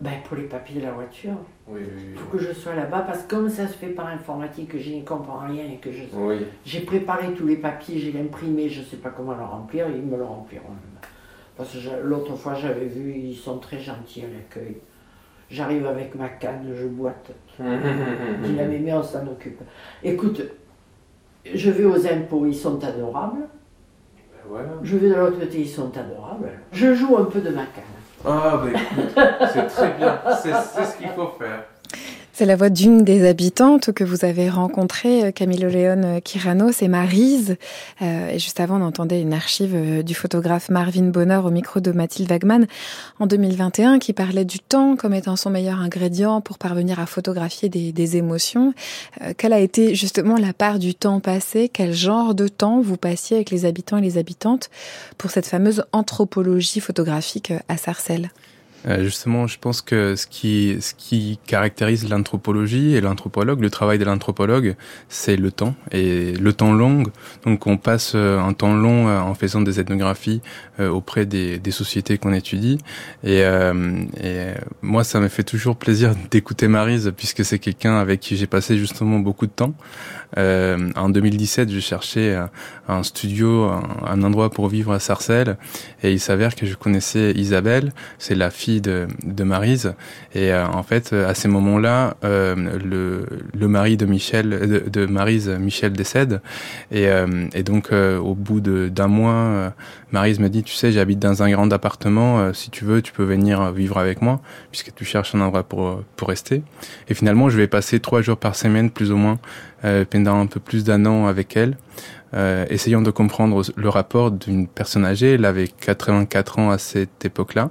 Ben, 0.00 0.14
pour 0.24 0.36
les 0.36 0.42
papiers 0.44 0.80
de 0.80 0.84
la 0.86 0.90
voiture. 0.92 1.36
Il 1.70 2.18
faut 2.18 2.26
que 2.36 2.38
je 2.42 2.52
sois 2.52 2.74
là-bas 2.74 3.00
parce 3.06 3.22
que 3.22 3.30
comme 3.30 3.48
ça 3.48 3.68
se 3.68 3.74
fait 3.74 3.86
par 3.88 4.08
informatique, 4.08 4.70
que 4.72 4.78
je 4.78 4.90
n'y 4.90 5.04
comprends 5.04 5.38
rien 5.46 5.64
et 5.72 5.76
que 5.76 5.92
je 5.92 6.02
Oui. 6.14 6.44
j'ai 6.66 6.80
préparé 6.80 7.32
tous 7.34 7.46
les 7.46 7.56
papiers, 7.56 8.00
j'ai 8.00 8.20
imprimé, 8.20 8.68
je 8.68 8.80
ne 8.80 8.84
sais 8.84 8.96
pas 8.96 9.10
comment 9.10 9.34
le 9.34 9.44
remplir, 9.44 9.86
ils 9.88 10.02
me 10.02 10.16
le 10.16 10.24
rempliront. 10.24 10.64
Parce 11.56 11.72
que 11.72 11.78
je- 11.78 11.90
l'autre 12.02 12.34
fois 12.36 12.54
j'avais 12.54 12.86
vu, 12.86 13.12
ils 13.16 13.36
sont 13.36 13.58
très 13.58 13.78
gentils 13.78 14.22
à 14.22 14.26
l'accueil. 14.28 14.76
J'arrive 15.50 15.86
avec 15.86 16.14
ma 16.14 16.28
canne, 16.28 16.72
je 16.74 16.86
boite. 16.86 17.30
Dis 17.58 18.56
la 18.56 18.64
mémé, 18.64 18.92
on 18.92 19.02
s'en 19.02 19.26
occupe. 19.28 19.60
Écoute, 20.02 20.42
je 21.52 21.70
vais 21.70 21.84
aux 21.84 22.06
impôts, 22.06 22.46
ils 22.46 22.54
sont 22.54 22.82
adorables. 22.84 23.42
Je 24.82 24.96
vais 24.96 25.08
de 25.10 25.14
l'autre 25.14 25.38
côté, 25.38 25.60
ils 25.60 25.68
sont 25.68 25.96
adorables. 25.96 26.50
Je 26.72 26.94
joue 26.94 27.16
un 27.16 27.24
peu 27.24 27.40
de 27.40 27.50
ma 27.50 27.62
canne. 27.66 27.84
Ah, 28.26 28.60
bah 28.62 28.70
écoute, 28.70 29.14
c'est 29.52 29.66
très 29.66 29.92
bien. 29.92 30.18
C'est 30.42 30.52
ce 30.52 30.98
qu'il 30.98 31.08
faut 31.08 31.28
faire. 31.38 31.64
C'est 32.36 32.46
la 32.46 32.56
voix 32.56 32.68
d'une 32.68 33.04
des 33.04 33.28
habitantes 33.28 33.92
que 33.92 34.02
vous 34.02 34.24
avez 34.24 34.50
rencontrée, 34.50 35.26
euh, 35.26 35.30
Camilo 35.30 35.68
Léon 35.68 36.20
Kirano, 36.20 36.72
c'est 36.72 36.88
Marise. 36.88 37.56
Euh, 38.02 38.28
et 38.28 38.40
juste 38.40 38.58
avant, 38.58 38.82
on 38.82 38.84
entendait 38.84 39.22
une 39.22 39.32
archive 39.32 39.72
euh, 39.76 40.02
du 40.02 40.16
photographe 40.16 40.68
Marvin 40.68 41.10
Bonheur 41.10 41.46
au 41.46 41.50
micro 41.52 41.78
de 41.78 41.92
Mathilde 41.92 42.28
Wagman 42.28 42.66
en 43.20 43.28
2021 43.28 44.00
qui 44.00 44.12
parlait 44.12 44.44
du 44.44 44.58
temps 44.58 44.96
comme 44.96 45.14
étant 45.14 45.36
son 45.36 45.50
meilleur 45.50 45.78
ingrédient 45.78 46.40
pour 46.40 46.58
parvenir 46.58 46.98
à 46.98 47.06
photographier 47.06 47.68
des, 47.68 47.92
des 47.92 48.16
émotions. 48.16 48.74
Euh, 49.22 49.32
quelle 49.38 49.52
a 49.52 49.60
été 49.60 49.94
justement 49.94 50.36
la 50.36 50.52
part 50.52 50.80
du 50.80 50.96
temps 50.96 51.20
passé? 51.20 51.70
Quel 51.72 51.92
genre 51.92 52.34
de 52.34 52.48
temps 52.48 52.80
vous 52.80 52.96
passiez 52.96 53.36
avec 53.36 53.50
les 53.50 53.64
habitants 53.64 53.98
et 53.98 54.02
les 54.02 54.18
habitantes 54.18 54.70
pour 55.18 55.30
cette 55.30 55.46
fameuse 55.46 55.84
anthropologie 55.92 56.80
photographique 56.80 57.52
euh, 57.52 57.60
à 57.68 57.76
Sarcelles? 57.76 58.30
Euh, 58.32 58.53
justement, 59.00 59.46
je 59.46 59.58
pense 59.58 59.80
que 59.80 60.16
ce 60.16 60.26
qui, 60.26 60.76
ce 60.80 60.94
qui 60.94 61.38
caractérise 61.46 62.08
l'anthropologie 62.08 62.94
et 62.94 63.00
l'anthropologue, 63.00 63.60
le 63.60 63.70
travail 63.70 63.98
de 63.98 64.04
l'anthropologue, 64.04 64.76
c'est 65.08 65.36
le 65.36 65.50
temps 65.50 65.74
et 65.90 66.32
le 66.32 66.52
temps 66.52 66.72
long. 66.72 67.04
Donc, 67.44 67.66
on 67.66 67.76
passe 67.76 68.12
euh, 68.14 68.38
un 68.38 68.52
temps 68.52 68.74
long 68.74 69.08
euh, 69.08 69.20
en 69.20 69.34
faisant 69.34 69.60
des 69.60 69.80
ethnographies 69.80 70.40
euh, 70.80 70.88
auprès 70.88 71.24
des, 71.24 71.60
des 71.60 71.70
sociétés 71.70 72.18
qu'on 72.18 72.32
étudie. 72.32 72.78
Et, 73.22 73.44
euh, 73.44 73.72
et 74.16 74.22
euh, 74.24 74.54
moi, 74.82 75.04
ça 75.04 75.20
me 75.20 75.28
fait 75.28 75.44
toujours 75.44 75.76
plaisir 75.76 76.14
d'écouter 76.32 76.66
Marise 76.66 77.12
puisque 77.16 77.44
c'est 77.44 77.60
quelqu'un 77.60 77.96
avec 77.96 78.18
qui 78.18 78.36
j'ai 78.36 78.48
passé 78.48 78.76
justement 78.76 79.20
beaucoup 79.20 79.46
de 79.46 79.52
temps. 79.52 79.72
Euh, 80.38 80.90
en 80.96 81.08
2017, 81.08 81.70
je 81.70 81.80
cherchais 81.80 82.36
un, 82.88 83.02
studio, 83.02 83.70
un, 84.06 84.22
endroit 84.22 84.50
pour 84.50 84.68
vivre 84.68 84.92
à 84.92 84.98
Sarcelles, 84.98 85.56
et 86.02 86.12
il 86.12 86.20
s'avère 86.20 86.54
que 86.54 86.66
je 86.66 86.74
connaissais 86.74 87.32
Isabelle, 87.32 87.92
c'est 88.18 88.34
la 88.34 88.50
fille 88.50 88.80
de, 88.80 89.06
de 89.24 89.44
Marise, 89.44 89.94
et 90.34 90.52
euh, 90.52 90.66
en 90.66 90.82
fait, 90.82 91.12
à 91.12 91.34
ces 91.34 91.48
moments-là, 91.48 92.16
euh, 92.24 92.54
le, 92.84 93.26
le 93.52 93.68
mari 93.68 93.96
de 93.96 94.06
Michel, 94.06 94.50
de, 94.50 94.90
de 94.90 95.06
Marise, 95.06 95.48
Michel 95.48 95.92
décède, 95.92 96.40
et, 96.90 97.08
donc 97.62 97.92
au 97.92 98.34
bout 98.34 98.60
d'un 98.60 99.06
mois, 99.06 99.72
Marise 100.12 100.38
me 100.38 100.48
dit, 100.48 100.62
tu 100.62 100.74
sais, 100.74 100.92
j'habite 100.92 101.18
dans 101.18 101.42
un 101.42 101.50
grand 101.50 101.72
appartement, 101.72 102.52
si 102.52 102.70
tu 102.70 102.84
veux, 102.84 103.02
tu 103.02 103.12
peux 103.12 103.24
venir 103.24 103.72
vivre 103.72 103.98
avec 103.98 104.22
moi, 104.22 104.40
puisque 104.70 104.94
tu 104.94 105.04
cherches 105.04 105.34
un 105.34 105.40
endroit 105.40 105.62
pour, 105.62 106.02
pour 106.16 106.28
rester. 106.28 106.62
Et 107.08 107.14
finalement, 107.14 107.48
je 107.48 107.56
vais 107.56 107.66
passer 107.66 108.00
trois 108.00 108.22
jours 108.22 108.36
par 108.36 108.54
semaine, 108.54 108.90
plus 108.90 109.10
ou 109.10 109.16
moins, 109.16 109.38
pendant 110.10 110.40
un 110.40 110.46
peu 110.46 110.60
plus 110.60 110.84
d'un 110.84 111.04
an 111.06 111.26
avec 111.26 111.56
elle, 111.56 111.76
euh, 112.34 112.66
essayant 112.68 113.00
de 113.00 113.12
comprendre 113.12 113.62
le 113.76 113.88
rapport 113.88 114.32
d'une 114.32 114.66
personne 114.66 115.04
âgée. 115.04 115.34
Elle 115.34 115.44
avait 115.44 115.68
84 115.68 116.58
ans 116.58 116.70
à 116.70 116.78
cette 116.78 117.24
époque-là. 117.24 117.70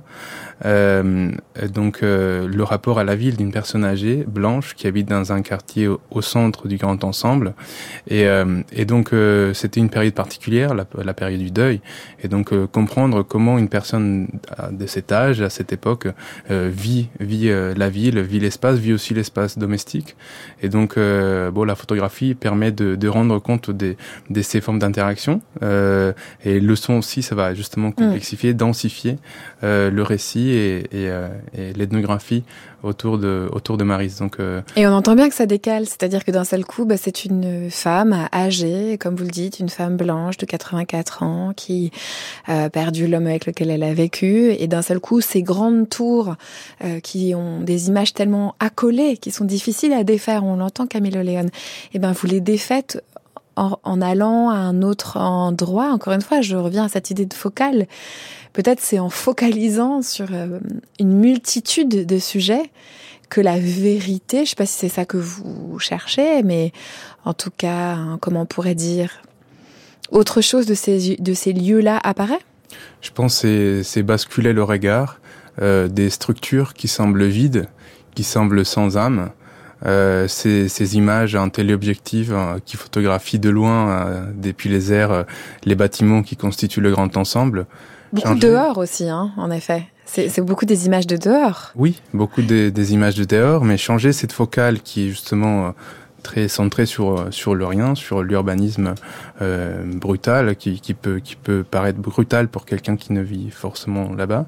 Euh, 0.66 1.32
donc 1.74 2.04
euh, 2.04 2.48
le 2.48 2.64
rapport 2.64 3.00
à 3.00 3.04
la 3.04 3.16
ville 3.16 3.36
d'une 3.36 3.52
personne 3.52 3.84
âgée, 3.84 4.24
blanche, 4.28 4.76
qui 4.76 4.88
habite 4.88 5.10
dans 5.10 5.34
un 5.34 5.42
quartier 5.42 5.88
au, 5.88 6.00
au 6.10 6.22
centre 6.22 6.68
du 6.68 6.78
grand 6.78 7.04
ensemble. 7.04 7.54
Et, 8.08 8.28
euh, 8.28 8.62
et 8.72 8.86
donc 8.86 9.12
euh, 9.12 9.54
c'était 9.54 9.80
une 9.80 9.90
période 9.90 10.14
particulière, 10.14 10.74
la, 10.74 10.86
la 11.04 11.14
période 11.14 11.42
du 11.42 11.52
deuil. 11.52 11.82
Et 12.24 12.28
donc 12.28 12.54
euh, 12.54 12.66
comprendre 12.66 13.24
comment 13.24 13.58
une 13.58 13.70
personne 13.70 14.28
de 14.72 14.86
cet 14.88 15.12
âge, 15.12 15.42
à 15.42 15.50
cette 15.50 15.74
époque, 15.74 16.08
euh, 16.50 16.70
vit, 16.74 17.10
vit 17.20 17.52
la 17.76 17.90
ville, 17.90 18.20
vit 18.22 18.40
l'espace, 18.40 18.78
vit 18.78 18.94
aussi 18.94 19.14
l'espace 19.14 19.58
domestique. 19.58 20.16
Et 20.62 20.70
donc 20.70 20.98
euh, 20.98 21.52
bon, 21.52 21.66
la 21.66 21.76
photographie 21.76 22.36
permet 22.36 22.72
de, 22.72 22.96
de 22.96 23.08
rendre 23.08 23.40
compte 23.40 23.70
des, 23.70 23.98
de 24.30 24.42
ces 24.42 24.62
formes 24.62 24.80
d'interaction. 24.80 25.42
Euh, 25.62 26.14
et 26.46 26.60
le 26.60 26.76
son 26.76 26.94
aussi, 26.94 27.22
ça 27.22 27.36
va 27.36 27.54
justement 27.54 27.92
complexifier, 27.92 28.54
densifier 28.54 29.18
euh, 29.64 29.90
le 29.90 30.04
récit 30.04 30.53
euh, 30.54 31.30
et 31.58 31.74
l'ethnographie 31.74 32.44
autour 32.84 33.18
de 33.18 33.50
autour 33.52 33.78
de. 33.78 33.84
Donc 34.20 34.40
euh, 34.40 34.62
Et 34.76 34.88
on 34.88 34.92
entend 34.92 35.16
bien 35.16 35.30
que 35.30 35.36
ça 35.36 35.46
décale, 35.46 35.86
c'est-à-dire 35.86 36.24
que 36.24 36.32
d'un 36.32 36.44
seul 36.44 36.66
coup, 36.66 36.86
bah, 36.86 36.98
c'est 36.98 37.26
une 37.26 37.70
femme 37.70 38.28
âgée, 38.34 38.98
comme 38.98 39.16
vous 39.16 39.26
le 39.26 39.30
dites, 39.30 39.60
une 39.60 39.70
femme 39.70 39.98
blanche 39.98 40.38
de 40.38 40.46
84 40.46 41.24
ans 41.24 41.54
qui 41.56 41.92
a 42.48 42.70
perdu 42.70 43.08
l'homme 43.08 43.28
avec 43.28 43.46
lequel 43.46 43.70
elle 43.70 43.84
a 43.84 43.94
vécu, 43.94 44.52
et 44.58 44.68
d'un 44.68 44.82
seul 44.82 45.00
coup, 45.00 45.22
ces 45.22 45.44
grandes 45.44 45.90
tours 45.90 46.36
euh, 46.84 47.00
qui 47.00 47.34
ont 47.36 47.60
des 47.60 47.90
images 47.90 48.14
tellement 48.14 48.56
accolées, 48.60 49.18
qui 49.18 49.32
sont 49.32 49.46
difficiles 49.46 49.94
à 49.94 50.04
défaire, 50.04 50.44
on 50.44 50.56
l'entend 50.56 50.88
Camille 50.88 51.12
Léon, 51.12 51.48
et 51.94 52.00
ben 52.00 52.14
vous 52.14 52.28
les 52.28 52.42
défaites 52.42 53.04
en, 53.56 54.02
allant 54.02 54.50
à 54.50 54.56
un 54.56 54.82
autre 54.82 55.18
endroit. 55.18 55.92
Encore 55.92 56.14
une 56.14 56.22
fois, 56.22 56.42
je 56.42 56.56
reviens 56.56 56.86
à 56.86 56.90
cette 56.90 57.10
idée 57.12 57.26
de 57.26 57.34
focale. 57.34 57.88
Peut-être 58.54 58.80
c'est 58.82 59.00
en 59.00 59.10
focalisant 59.10 60.02
sur 60.02 60.28
euh, 60.32 60.60
une 61.00 61.14
multitude 61.20 62.06
de 62.06 62.18
sujets 62.20 62.70
que 63.30 63.42
la 63.42 63.58
vérité, 63.60 64.38
je 64.38 64.42
ne 64.42 64.46
sais 64.48 64.56
pas 64.56 64.66
si 64.66 64.78
c'est 64.78 64.90
ça 64.90 65.06
que 65.06 65.18
vous 65.18 65.80
cherchez, 65.80 66.44
mais 66.44 66.72
en 67.26 67.34
tout 67.34 67.50
cas, 67.56 67.94
hein, 67.94 68.18
comment 68.22 68.42
on 68.42 68.46
pourrait 68.46 68.76
dire, 68.76 69.22
autre 70.12 70.42
chose 70.42 70.68
de 70.68 70.76
ces, 70.76 71.16
de 71.18 71.34
ces 71.34 71.52
lieux-là 71.54 72.00
apparaît? 72.04 72.42
Je 73.02 73.10
pense 73.12 73.42
que 73.42 73.82
c'est- 73.82 73.84
c'est 73.84 74.04
basculer 74.04 74.54
le 74.54 74.64
regard 74.64 75.20
euh, 75.62 75.88
des 75.88 76.10
structures 76.10 76.74
qui 76.74 76.88
semblent 76.88 77.26
vides, 77.26 77.68
qui 78.16 78.24
semblent 78.24 78.66
sans 78.66 78.98
âme. 78.98 79.30
Euh, 79.86 80.28
ces, 80.30 80.70
ces 80.70 80.96
images 80.96 81.36
en 81.36 81.50
téléobjectif 81.50 82.30
euh, 82.32 82.58
qui 82.66 82.78
photographient 82.78 83.40
de 83.40 83.50
loin, 83.50 83.90
euh, 83.90 84.26
depuis 84.34 84.70
les 84.70 84.94
airs, 84.94 85.12
euh, 85.12 85.24
les 85.66 85.76
bâtiments 85.76 86.24
qui 86.24 86.38
constituent 86.38 86.80
le 86.82 86.92
grand 86.92 87.18
ensemble. 87.18 87.66
Beaucoup 88.14 88.30
Changer- 88.30 88.48
dehors 88.48 88.78
aussi, 88.78 89.10
hein, 89.10 89.32
en 89.38 89.52
effet. 89.52 89.84
C'est 90.06 90.42
beaucoup 90.42 90.66
des 90.66 90.86
images 90.86 91.08
de 91.08 91.18
dehors. 91.18 91.72
Oui, 91.76 92.00
beaucoup 92.14 92.44
des, 92.44 92.70
des 92.72 92.94
images 92.94 93.16
de 93.16 93.24
dehors, 93.24 93.66
mais 93.66 93.78
changer 93.78 94.14
cette 94.14 94.32
focale 94.32 94.80
qui 94.82 95.08
est 95.08 95.10
justement 95.10 95.68
euh, 95.68 95.72
très 96.24 96.48
centrée 96.48 96.86
sur 96.86 97.28
sur 97.32 97.56
le 97.56 97.66
rien, 97.66 97.96
sur 97.96 98.24
l'urbanisme 98.24 98.96
euh, 99.42 99.84
brutal, 99.86 100.56
qui, 100.56 100.80
qui 100.80 100.94
peut 100.94 101.20
qui 101.20 101.36
peut 101.36 101.64
paraître 101.64 102.00
brutal 102.00 102.48
pour 102.48 102.66
quelqu'un 102.66 102.96
qui 102.96 103.14
ne 103.14 103.22
vit 103.22 103.52
forcément 103.52 104.14
là-bas, 104.14 104.46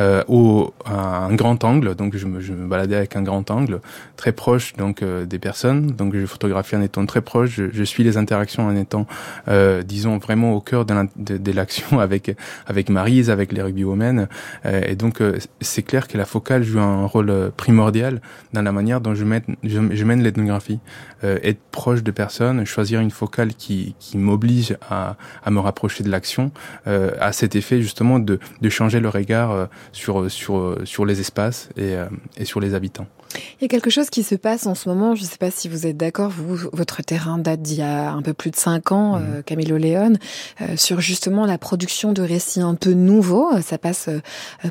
euh, 0.00 0.22
au 0.28 0.72
à 0.84 1.24
un 1.24 1.34
grand 1.34 1.62
angle. 1.64 1.94
Donc 1.94 2.16
je 2.16 2.26
me, 2.26 2.40
je 2.40 2.52
me 2.52 2.66
baladais 2.66 2.96
avec 2.96 3.16
un 3.16 3.22
grand 3.22 3.50
angle, 3.50 3.80
très 4.16 4.32
proche 4.32 4.74
donc 4.74 5.02
euh, 5.02 5.26
des 5.26 5.38
personnes. 5.38 5.88
Donc 5.88 6.14
je 6.14 6.24
photographie 6.26 6.76
en 6.76 6.82
étant 6.82 7.04
très 7.06 7.20
proche. 7.20 7.50
Je, 7.50 7.64
je 7.72 7.82
suis 7.82 8.04
les 8.04 8.16
interactions 8.16 8.66
en 8.66 8.76
étant, 8.76 9.06
euh, 9.48 9.82
disons 9.82 10.18
vraiment 10.18 10.52
au 10.52 10.60
cœur 10.60 10.84
de 10.84 11.52
l'action 11.52 11.98
avec 12.06 12.36
avec 12.66 12.88
Marise, 12.88 13.30
avec 13.30 13.52
les 13.52 13.62
rugby 13.62 13.84
women. 13.84 14.28
Euh, 14.64 14.82
et 14.86 14.96
donc, 14.96 15.20
euh, 15.20 15.38
c'est 15.60 15.82
clair 15.82 16.08
que 16.08 16.18
la 16.18 16.24
focale 16.24 16.62
joue 16.62 16.80
un 16.80 17.06
rôle 17.06 17.50
primordial 17.56 18.20
dans 18.52 18.62
la 18.62 18.72
manière 18.72 19.00
dont 19.00 19.14
je 19.14 19.24
mène, 19.24 19.42
je 19.62 20.04
mène 20.04 20.22
l'ethnographie. 20.22 20.78
Euh, 21.24 21.38
être 21.42 21.60
proche 21.70 22.02
de 22.02 22.10
personnes, 22.10 22.64
choisir 22.66 23.00
une 23.00 23.10
focale 23.10 23.54
qui, 23.54 23.94
qui 23.98 24.18
m'oblige 24.18 24.76
à, 24.90 25.16
à 25.44 25.50
me 25.50 25.60
rapprocher 25.60 26.04
de 26.04 26.10
l'action, 26.10 26.52
euh, 26.86 27.12
a 27.20 27.32
cet 27.32 27.56
effet 27.56 27.80
justement 27.80 28.18
de, 28.18 28.38
de 28.60 28.68
changer 28.68 29.00
le 29.00 29.08
regard 29.08 29.50
euh, 29.50 29.66
sur, 29.92 30.30
sur, 30.30 30.76
sur 30.84 31.06
les 31.06 31.20
espaces 31.20 31.70
et, 31.76 31.94
euh, 31.94 32.06
et 32.36 32.44
sur 32.44 32.60
les 32.60 32.74
habitants. 32.74 33.06
Il 33.34 33.62
y 33.62 33.64
a 33.64 33.68
quelque 33.68 33.90
chose 33.90 34.10
qui 34.10 34.22
se 34.22 34.34
passe 34.34 34.66
en 34.66 34.74
ce 34.74 34.88
moment, 34.88 35.14
je 35.14 35.22
ne 35.22 35.26
sais 35.26 35.38
pas 35.38 35.50
si 35.50 35.68
vous 35.68 35.86
êtes 35.86 35.96
d'accord, 35.96 36.30
vous, 36.30 36.68
votre 36.72 37.02
terrain 37.02 37.38
date 37.38 37.62
d'il 37.62 37.78
y 37.78 37.82
a 37.82 38.12
un 38.12 38.22
peu 38.22 38.32
plus 38.32 38.50
de 38.50 38.56
cinq 38.56 38.92
ans, 38.92 39.18
mmh. 39.18 39.42
Camilo 39.44 39.76
Léon, 39.76 40.14
euh, 40.60 40.76
sur 40.76 41.00
justement 41.00 41.46
la 41.46 41.58
production 41.58 42.12
de 42.12 42.22
récits 42.22 42.60
un 42.60 42.74
peu 42.74 42.92
nouveaux. 42.92 43.60
Ça 43.62 43.78
passe 43.78 44.08
euh, 44.08 44.20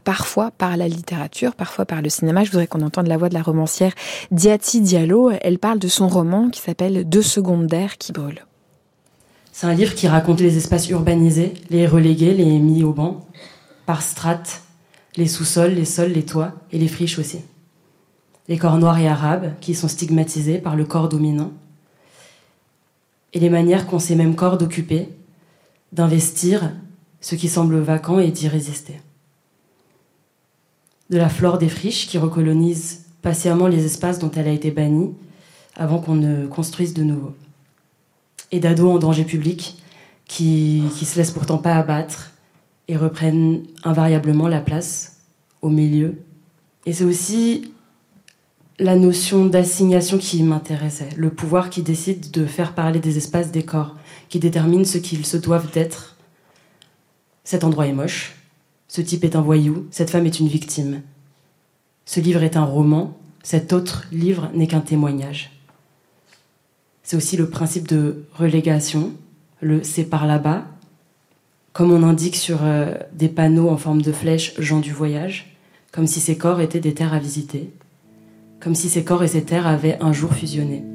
parfois 0.03 0.51
par 0.51 0.78
la 0.78 0.88
littérature, 0.88 1.56
parfois 1.56 1.86
par 1.86 2.01
le 2.01 2.10
cinéma. 2.10 2.43
Je 2.43 2.51
voudrais 2.51 2.68
qu'on 2.68 2.82
entende 2.82 3.08
la 3.08 3.18
voix 3.18 3.30
de 3.30 3.34
la 3.34 3.41
romancière 3.41 3.93
Diati 4.32 4.82
Diallo. 4.82 5.32
Elle 5.41 5.60
parle 5.60 5.80
de 5.80 5.88
son 5.88 6.08
roman 6.08 6.49
qui 6.49 6.62
s'appelle 6.62 7.08
Deux 7.08 7.24
secondes 7.24 7.68
d'air 7.68 7.97
qui 7.97 8.12
brûlent. 8.12 8.45
C'est 9.51 9.68
un 9.68 9.74
livre 9.74 9.95
qui 9.95 10.08
raconte 10.08 10.41
les 10.41 10.58
espaces 10.58 10.89
urbanisés, 10.89 11.53
les 11.70 11.88
relégués, 11.88 12.34
les 12.34 12.60
mis 12.60 12.84
au 12.84 12.91
banc, 12.91 13.26
par 13.86 14.01
strates, 14.01 14.64
les 15.16 15.28
sous-sols, 15.28 15.74
les 15.74 15.86
sols, 15.86 16.12
les 16.12 16.26
toits 16.26 16.53
et 16.74 16.78
les 16.78 16.89
friches 16.89 17.20
aussi 17.20 17.39
les 18.48 18.58
corps 18.58 18.78
noirs 18.78 19.00
et 19.00 19.08
arabes 19.08 19.54
qui 19.60 19.74
sont 19.74 19.88
stigmatisés 19.88 20.60
par 20.60 20.76
le 20.76 20.86
corps 20.86 21.10
dominant, 21.10 21.52
et 23.34 23.39
les 23.39 23.50
manières 23.50 23.86
qu'ont 23.86 24.00
ces 24.00 24.16
mêmes 24.16 24.36
corps 24.36 24.58
d'occuper, 24.58 25.10
d'investir 25.91 26.72
ce 27.20 27.36
qui 27.36 27.50
semble 27.50 27.80
vacant 27.80 28.20
et 28.20 28.32
d'y 28.32 28.48
résister. 28.48 29.02
De 31.10 31.18
la 31.18 31.30
flore 31.30 31.58
des 31.58 31.70
friches 31.70 32.08
qui 32.08 32.18
recolonise 32.18 33.06
patiemment 33.22 33.68
les 33.68 33.86
espaces 33.86 34.20
dont 34.20 34.32
elle 34.32 34.48
a 34.48 34.52
été 34.52 34.72
bannie 34.72 35.14
avant 35.76 36.00
qu'on 36.00 36.16
ne 36.16 36.48
construise 36.48 36.93
de 36.93 37.04
nouveau. 37.04 37.36
Et 38.52 38.60
d'ados 38.60 38.96
en 38.96 39.00
danger 39.00 39.26
public 39.26 39.82
qui, 40.26 40.84
qui 40.96 41.06
se 41.06 41.18
laissent 41.18 41.32
pourtant 41.32 41.58
pas 41.58 41.76
abattre 41.76 42.32
et 42.88 42.96
reprennent 42.96 43.64
invariablement 43.84 44.48
la 44.48 44.62
place 44.62 45.18
au 45.62 45.70
milieu. 45.70 46.22
Et 46.86 46.93
c'est 46.93 47.04
aussi 47.04 47.74
la 48.80 48.95
notion 48.95 49.45
d'assignation 49.45 50.17
qui 50.17 50.43
m'intéressait, 50.43 51.09
le 51.15 51.30
pouvoir 51.30 51.69
qui 51.69 51.82
décide 51.82 52.32
de 52.32 52.45
faire 52.45 52.73
parler 52.73 52.99
des 52.99 53.17
espaces 53.17 53.51
des 53.51 53.63
corps, 53.63 53.95
qui 54.28 54.39
détermine 54.39 54.86
ce 54.86 54.97
qu'ils 54.97 55.26
se 55.26 55.38
doivent 55.38 55.71
d'être. 55.71 56.17
Cet 57.43 57.63
endroit 57.63 57.88
est 57.88 57.93
moche, 57.93 58.36
ce 58.88 59.01
type 59.01 59.23
est 59.23 59.36
un 59.36 59.41
voyou, 59.41 59.88
cette 59.91 60.09
femme 60.09 60.26
est 60.26 60.39
une 60.39 60.47
victime. 60.47 61.01
Ce 62.05 62.19
livre 62.19 62.43
est 62.43 62.57
un 62.57 62.65
roman, 62.65 63.17
cet 63.43 63.71
autre 63.71 64.05
livre 64.11 64.49
n'est 64.53 64.67
qu'un 64.67 64.82
témoignage. 64.82 65.51
C'est 67.03 67.15
aussi 67.15 67.38
le 67.38 67.49
principe 67.49 67.88
de 67.88 68.26
relégation, 68.34 69.13
le 69.61 69.84
c'est 69.84 70.03
par 70.03 70.28
là-bas, 70.28 70.65
comme 71.71 71.91
on 71.91 72.03
indique 72.03 72.36
sur 72.36 72.59
euh, 72.63 72.93
des 73.13 73.30
panneaux 73.30 73.69
en 73.69 73.78
forme 73.78 74.01
de 74.01 74.11
flèche 74.11 74.59
gens 74.59 74.80
du 74.80 74.91
voyage, 74.91 75.55
comme 75.91 76.07
si 76.07 76.19
ces 76.19 76.38
corps 76.38 76.61
étaient 76.61 76.80
des 76.80 76.93
terres 76.93 77.13
à 77.13 77.19
visiter 77.19 77.71
comme 78.66 78.74
si 78.74 78.89
ces 78.89 79.03
corps 79.03 79.24
et 79.24 79.28
ces 79.28 79.43
terres 79.43 79.68
avaient 79.68 79.99
un 80.01 80.11
jour 80.11 80.34
fusionné. 80.34 80.95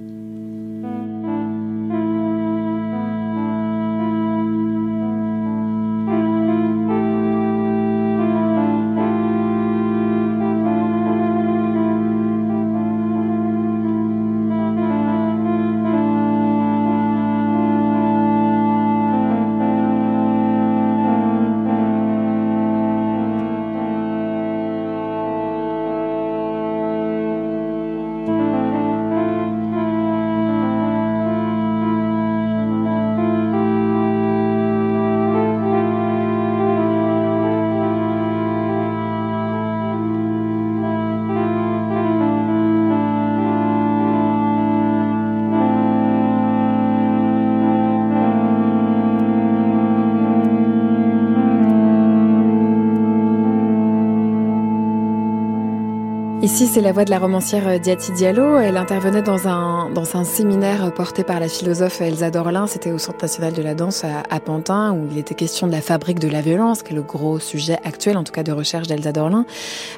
Ici, 56.43 56.67
c'est 56.67 56.81
la 56.81 56.93
voix 56.93 57.05
de 57.05 57.11
la 57.11 57.19
romancière 57.19 57.69
euh, 57.69 57.79
Diati 57.79 58.13
Diallo. 58.13 58.57
Elle 58.57 58.79
intervenait 58.79 59.21
dans 59.21 59.47
un, 59.47 59.91
dans 59.91 60.17
un 60.17 60.25
séminaire 60.25 60.91
porté 60.95 61.23
par 61.23 61.39
la 61.39 61.49
philosophe 61.49 62.01
Elsa 62.01 62.31
Dorlin. 62.31 62.67
C'était 62.67 62.93
au 62.93 62.97
Centre 62.97 63.19
national 63.21 63.53
de 63.53 63.61
la 63.61 63.75
danse 63.75 64.05
à, 64.05 64.41
Pantin, 64.41 64.95
où 64.95 65.07
il 65.13 65.19
était 65.19 65.35
question 65.35 65.67
de 65.67 65.73
la 65.73 65.83
fabrique 65.83 66.19
de 66.19 66.29
la 66.29 66.41
violence, 66.41 66.83
qui 66.83 66.95
est 66.95 66.97
le 66.97 67.03
gros 67.03 67.39
sujet 67.39 67.77
actuel, 67.85 68.17
en 68.17 68.25
tout 68.25 68.33
cas 68.33 68.43
de 68.43 68.53
recherche 68.53 68.87
d'Elsa 68.89 69.13
Dorlin. 69.13 69.45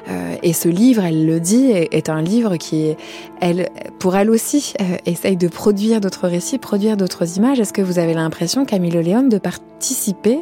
Euh, 0.09 0.35
et 0.43 0.51
ce 0.51 0.67
livre, 0.67 1.05
elle 1.05 1.25
le 1.25 1.39
dit, 1.39 1.71
est 1.71 2.09
un 2.09 2.21
livre 2.21 2.57
qui, 2.57 2.93
elle, 3.39 3.69
pour 3.97 4.17
elle 4.17 4.29
aussi, 4.29 4.73
euh, 4.81 4.97
essaye 5.05 5.37
de 5.37 5.47
produire 5.47 6.01
d'autres 6.01 6.27
récits, 6.27 6.57
produire 6.57 6.97
d'autres 6.97 7.37
images. 7.37 7.61
Est-ce 7.61 7.71
que 7.71 7.81
vous 7.81 7.99
avez 7.99 8.13
l'impression, 8.13 8.65
Camille 8.65 8.91
Léon, 8.91 9.23
de 9.23 9.37
participer 9.37 10.41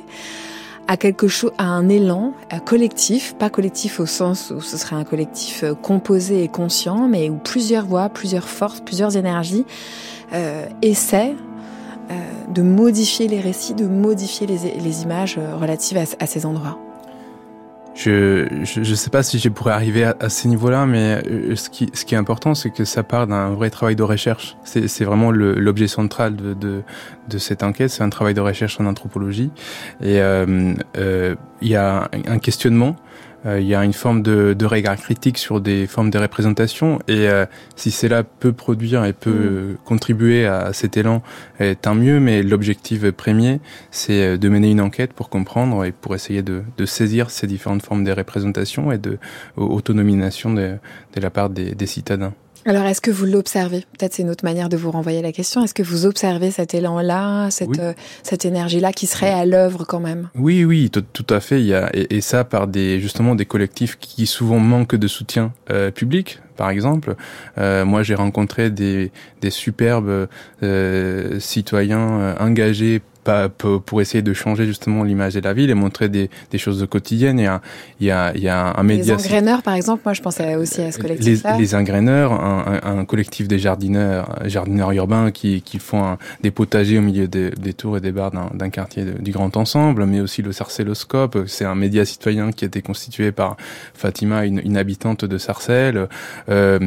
à 0.92 0.98
quelque 0.98 1.30
chose, 1.30 1.54
à 1.58 1.68
un 1.68 1.88
élan 1.88 2.34
collectif, 2.66 3.34
pas 3.36 3.50
collectif 3.50 4.02
au 4.02 4.06
sens 4.06 4.52
où 4.54 4.60
ce 4.60 4.76
serait 4.76 4.98
un 4.98 5.06
collectif 5.06 5.64
euh, 5.64 5.74
composé 5.74 6.44
et 6.44 6.50
conscient, 6.50 7.08
mais 7.08 7.30
où 7.30 7.38
plusieurs 7.38 7.86
voix, 7.86 8.10
plusieurs 8.10 8.50
forces, 8.50 8.82
plusieurs 8.82 9.16
énergies 9.16 9.66
euh, 10.34 10.66
essaient 10.82 11.34
euh, 12.12 12.14
de 12.50 12.62
modifier 12.62 13.30
les 13.30 13.40
récits, 13.40 13.74
de 13.74 13.88
modifier 13.88 14.46
les, 14.48 15.04
images 15.04 15.38
euh, 15.38 15.56
relatives 15.56 15.98
à 15.98 16.26
ces 16.26 16.46
endroits. 16.46 16.78
Je, 17.94 18.48
je 18.64 18.96
sais 18.96 19.10
pas 19.10 19.22
si 19.22 19.38
je 19.38 19.50
pourrais 19.50 19.74
arriver 19.74 20.06
à, 20.06 20.16
à 20.20 20.30
ces 20.30 20.48
niveaux-là, 20.48 20.86
mais 20.86 21.22
euh, 21.28 21.56
ce 21.56 21.70
qui, 21.70 21.90
ce 21.94 22.06
qui 22.06 22.16
est 22.16 22.18
important, 22.18 22.56
c'est 22.56 22.70
que 22.70 22.86
ça 22.86 23.04
part 23.04 23.28
d'un 23.28 23.50
vrai 23.50 23.70
travail 23.70 23.96
de 23.96 24.04
recherche. 24.04 24.56
C'est 24.64 25.04
vraiment 25.04 25.32
l'objet 25.32 25.88
central 25.88 26.36
de, 26.36 26.54
de, 26.54 26.84
de, 27.30 27.38
cette 27.38 27.64
enquête. 27.64 27.90
C'est 27.90 28.04
un 28.04 28.10
travail 28.10 28.34
de 28.34 28.42
recherche 28.42 28.80
en 28.80 28.86
anthropologie. 28.86 29.52
Et 30.02 30.22
euh, 30.22 30.74
euh, 30.98 31.36
il 31.62 31.68
y 31.68 31.76
a 31.76 32.10
un 32.28 32.40
questionnement 32.40 32.96
euh, 32.96 33.11
il 33.46 33.66
y 33.66 33.74
a 33.74 33.84
une 33.84 33.94
forme 33.94 34.22
de, 34.22 34.54
de, 34.58 34.66
regard 34.66 34.98
critique 34.98 35.38
sur 35.38 35.62
des 35.62 35.88
formes 35.88 36.12
de 36.12 36.20
représentation 36.20 37.00
et 37.08 37.28
euh, 37.28 37.46
si 37.76 37.90
cela 37.90 38.24
peut 38.24 38.54
produire 38.54 39.04
et 39.04 39.14
peut 39.14 39.32
mm. 39.32 39.78
contribuer 39.84 40.46
à, 40.46 40.74
cet 40.74 40.98
élan, 40.98 41.24
tant 41.82 41.96
mieux, 41.96 42.20
mais 42.20 42.44
l'objectif 42.44 43.10
premier, 43.12 43.60
c'est 43.90 44.22
euh, 44.22 44.38
de 44.38 44.50
mener 44.50 44.70
une 44.70 44.82
enquête 44.82 45.14
pour 45.14 45.30
comprendre 45.30 45.86
et 45.86 45.92
pour 45.92 46.14
essayer 46.16 46.44
de, 46.44 46.64
de 46.78 46.86
saisir 46.86 47.30
ces 47.30 47.48
différentes 47.48 47.82
formes 47.82 48.04
de 48.04 48.12
représentation 48.12 48.92
et 48.92 48.98
de 48.98 49.18
autonomisation 49.58 50.54
de, 50.54 50.78
de 51.16 51.22
la 51.22 51.30
part 51.30 51.50
des, 51.50 51.74
des 51.74 51.86
citadins. 51.86 52.34
Alors, 52.66 52.86
est-ce 52.86 53.02
que 53.02 53.10
vous 53.10 53.26
l'observez? 53.26 53.86
Peut-être 53.98 54.14
c'est 54.14 54.22
une 54.22 54.30
autre 54.30 54.46
manière 54.46 54.70
de 54.70 54.78
vous 54.78 54.92
renvoyer 54.92 55.22
la 55.22 55.32
question. 55.32 55.64
Est-ce 55.64 55.74
que 55.74 55.82
vous 55.82 56.06
observez 56.06 56.52
cet 56.52 56.76
élan-là, 56.76 57.50
cette, 57.50 57.80
euh, 57.80 57.94
cette 58.22 58.46
énergie-là 58.46 58.92
qui 58.94 59.08
serait 59.08 59.32
à 59.32 59.46
l'œuvre 59.46 59.84
quand 59.84 60.00
même? 60.00 60.30
Oui, 60.36 60.64
oui, 60.64 60.90
tout, 60.92 61.02
tout, 61.02 61.26
à 61.34 61.40
fait. 61.40 61.60
Il 61.60 61.68
y 61.68 61.74
a, 61.74 61.90
et, 61.94 62.22
ça 62.22 62.44
par 62.44 62.68
des 62.68 63.00
justement 63.00 63.34
des 63.34 63.46
collectifs 63.46 63.98
qui 63.98 64.28
souvent 64.28 64.60
manquent 64.60 64.96
de 64.96 65.08
soutien 65.08 65.54
euh, 65.72 65.90
public. 65.90 66.40
Par 66.56 66.70
exemple, 66.70 67.16
euh, 67.58 67.84
moi 67.86 68.04
j'ai 68.04 68.14
rencontré 68.14 68.70
des, 68.70 69.12
des 69.42 69.50
superbes 69.50 70.28
euh, 70.62 71.40
citoyens 71.40 72.36
engagés 72.40 73.00
pas 73.00 73.11
pour 73.24 74.02
essayer 74.02 74.22
de 74.22 74.34
changer 74.34 74.66
justement 74.66 75.04
l'image 75.04 75.36
de 75.36 75.42
la 75.42 75.54
ville 75.54 75.70
et 75.70 75.74
montrer 75.74 76.10
des, 76.10 76.30
des 76.50 76.58
choses 76.58 76.86
quotidiennes. 76.90 77.40
Il 77.40 77.44
y 77.44 77.48
a, 77.48 77.62
il 78.00 78.08
y 78.08 78.12
a, 78.12 78.32
il 78.36 78.42
y 78.42 78.48
a 78.50 78.74
un 78.78 78.84
média. 78.84 79.16
Les 79.16 79.26
engraineurs, 79.26 79.62
par 79.62 79.76
exemple, 79.76 80.02
moi 80.06 80.14
je 80.14 80.22
pensais 80.22 80.56
aussi 80.56 80.82
à 80.82 80.92
ce 80.92 81.00
collectif-là. 81.00 81.54
Les, 81.54 81.60
les 81.60 81.76
engraineurs, 81.76 82.32
un, 82.34 82.80
un, 82.84 83.06
collectif 83.06 83.48
des 83.48 83.60
jardineurs, 83.60 84.40
jardineurs 84.46 84.92
urbains 84.92 85.32
qui, 85.32 85.62
qui 85.62 85.80
font 85.80 86.18
des 86.42 86.52
potagers 86.52 86.98
au 86.98 87.02
milieu 87.02 87.28
des, 87.28 87.52
des 87.52 87.74
tours 87.74 87.98
et 87.98 88.02
des 88.02 88.12
bars 88.12 88.32
d'un 88.32 88.70
quartier 88.70 89.06
du 89.06 89.32
Grand 89.32 89.56
Ensemble, 89.58 90.06
mais 90.06 90.20
aussi 90.20 90.42
le 90.42 90.52
Sarcelloscope. 90.52 91.38
C'est 91.48 91.66
un 91.66 91.76
média 91.76 92.06
citoyen 92.06 92.52
qui 92.52 92.66
a 92.66 92.68
été 92.68 92.82
constitué 92.82 93.32
par 93.32 93.58
Fatima, 93.94 94.46
une, 94.46 94.62
une 94.64 94.78
habitante 94.78 95.26
de 95.26 95.38
Sarcelles. 95.38 96.08
Euh, 96.50 96.80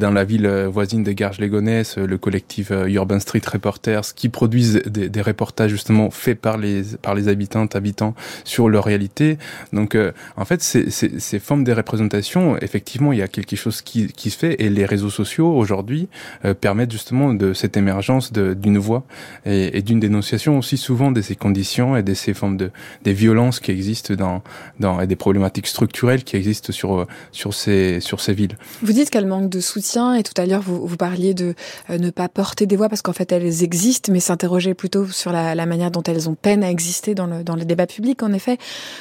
dans 0.00 0.10
la 0.10 0.24
ville 0.24 0.48
voisine 0.70 1.04
de 1.04 1.12
Garges-les-Gonesse, 1.12 1.98
le 1.98 2.18
collectif 2.18 2.70
euh, 2.70 2.88
Urban 2.88 3.20
Street 3.20 3.42
Reporters 3.46 4.14
qui 4.14 4.28
produisent 4.28 4.82
des, 4.86 5.08
des 5.08 5.22
reportages 5.22 5.75
justement 5.76 6.10
fait 6.10 6.34
par 6.34 6.56
les 6.58 6.82
par 7.00 7.14
les 7.14 7.28
habitantes 7.28 7.76
habitants 7.76 8.14
sur 8.44 8.68
leur 8.68 8.84
réalité. 8.84 9.38
Donc 9.72 9.94
euh, 9.94 10.12
en 10.36 10.44
fait 10.44 10.62
ces, 10.62 10.90
ces, 10.90 11.38
formes 11.38 11.64
de 11.64 11.72
représentation, 11.72 12.56
effectivement 12.58 13.12
il 13.12 13.18
y 13.18 13.22
a 13.22 13.28
quelque 13.28 13.56
chose 13.56 13.82
qui, 13.82 14.08
qui 14.08 14.30
se 14.30 14.38
fait 14.38 14.54
et 14.62 14.68
les 14.68 14.86
réseaux 14.86 15.10
sociaux 15.10 15.50
aujourd'hui 15.52 16.08
euh, 16.44 16.54
permettent 16.54 16.92
justement 16.92 17.34
de 17.34 17.52
cette 17.52 17.76
émergence 17.76 18.32
d'une 18.32 18.78
voix 18.78 19.04
et, 19.44 19.82
d'une 19.82 20.00
dénonciation 20.00 20.58
aussi 20.58 20.76
souvent 20.76 21.10
de 21.12 21.20
ces 21.20 21.36
conditions 21.36 21.96
et 21.96 22.02
de 22.02 22.14
ces 22.14 22.34
formes 22.34 22.56
de 22.56 22.70
des 23.04 23.12
violences 23.12 23.60
qui 23.60 23.70
existent 23.70 24.14
dans 24.14 24.42
dans 24.80 25.00
et 25.00 25.06
des 25.06 25.16
problématiques 25.16 25.66
structurelles 25.66 26.24
qui 26.24 26.36
existent 26.36 26.72
sur 26.72 27.06
sur 27.32 27.54
ces 27.54 28.00
sur 28.00 28.20
ces 28.20 28.32
villes. 28.32 28.56
Vous 28.82 28.92
dites 28.92 29.10
qu'elle 29.10 29.26
manque 29.26 29.50
de 29.50 29.60
soutien 29.60 30.14
et 30.14 30.22
tout 30.22 30.40
à 30.40 30.46
l'heure 30.46 30.62
vous, 30.62 30.86
vous 30.86 30.96
parliez 30.96 31.34
de 31.34 31.54
euh, 31.90 31.98
ne 31.98 32.10
pas 32.10 32.28
porter 32.28 32.66
des 32.66 32.76
voix 32.76 32.88
parce 32.88 33.02
qu'en 33.02 33.12
fait 33.12 33.30
elles 33.32 33.62
existent, 33.62 34.12
mais 34.12 34.20
s'interroger 34.20 34.74
plutôt 34.74 35.06
sur 35.06 35.32
la, 35.32 35.54
la, 35.54 35.65
manière 35.66 35.90
dont 35.90 36.02
elles 36.02 36.28
ont 36.28 36.34
peine 36.34 36.64
à 36.64 36.70
exister 36.70 37.14
dans 37.14 37.26
le, 37.26 37.44
dans 37.44 37.56
le 37.56 37.64
débat 37.64 37.86
public. 37.86 38.22
En 38.22 38.32
effet, 38.32 38.58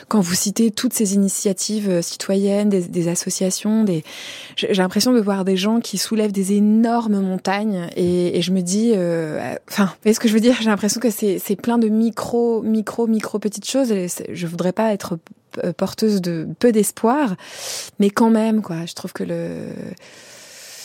quand 0.07 0.20
vous 0.20 0.34
citez 0.34 0.72
toutes 0.72 0.93
ces 0.93 1.13
initiatives 1.13 1.89
euh, 1.89 2.01
citoyennes, 2.01 2.70
des, 2.70 3.07
associations, 3.07 3.84
des... 3.84 4.03
j'ai 4.55 4.74
l'impression 4.74 5.13
de 5.13 5.20
voir 5.20 5.45
des 5.45 5.57
gens 5.57 5.80
qui 5.80 5.97
soulèvent 5.97 6.32
des 6.32 6.53
énormes 6.53 7.20
montagnes 7.20 7.88
et, 7.95 8.41
je 8.41 8.51
me 8.51 8.61
dis, 8.61 8.93
euh, 8.95 9.55
enfin, 9.70 9.86
vous 9.86 9.91
voyez 10.03 10.13
ce 10.13 10.20
que 10.20 10.28
je 10.28 10.34
veux 10.34 10.39
dire? 10.39 10.55
J'ai 10.59 10.70
l'impression 10.70 10.99
que 10.99 11.09
c'est 11.09 11.61
plein 11.61 11.78
de 11.78 11.88
micro, 11.88 12.61
micro, 12.61 13.07
micro 13.07 13.39
petites 13.39 13.70
choses. 13.70 13.91
Et 13.91 14.07
je 14.32 14.47
voudrais 14.47 14.74
pas 14.74 14.93
être 14.93 15.18
porteuse 15.78 16.22
de 16.22 16.47
peu 16.59 16.72
d'espoir, 16.72 17.36
mais 17.99 18.09
quand 18.09 18.30
même, 18.30 18.61
quoi. 18.61 18.86
Je 18.86 18.93
trouve 18.93 19.13
que 19.13 19.24
le 19.24 19.70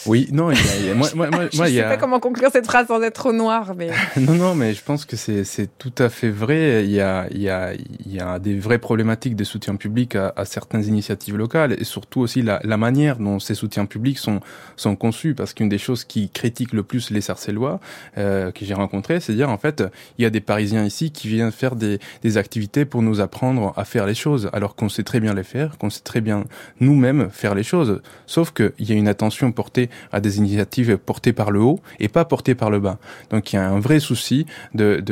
oui, 0.06 0.28
non, 0.32 0.50
il 0.50 0.56
y 0.56 0.60
a, 0.60 0.76
il 0.78 0.86
y 0.86 0.90
a 0.90 0.94
moi, 0.94 1.08
moi, 1.14 1.30
moi, 1.30 1.40
je 1.52 1.60
ne 1.60 1.66
sais 1.66 1.72
il 1.72 1.80
a... 1.80 1.88
pas 1.88 1.96
comment 1.96 2.20
conclure 2.20 2.50
cette 2.50 2.66
phrase 2.66 2.86
sans 2.86 3.02
être 3.02 3.14
trop 3.14 3.32
noir, 3.32 3.74
mais 3.76 3.90
non, 4.16 4.34
non, 4.34 4.54
mais 4.54 4.74
je 4.74 4.82
pense 4.82 5.04
que 5.04 5.16
c'est 5.16 5.44
c'est 5.44 5.68
tout 5.78 5.92
à 5.98 6.08
fait 6.08 6.30
vrai. 6.30 6.84
Il 6.84 6.90
y 6.90 7.00
a 7.00 7.26
il 7.30 7.40
y 7.40 7.48
a 7.48 7.74
il 7.74 8.12
y 8.12 8.20
a 8.20 8.38
des 8.38 8.58
vraies 8.58 8.78
problématiques 8.78 9.36
de 9.36 9.44
soutien 9.44 9.76
public 9.76 10.16
à, 10.16 10.32
à 10.36 10.44
certaines 10.44 10.84
initiatives 10.84 11.36
locales 11.36 11.76
et 11.78 11.84
surtout 11.84 12.20
aussi 12.20 12.42
la, 12.42 12.60
la 12.64 12.76
manière 12.76 13.18
dont 13.18 13.38
ces 13.38 13.54
soutiens 13.54 13.86
publics 13.86 14.18
sont 14.18 14.40
sont 14.76 14.96
conçus. 14.96 15.34
Parce 15.34 15.54
qu'une 15.54 15.68
des 15.68 15.78
choses 15.78 16.04
qui 16.04 16.30
critique 16.30 16.72
le 16.72 16.82
plus 16.82 17.10
les 17.10 17.20
Sarcellois 17.20 17.80
euh, 18.18 18.50
que 18.52 18.64
j'ai 18.64 18.74
rencontrés, 18.74 19.20
c'est 19.20 19.34
dire 19.34 19.50
en 19.50 19.58
fait 19.58 19.84
il 20.18 20.22
y 20.22 20.26
a 20.26 20.30
des 20.30 20.40
Parisiens 20.40 20.84
ici 20.84 21.10
qui 21.10 21.28
viennent 21.28 21.52
faire 21.52 21.76
des 21.76 21.98
des 22.22 22.36
activités 22.36 22.84
pour 22.84 23.02
nous 23.02 23.20
apprendre 23.20 23.72
à 23.76 23.84
faire 23.84 24.06
les 24.06 24.14
choses, 24.14 24.48
alors 24.52 24.74
qu'on 24.76 24.88
sait 24.88 25.02
très 25.02 25.20
bien 25.20 25.34
les 25.34 25.44
faire, 25.44 25.76
qu'on 25.78 25.90
sait 25.90 26.02
très 26.02 26.20
bien 26.20 26.44
nous-mêmes 26.80 27.28
faire 27.30 27.54
les 27.54 27.62
choses. 27.62 28.00
Sauf 28.26 28.52
que 28.52 28.72
il 28.78 28.88
y 28.88 28.92
a 28.92 28.96
une 28.96 29.08
attention 29.08 29.52
portée 29.52 29.89
à 30.12 30.20
des 30.20 30.38
initiatives 30.38 30.96
portées 30.98 31.32
par 31.32 31.50
le 31.50 31.60
haut 31.60 31.80
et 31.98 32.08
pas 32.08 32.24
portées 32.24 32.54
par 32.54 32.70
le 32.70 32.80
bas. 32.80 32.98
Donc 33.30 33.52
il 33.52 33.56
y 33.56 33.58
a 33.58 33.68
un 33.68 33.80
vrai 33.80 34.00
souci 34.00 34.46
de, 34.74 35.02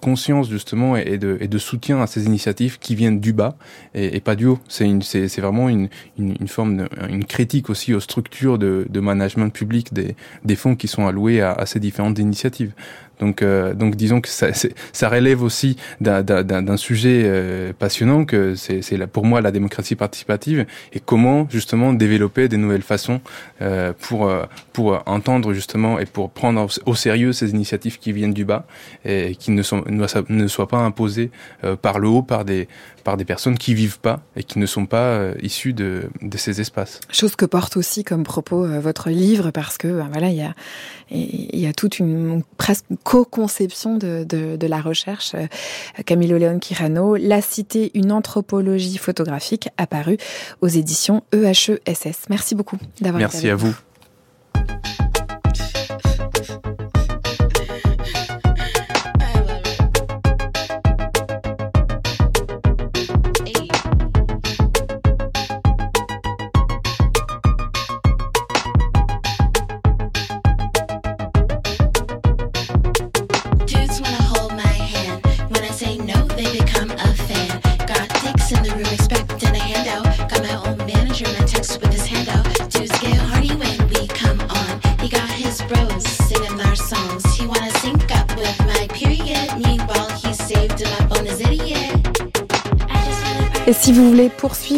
conscience 0.00 0.48
justement 0.48 0.96
et 0.96 1.18
de, 1.18 1.58
soutien 1.58 2.00
à 2.00 2.06
ces 2.06 2.24
initiatives 2.24 2.78
qui 2.78 2.94
viennent 2.94 3.20
du 3.20 3.32
bas 3.32 3.56
et, 3.94 4.20
pas 4.20 4.36
du 4.36 4.46
haut. 4.46 4.58
C'est 4.68 5.40
vraiment 5.40 5.68
une, 5.68 5.88
forme 6.46 6.88
une 7.08 7.24
critique 7.24 7.70
aussi 7.70 7.94
aux 7.94 8.00
structures 8.00 8.58
de, 8.58 9.00
management 9.00 9.50
public 9.50 9.92
des, 9.92 10.56
fonds 10.56 10.76
qui 10.76 10.88
sont 10.88 11.06
alloués 11.06 11.40
à 11.40 11.64
ces 11.66 11.80
différentes 11.80 12.18
initiatives. 12.18 12.72
Donc, 13.20 13.42
euh, 13.42 13.74
donc 13.74 13.94
disons 13.96 14.20
que 14.20 14.28
ça, 14.28 14.48
ça 14.92 15.08
relève 15.08 15.42
aussi 15.42 15.76
d'un 16.00 16.76
sujet 16.76 17.22
euh, 17.24 17.72
passionnant 17.78 18.24
que 18.24 18.54
c'est 18.54 18.80
pour 19.06 19.24
moi 19.24 19.40
la 19.40 19.52
démocratie 19.52 19.94
participative 19.94 20.66
et 20.92 21.00
comment 21.00 21.46
justement 21.50 21.92
développer 21.92 22.48
des 22.48 22.56
nouvelles 22.56 22.82
façons 22.82 23.20
euh, 23.62 23.92
pour 23.98 24.30
pour 24.72 25.02
entendre 25.06 25.52
justement 25.52 25.98
et 25.98 26.06
pour 26.06 26.30
prendre 26.30 26.66
au 26.86 26.94
sérieux 26.94 27.32
ces 27.32 27.50
initiatives 27.50 27.98
qui 27.98 28.12
viennent 28.12 28.32
du 28.32 28.44
bas 28.44 28.66
et 29.04 29.36
qui 29.36 29.50
ne 29.50 29.62
sont 29.62 29.84
ne 29.86 30.48
soient 30.48 30.68
pas 30.68 30.78
imposées 30.78 31.30
par 31.82 31.98
le 31.98 32.08
haut 32.08 32.22
par 32.22 32.44
des 32.44 32.68
par 33.00 33.16
des 33.16 33.24
personnes 33.24 33.58
qui 33.58 33.74
vivent 33.74 34.00
pas 34.00 34.20
et 34.36 34.44
qui 34.44 34.58
ne 34.58 34.66
sont 34.66 34.86
pas 34.86 34.98
euh, 34.98 35.34
issues 35.42 35.72
de, 35.72 36.10
de 36.22 36.36
ces 36.36 36.60
espaces. 36.60 37.00
Chose 37.10 37.36
que 37.36 37.44
porte 37.44 37.76
aussi 37.76 38.04
comme 38.04 38.22
propos 38.22 38.64
euh, 38.64 38.80
votre 38.80 39.10
livre 39.10 39.50
parce 39.50 39.78
que 39.78 39.88
ben, 39.88 40.08
voilà 40.10 40.28
il 40.30 40.36
y 40.36 40.42
a 40.42 40.54
il 41.12 41.58
y 41.58 41.66
a 41.66 41.72
toute 41.72 41.98
une 41.98 42.44
presque 42.56 42.84
co-conception 43.10 43.96
de, 43.96 44.22
de, 44.22 44.54
de, 44.54 44.66
la 44.68 44.80
recherche. 44.80 45.34
Euh, 45.34 45.46
Camilo 46.06 46.38
Leon 46.38 46.60
Quirano, 46.60 47.16
La 47.16 47.42
Cité, 47.42 47.90
une 47.94 48.12
anthropologie 48.12 48.98
photographique, 48.98 49.68
apparue 49.78 50.16
aux 50.60 50.68
éditions 50.68 51.24
EHESS. 51.32 52.26
Merci 52.28 52.54
beaucoup 52.54 52.78
d'avoir 53.00 53.18
Merci 53.18 53.48
à 53.48 53.56
vous. 53.56 53.74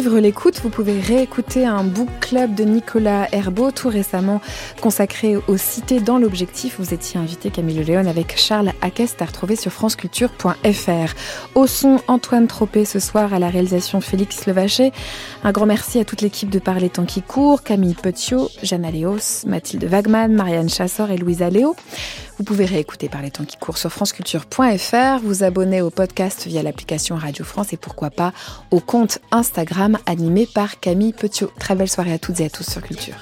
L'écoute, 0.09 0.59
vous 0.61 0.69
pouvez 0.69 0.99
réécouter 0.99 1.65
un 1.65 1.83
book 1.83 2.09
club 2.19 2.55
de 2.55 2.63
Nicolas 2.63 3.27
Herbeau, 3.31 3.71
tout 3.71 3.89
récemment 3.89 4.41
consacré 4.81 5.37
aux 5.47 5.57
cités 5.57 5.99
dans 5.99 6.17
l'objectif. 6.17 6.75
Vous 6.79 6.93
étiez 6.93 7.19
invité, 7.19 7.49
Camille 7.49 7.83
Léon, 7.83 8.05
avec 8.07 8.37
Charles 8.37 8.73
Aquest, 8.81 9.21
à 9.21 9.25
retrouver 9.25 9.55
sur 9.55 9.71
franceculture.fr. 9.71 11.13
Au 11.55 11.67
son, 11.67 11.99
Antoine 12.07 12.47
Tropé 12.47 12.85
ce 12.85 12.99
soir, 12.99 13.33
à 13.33 13.39
la 13.39 13.49
réalisation 13.49 14.01
Félix 14.01 14.45
Levaché. 14.45 14.91
Un 15.43 15.51
grand 15.51 15.65
merci 15.65 15.99
à 15.99 16.05
toute 16.05 16.21
l'équipe 16.21 16.49
de 16.49 16.59
Parler 16.59 16.89
Temps 16.89 17.05
qui 17.05 17.21
court, 17.21 17.63
Camille 17.63 17.95
Petiot, 17.95 18.49
Jeanne 18.61 18.89
Léos, 18.91 19.45
Mathilde 19.47 19.85
Wagman, 19.85 20.33
Marianne 20.33 20.69
Chassor 20.69 21.11
et 21.11 21.17
Louisa 21.17 21.49
Léo. 21.49 21.75
Vous 22.37 22.43
pouvez 22.43 22.65
réécouter 22.65 23.09
par 23.09 23.21
les 23.21 23.29
temps 23.29 23.45
qui 23.45 23.57
courent 23.57 23.77
sur 23.77 23.91
franceculture.fr, 23.91 25.19
vous 25.23 25.43
abonner 25.43 25.81
au 25.81 25.91
podcast 25.91 26.47
via 26.47 26.63
l'application 26.63 27.15
Radio 27.15 27.45
France 27.45 27.73
et 27.73 27.77
pourquoi 27.77 28.09
pas 28.09 28.33
au 28.71 28.79
compte 28.79 29.19
Instagram 29.31 29.92
animé 30.05 30.45
par 30.45 30.79
Camille 30.79 31.13
Petiot. 31.13 31.51
Très 31.59 31.75
belle 31.75 31.89
soirée 31.89 32.13
à 32.13 32.19
toutes 32.19 32.39
et 32.39 32.45
à 32.45 32.49
tous 32.49 32.69
sur 32.69 32.81
Culture. 32.81 33.15